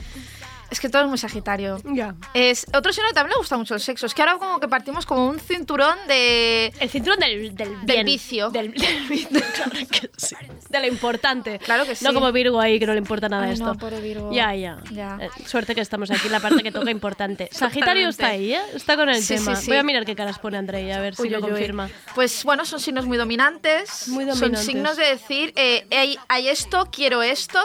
[0.70, 1.78] Es que todo es muy sagitario.
[1.84, 2.14] Ya.
[2.32, 4.06] Es, otro signo que también le gusta mucho el sexo.
[4.06, 6.72] Es que ahora como que partimos como un cinturón de...
[6.78, 8.06] El cinturón del, del, Del bien.
[8.06, 8.50] vicio.
[8.50, 10.36] Del, del vicio, claro que sí.
[10.68, 11.58] De lo importante.
[11.58, 12.04] Claro que sí.
[12.04, 13.64] No como Virgo ahí, que no le importa nada Ay, esto.
[13.66, 14.32] no, pobre Virgo.
[14.32, 14.78] Ya, ya.
[14.92, 15.18] Ya.
[15.20, 17.48] Eh, suerte que estamos aquí, la parte que toca importante.
[17.52, 18.60] Sagitario está ahí, ¿eh?
[18.74, 19.56] Está con el Sí, tema.
[19.56, 19.70] sí, sí.
[19.70, 21.50] Voy a mirar qué caras pone Andrei, a ver si Uy, lo uy, uy.
[21.50, 21.90] confirma.
[22.14, 24.06] Pues bueno, son signos muy dominantes.
[24.08, 24.66] Muy Son dominantes.
[24.66, 27.58] signos de decir, eh, hay, hay esto, quiero esto.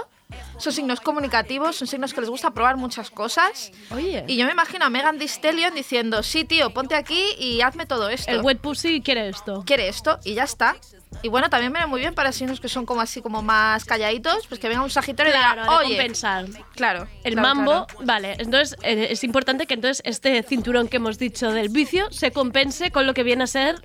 [0.57, 3.71] Son signos comunicativos, son signos que les gusta probar muchas cosas.
[3.91, 4.23] Oye.
[4.27, 7.85] Y yo me imagino a Megan Thee Stallion diciendo, sí, tío, ponte aquí y hazme
[7.85, 8.31] todo esto.
[8.31, 9.63] El wet pussy quiere esto.
[9.65, 10.75] quiere esto y ya está.
[11.21, 14.47] Y bueno, también viene muy bien para signos que son como así como más calladitos,
[14.47, 16.45] pues que venga un sagitario Claro, y diga, oye, compensar.
[16.75, 17.07] claro.
[17.23, 18.05] El claro, mambo, claro.
[18.05, 18.35] vale.
[18.37, 22.91] Entonces eh, es importante que entonces este cinturón que hemos dicho del vicio se compense
[22.91, 23.81] con lo que viene a ser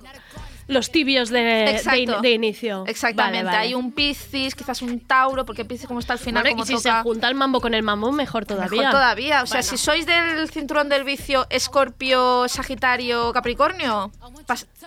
[0.67, 1.81] los tibios de,
[2.21, 2.83] de, inicio.
[2.87, 3.67] Exactamente, Vale, vale.
[3.69, 6.67] hay un Piscis, quizás un Tauro, porque Piscis como está al final Bueno, como y
[6.67, 8.77] si toca- se junta el mambo con el mambo, mejor todavía.
[8.81, 9.43] Mejor todavía.
[9.43, 9.69] O sea, Bueno.
[9.69, 14.11] si sois del cinturón del vicio Escorpio, Sagitario, Capricornio,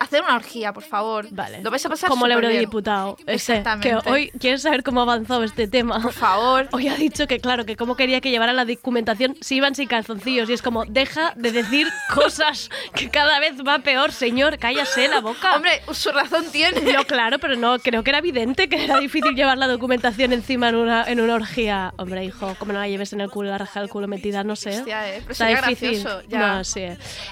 [0.00, 1.26] hacer una orgía, por favor.
[1.30, 1.62] Vale.
[1.62, 3.16] Lo vais a pasar Como el eurodiputado.
[3.20, 3.88] Este, Exactamente.
[4.04, 6.00] que hoy, ¿quieres saber cómo ha avanzado este tema?
[6.00, 6.68] Por favor.
[6.72, 9.88] Hoy ha dicho que, claro, que cómo quería que llevara la documentación si iban sin
[9.88, 10.48] calzoncillos.
[10.50, 14.58] Y es como, deja de decir cosas que cada vez va peor, señor.
[14.58, 15.56] Cállase la boca.
[15.56, 16.92] Hombre, su razón tiene.
[16.92, 20.68] No, claro, pero no, creo que era evidente que era difícil llevar la documentación encima
[20.68, 21.92] en una, en una orgía.
[21.96, 24.56] Hombre, hijo, como no la lleves en el culo, la raja del culo metida, no
[24.56, 24.78] sé.
[24.78, 26.02] Hostia, eh, pero Está sería difícil.
[26.02, 26.38] gracioso, ya.
[26.56, 26.84] No, sí.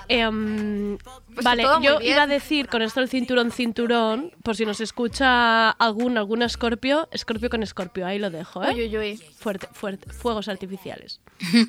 [0.09, 0.99] Em,
[1.35, 5.71] Pues vale, yo iba a decir con esto el cinturón, cinturón, por si nos escucha
[5.71, 8.73] algún, algún escorpio, escorpio con escorpio, ahí lo dejo, ¿eh?
[8.75, 9.17] Uy, uy, uy.
[9.39, 11.21] Fuerte, fuerte, fuegos artificiales.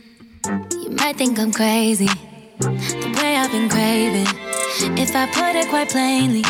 [0.46, 2.10] You might think I'm crazy,
[2.64, 4.28] the way I've been craving.
[4.98, 6.44] If I put it quite plainly,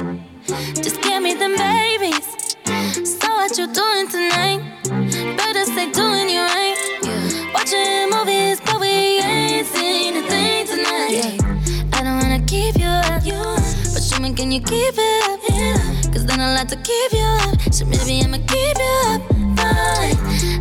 [0.75, 2.27] just give me them babies.
[3.19, 4.61] So what you doing tonight?
[5.37, 6.77] Better stay doing you right.
[7.53, 11.41] Watching movies, but we ain't seen a thing tonight.
[11.93, 13.23] I don't wanna keep you up,
[13.93, 16.13] but show me can you keep it up?
[16.13, 17.73] Cause then I'll have to keep you up.
[17.73, 19.21] So maybe I'ma keep you up.
[19.57, 20.17] Fine.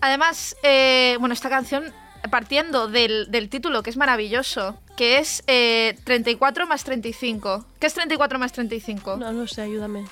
[0.00, 1.92] Además, eh, bueno, esta canción,
[2.30, 7.64] partiendo del, del título, que es maravilloso, que es eh, 34 más 35.
[7.80, 9.16] ¿Qué es 34 más 35?
[9.16, 10.04] No, no sé, ayúdame.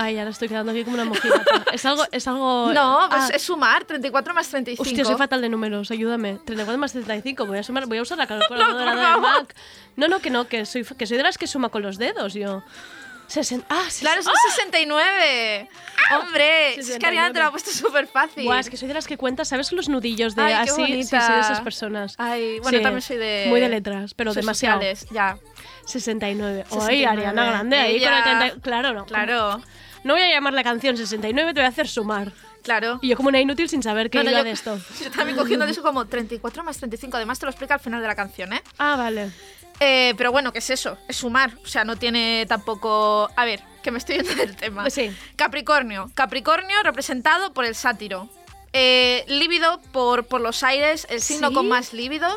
[0.00, 1.64] Ay, ahora estoy quedando aquí como una mojigata.
[1.72, 2.70] es algo, es algo...
[2.74, 4.82] No, pues Ah, es sumar 34 más 35.
[4.88, 6.34] Hostia, soy fatal de números, ayúdame.
[6.44, 9.20] 34 más 35, voy a, sumar, voy a usar la calculadora por del.
[9.20, 9.54] Mac.
[9.96, 12.34] No, no, que no, que soy, que soy de las que suma con los dedos,
[12.34, 12.62] yo.
[13.28, 14.40] Sesen- ah, Claro, son ¡Ah!
[14.54, 15.68] 69.
[16.18, 18.44] Hombre, si es que Ariana te lo ha puesto súper fácil.
[18.44, 19.70] Buah, es que soy de las que cuentas, ¿sabes?
[19.72, 20.70] Los nudillos de Ay, así.
[21.02, 22.14] Sí, soy de esas personas.
[22.16, 23.44] Ay, bueno, Sí, también soy de...
[23.48, 24.76] Muy de letras, pero demasiado.
[24.78, 25.36] sociales, ya.
[25.84, 26.64] 69.
[26.64, 27.06] Ay, 69.
[27.06, 28.38] Ariana Grande ahí con el Ella.
[28.38, 28.60] 30.
[28.62, 29.04] Claro, no.
[29.04, 29.60] Claro.
[30.04, 32.32] No voy a llamar la canción 69, te voy a hacer sumar.
[32.62, 32.98] Claro.
[33.02, 34.78] Y yo como una inútil sin saber qué No, no, iba yo- de esto.
[35.02, 37.16] Yo también cogiendo de eso como 34 más 35.
[37.16, 38.62] Además, te lo explica al final de la canción, ¿eh?
[38.78, 39.30] Ah, vale.
[39.80, 40.98] Eh, pero bueno, ¿qué es eso?
[41.08, 41.52] Es sumar.
[41.64, 43.30] O sea, no tiene tampoco.
[43.36, 44.82] A ver, que me estoy yendo del tema.
[44.82, 45.10] Pues sí.
[45.36, 46.10] Capricornio.
[46.14, 48.28] Capricornio representado por el sátiro.
[48.72, 51.54] Eh, lívido por, por los aires, el signo ¿Sí?
[51.54, 51.92] con más.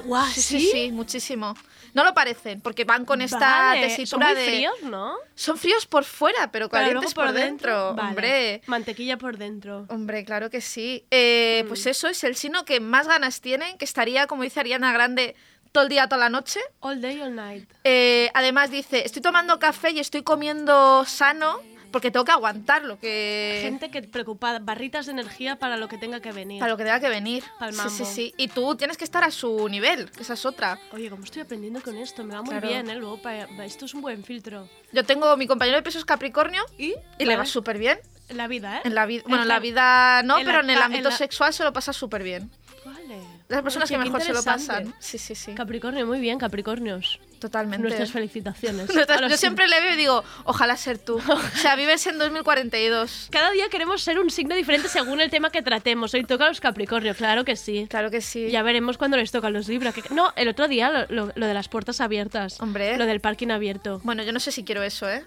[0.06, 0.70] Guau, sí, sí, ¿sí?
[0.72, 1.56] sí, muchísimo.
[1.94, 4.50] No lo parecen, porque van con esta Vale, tesitura son muy de.
[4.50, 5.16] fríos, ¿no?
[5.36, 7.94] Son fríos por fuera, pero calientes por, dentro.
[7.96, 8.10] Vale.
[8.10, 8.62] Hombre.
[8.68, 9.86] Mantequilla por dentro.
[9.90, 11.06] Hombre, claro que sí.
[11.12, 11.68] Eh, Mm.
[11.68, 15.36] Pues eso es el signo que más ganas tienen, que estaría, como dice Ariana Grande,
[15.72, 16.60] todo el día, toda la noche.
[16.80, 17.70] All day, all night.
[17.84, 21.62] Eh, además dice, estoy tomando café y estoy comiendo sano
[21.92, 23.60] porque tengo que aguantar lo que...
[23.62, 26.60] Gente que preocupada, barritas de energía para lo que tenga que venir.
[26.60, 27.44] Para lo que tenga que venir.
[27.60, 27.92] Pa'l sí, mambo.
[27.94, 28.34] sí, sí.
[28.38, 30.80] Y tú tienes que estar a su nivel, que esa es otra.
[30.92, 32.24] Oye, ¿cómo estoy aprendiendo con esto?
[32.24, 32.68] Me va muy Claro.
[32.68, 32.96] bien, ¿eh?
[32.96, 33.20] Luego,
[33.64, 34.68] esto es un buen filtro.
[34.92, 36.90] Yo tengo mi compañero de peso es Capricornio y,
[37.20, 37.36] le Vale.
[37.38, 38.00] va súper bien.
[38.30, 38.82] En la vida, ¿eh?
[38.86, 41.10] En la vida, En bueno, en la vida no, en la pero en el ámbito
[41.10, 42.50] en la- sexual se lo pasa súper bien.
[42.86, 43.20] Vale.
[43.50, 44.94] Las personas Oye, que mejor se lo pasan.
[45.00, 45.54] Sí, sí, sí.
[45.54, 47.20] Capricornio, muy bien, Capricornios.
[47.42, 47.82] Totalmente.
[47.82, 48.94] Nuestras felicitaciones.
[48.94, 51.20] Nuestras- yo siempre le veo y digo, ojalá ser tú.
[51.28, 53.28] O sea, vives en 2042.
[53.32, 56.14] Cada día queremos ser un signo diferente según el tema que tratemos.
[56.14, 57.88] Hoy toca a los Capricornio, claro que sí.
[57.90, 58.50] Claro que sí.
[58.52, 59.92] Ya veremos cuando les tocan los Libra.
[59.92, 62.62] que- No, el otro día lo, lo- lo de las puertas abiertas.
[62.62, 62.98] Hombre.
[62.98, 64.00] Lo del parking abierto.
[64.04, 65.26] Bueno, yo no sé si quiero eso, ¿eh?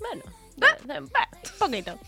[0.00, 0.22] Bueno,
[0.98, 1.10] un
[1.58, 1.98] poquito.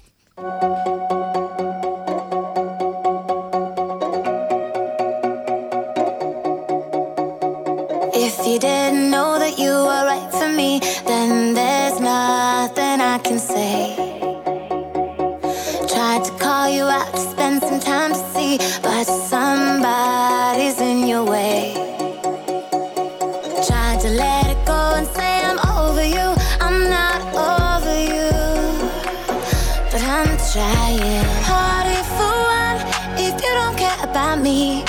[8.47, 13.39] If you didn't know that you were right for me, then there's nothing I can
[13.39, 13.97] say.
[15.89, 21.25] Tried to call you out to spend some time to see, but somebody's in your
[21.25, 21.73] way.
[23.66, 26.29] Tried to let it go and say I'm over you,
[26.61, 28.29] I'm not over you,
[29.91, 31.25] but I'm trying.
[31.49, 32.77] Party for one,
[33.16, 34.85] if you don't care about me,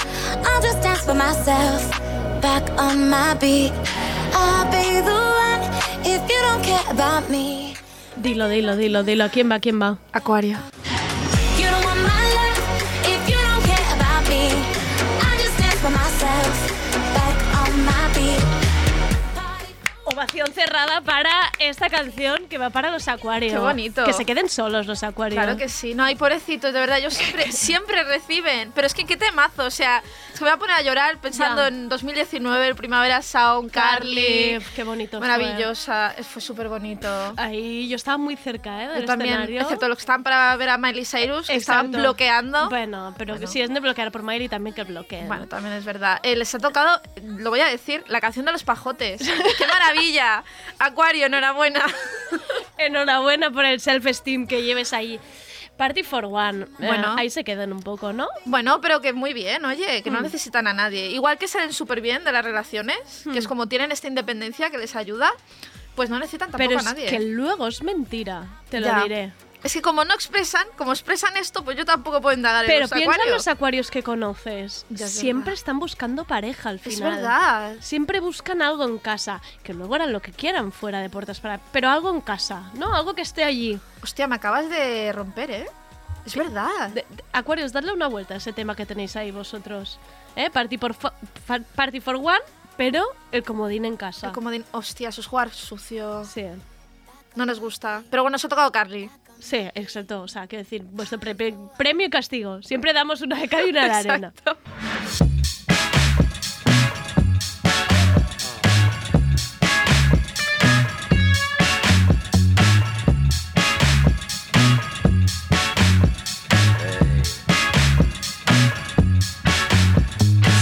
[1.13, 1.81] Myself
[2.41, 3.71] back on my beat.
[4.33, 5.61] I'll be the one
[6.03, 7.75] if you don't care about me.
[8.17, 9.29] Dilo, dilo, dilo, dilo.
[9.29, 9.59] ¿Quién va?
[9.59, 9.97] ¿Quién va?
[10.11, 10.57] Acuario.
[20.45, 23.53] Ovación cerrada para esta canción que va para los acuarios.
[23.53, 24.03] Qué bonito.
[24.05, 25.41] Que se queden solos los acuarios.
[25.41, 25.95] Claro que sí.
[25.95, 26.99] No, hay pobrecitos, de verdad.
[26.99, 28.71] Yo siempre, siempre reciben.
[28.75, 29.65] Pero es que qué temazo.
[29.65, 30.01] O sea,
[30.33, 31.67] que me voy a poner a llorar pensando Ya.
[31.69, 34.59] en 2019, el Primavera Sound, Carly.
[34.75, 35.17] Qué bonito.
[35.19, 35.27] fue.
[35.27, 36.13] Maravillosa.
[36.29, 37.33] Fue súper bonito.
[37.37, 38.87] Ahí yo estaba muy cerca, ¿eh?
[38.89, 39.61] Del Yo también, escenario.
[39.61, 42.69] excepto los que estaban para ver a Miley Cyrus, que estaban bloqueando.
[42.69, 43.47] Bueno, pero Bueno.
[43.47, 45.27] si es de bloquear por Miley también que bloqueen.
[45.27, 46.19] Bueno, también es verdad.
[46.23, 49.21] Eh, les ha tocado, lo voy a decir, la canción de los pajotes.
[49.57, 50.34] ¡Qué maravilla!
[50.79, 51.81] Acuario, enhorabuena.
[52.77, 55.19] Enhorabuena por el self-esteem que lleves ahí.
[55.77, 56.63] Party for One.
[56.63, 57.15] Eh, Bueno.
[57.17, 58.27] ahí se quedan un poco, ¿no?
[58.45, 60.23] Bueno, pero que muy bien, oye, que no Mm.
[60.23, 61.09] necesitan a nadie.
[61.11, 64.77] Igual que salen súper bien de las relaciones, que es como tienen esta independencia que
[64.77, 65.31] les ayuda,
[65.95, 67.05] pues no necesitan tampoco Pero a es nadie.
[67.07, 69.03] que luego es mentira, te lo Ya.
[69.03, 69.33] diré.
[69.65, 72.81] Es que como no expresan, como expresan esto, pues yo tampoco puedo indagar en Pero
[72.81, 73.35] los piensa en acuarios.
[73.35, 74.85] los acuarios que conoces.
[74.91, 77.15] Ya es Siempre están buscando pareja al Es final.
[77.15, 77.75] verdad.
[77.81, 79.41] Siempre buscan algo en casa.
[79.63, 81.59] Que luego harán lo que quieran fuera de puertas para.
[81.71, 82.93] Pero algo en casa, ¿no?
[82.93, 83.79] Algo que esté allí.
[84.03, 85.65] Hostia, me acabas de romper, ¿eh?
[86.27, 86.89] Es verdad.
[86.89, 89.97] De- de- Acuarios, dadle una vuelta a ese tema que tenéis ahí vosotros.
[90.35, 90.51] ¿Eh?
[90.77, 90.95] Por
[91.75, 92.37] Party for One,
[92.77, 94.27] pero el comodín en casa.
[94.27, 96.23] El comodín, hostia, eso es jugar sucio.
[96.23, 96.45] Sí.
[97.33, 98.03] No nos gusta.
[98.11, 99.09] Pero bueno, eso ha tocado Carly.
[99.39, 100.21] Sí, exacto.
[100.23, 102.61] O sea, quiero decir, vuestro pre- pre- premio y castigo.
[102.61, 104.33] Siempre damos una de cal y una de arena.
[104.35, 104.57] Exacto.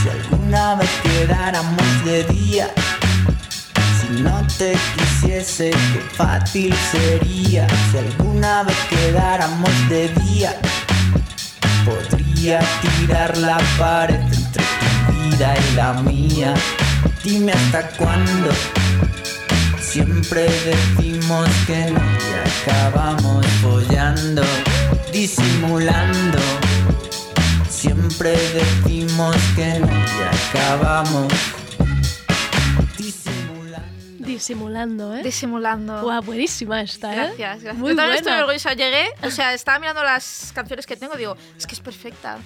[0.01, 2.69] Si alguna vez quedáramos de día,
[4.57, 7.67] te quisiese, qué fácil sería.
[7.91, 10.55] Si alguna vez quedáramos de día,
[11.85, 16.53] podría tirar la pared entre tu vida y la mía.
[17.23, 18.49] Dime hasta cuándo.
[19.80, 24.43] Siempre decimos que no y acabamos follando,
[25.11, 26.39] disimulando.
[27.69, 31.31] Siempre decimos que no y acabamos
[34.25, 35.23] Disimulando, ¿eh?
[35.23, 36.01] Disimulando.
[36.01, 37.15] Guau, buenísima esta, ¿eh?
[37.15, 37.75] Gracias, gracias.
[37.75, 38.43] Muy Yo también estoy buena.
[38.45, 38.73] orgullosa.
[38.73, 42.37] Llegué, o sea, estaba mirando las canciones que tengo, digo, es que es perfecta.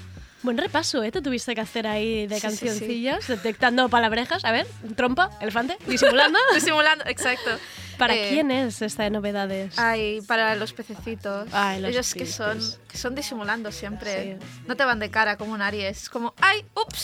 [0.44, 1.12] Buen repaso, ¿eh?
[1.12, 2.66] Te tuviste que hacer ahí de Sí, sí, sí.
[2.66, 4.46] cancioncillas, detectando palabrejas.
[4.46, 6.38] A ver, trompa, elefante, disimulando.
[6.54, 7.50] Disimulando, exacto.
[7.98, 9.74] ¿Para Eh, quién es esta de novedades?
[9.80, 11.50] Ay, para los pececitos.
[11.52, 14.38] Ay, los Ellos que son, que son disimulando siempre.
[14.68, 16.04] No te van de cara como un Aries.
[16.04, 17.04] Es como, ay, ups,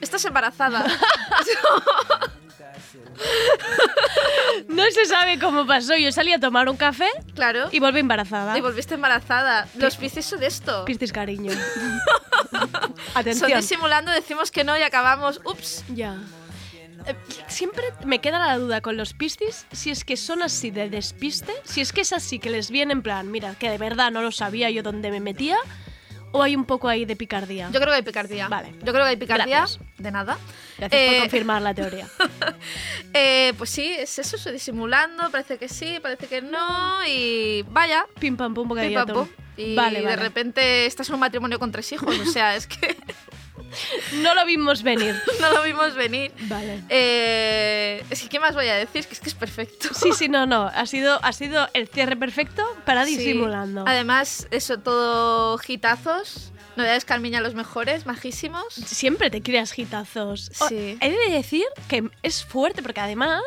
[0.00, 0.82] estás embarazada.
[4.68, 5.96] No se sabe cómo pasó.
[5.96, 7.68] Yo salí a tomar un café claro.
[7.72, 8.56] y volví embarazada.
[8.56, 9.68] Y volviste embarazada.
[9.76, 10.84] Los piscis son esto.
[10.84, 11.52] Piscis cariño.
[12.50, 13.60] Son Atención.
[13.60, 15.84] disimulando, decimos que no y acabamos, ups.
[15.88, 16.18] Ya.
[17.06, 17.14] Eh,
[17.48, 21.52] Siempre me queda la duda con los piscis si es que son así de despiste,
[21.64, 24.20] si es que es así que les viene en plan, mira, que de verdad no
[24.22, 25.56] lo sabía yo dónde me metía,
[26.32, 27.66] o hay un poco ahí de picardía.
[27.72, 28.48] Yo creo que hay picardía.
[28.48, 28.72] Vale.
[28.82, 29.58] Yo creo que hay picardía.
[29.58, 29.80] Gracias.
[29.98, 30.38] De nada.
[30.78, 32.06] Gracias Eh, por confirmar la teoría.
[33.14, 38.06] Eh, pues sí, es eso, estoy disimulando, parece que sí, parece que no, y vaya.
[38.18, 39.28] Pim pam pum, Pim, pam, pum.
[39.56, 42.96] Y Vale, de repente estás en un matrimonio con tres hijos, o sea, es que
[44.22, 45.14] No lo vimos venir.
[45.40, 46.32] no lo vimos venir.
[46.42, 46.82] Vale.
[46.88, 49.00] Eh, es que, ¿qué más voy a decir?
[49.00, 49.88] Es que es, que es perfecto.
[49.94, 50.70] Sí, sí, no, no.
[50.74, 53.16] Ha sido, ha sido el cierre perfecto para Sí.
[53.16, 53.84] disimulando.
[53.86, 56.52] Además, eso, todo hitazos.
[56.76, 58.72] Novedades Carmiña, los mejores, majísimos.
[58.74, 60.50] Siempre te creas hitazos.
[60.60, 60.96] O- Sí.
[61.00, 63.42] He de decir que es fuerte porque además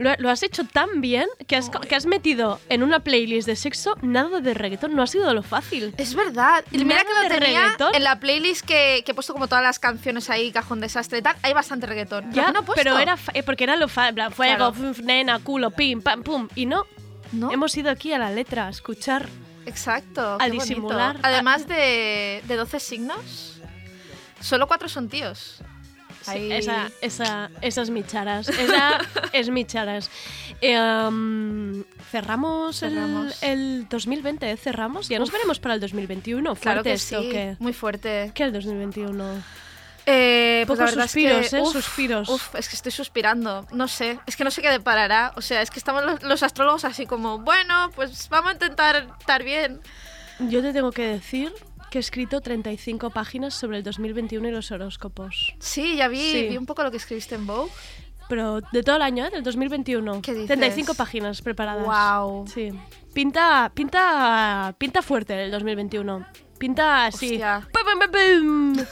[0.00, 3.54] lo, lo has hecho tan bien que has, que has metido en una playlist de
[3.54, 4.96] sexo nada de reggaetón.
[4.96, 5.94] No ha sido lo fácil.
[5.98, 6.64] Es verdad.
[6.72, 7.94] Y mira que lo tenía reggaetón.
[7.94, 11.22] en la playlist que, que he puesto como todas las canciones ahí, cajón desastre y
[11.22, 11.36] tal.
[11.42, 12.32] Hay bastante reggaetón.
[12.32, 14.94] Ya, ¿Por qué no he pero era eh, porque era lo plan, fuego, Claro.
[15.02, 16.48] nena, culo, pim, pam, pum.
[16.54, 16.86] Y no,
[17.32, 17.52] ¿No?
[17.52, 19.28] hemos ido aquí a la letra a escuchar.
[19.66, 20.22] Exacto.
[20.22, 20.64] a bonito.
[20.64, 21.18] disimular.
[21.22, 23.60] Además de, de 12 signos,
[24.40, 25.60] solo cuatro son tíos.
[26.26, 28.48] Ahí- esa, esa, esas micharas.
[28.48, 28.98] Esa
[29.32, 30.10] es micharas.
[30.60, 33.42] Eh, um, cerramos, el- Cerramos.
[33.42, 34.56] El, 2020, ¿eh?
[34.56, 35.08] cerramos.
[35.08, 36.54] Ya nos veremos para el 2021.
[36.54, 38.32] Fuerte Claro que esto, sí, muy fuerte.
[38.34, 39.42] ¿Qué el 2021?
[40.06, 41.60] Eh, pues Pocos suspiros, es que, ¿eh?
[41.60, 42.28] uf, Suspiros.
[42.28, 43.66] uf, es que estoy suspirando.
[43.72, 45.32] No sé, es que no sé qué deparará.
[45.36, 49.06] O sea, es que estamos los, los astrólogos así como, bueno, pues vamos a intentar
[49.20, 49.80] estar bien.
[50.40, 51.52] Yo te tengo que decir
[51.90, 55.54] que he escrito 35 páginas sobre el 2021 y los horóscopos.
[55.58, 56.46] Sí, ya vi, Sí.
[56.50, 57.70] vi un poco lo que escribiste en Vogue.
[58.28, 59.30] Pero de todo el año, ¿eh?
[59.30, 60.22] Del 2021.
[60.22, 60.46] ¿Qué dices?
[60.46, 61.82] 35 páginas preparadas.
[61.84, 62.46] Guau.
[62.46, 62.70] Sí.
[63.12, 66.24] Pinta, pinta, pinta fuerte el 2021.
[66.56, 67.32] Pinta así.
[67.32, 67.66] Hostia.
[67.72, 68.86] ¡Pum, pum, pum, pum!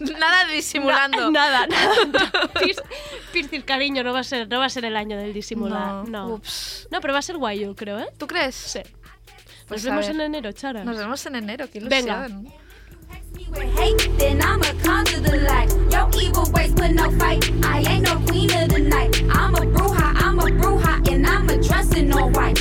[0.18, 1.30] Nada disimulando.
[1.30, 2.50] Na- nada, nada.
[3.32, 6.08] Piscis, cariño, no va, a ser, no va a ser el año del disimular.
[6.08, 6.40] No, No.
[6.90, 8.06] No, pero va a ser guay, yo creo, ¿eh?
[8.16, 8.54] ¿Tú crees?
[8.54, 8.80] Sí.
[9.70, 10.16] Pues Nos vemos ver.
[10.16, 10.82] en enero, Chara.
[10.82, 12.26] Nos vemos en enero, qué Venga.
[12.26, 12.52] ilusión.
[13.78, 15.70] hate, then I'ma conquer the light.
[15.92, 17.48] Your evil ways put no fight.
[17.62, 19.22] I ain't no queen of the night.
[19.30, 22.58] I'm a bruja, I'm a bruja, and I'm a dress in all white.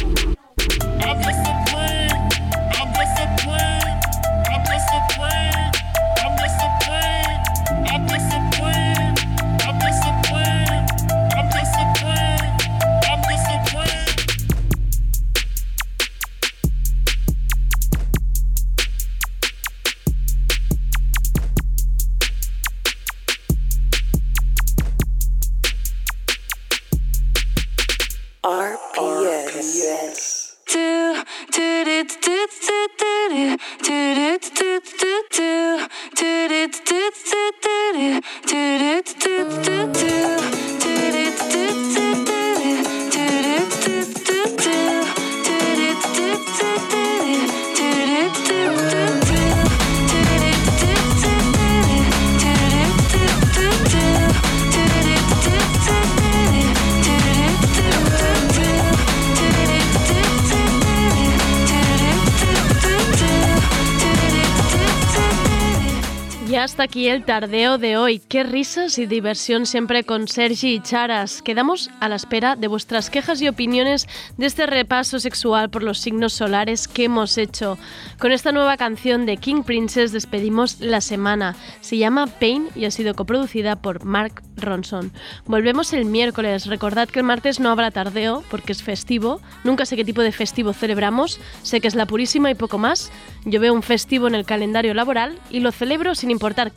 [66.80, 68.19] Hasta aquí el tardeo de hoy.
[68.19, 71.41] Qué risas y diversión siempre con Sergi y Charas.
[71.41, 74.07] Quedamos a la espera de vuestras quejas y opiniones
[74.38, 77.77] de este repaso sexual por los signos solares que hemos hecho.
[78.18, 81.57] Con esta nueva canción de King Princess despedimos la semana.
[81.81, 85.11] Se llama Pain y ha sido coproducida por Mark Ronson.
[85.45, 86.65] Volvemos el miércoles.
[86.65, 89.41] Recordad que el martes no habrá tardeo porque es festivo.
[89.65, 91.41] Nunca sé qué tipo de festivo celebramos.
[91.61, 93.11] Sé que es la purísima y poco más.
[93.43, 96.68] Yo veo un festivo en el calendario laboral y lo celebro sin importar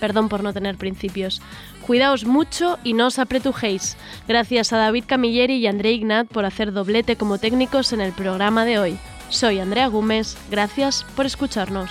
[0.00, 1.42] Perdón por no tener principios.
[1.86, 3.96] Cuidaos mucho y no os apretujéis.
[4.28, 8.64] Gracias a David Camilleri y André Ignat por hacer doblete como técnicos en el programa
[8.64, 8.98] de hoy.
[9.28, 10.36] Soy Andrea Gómez.
[10.50, 11.90] Gracias por escucharnos.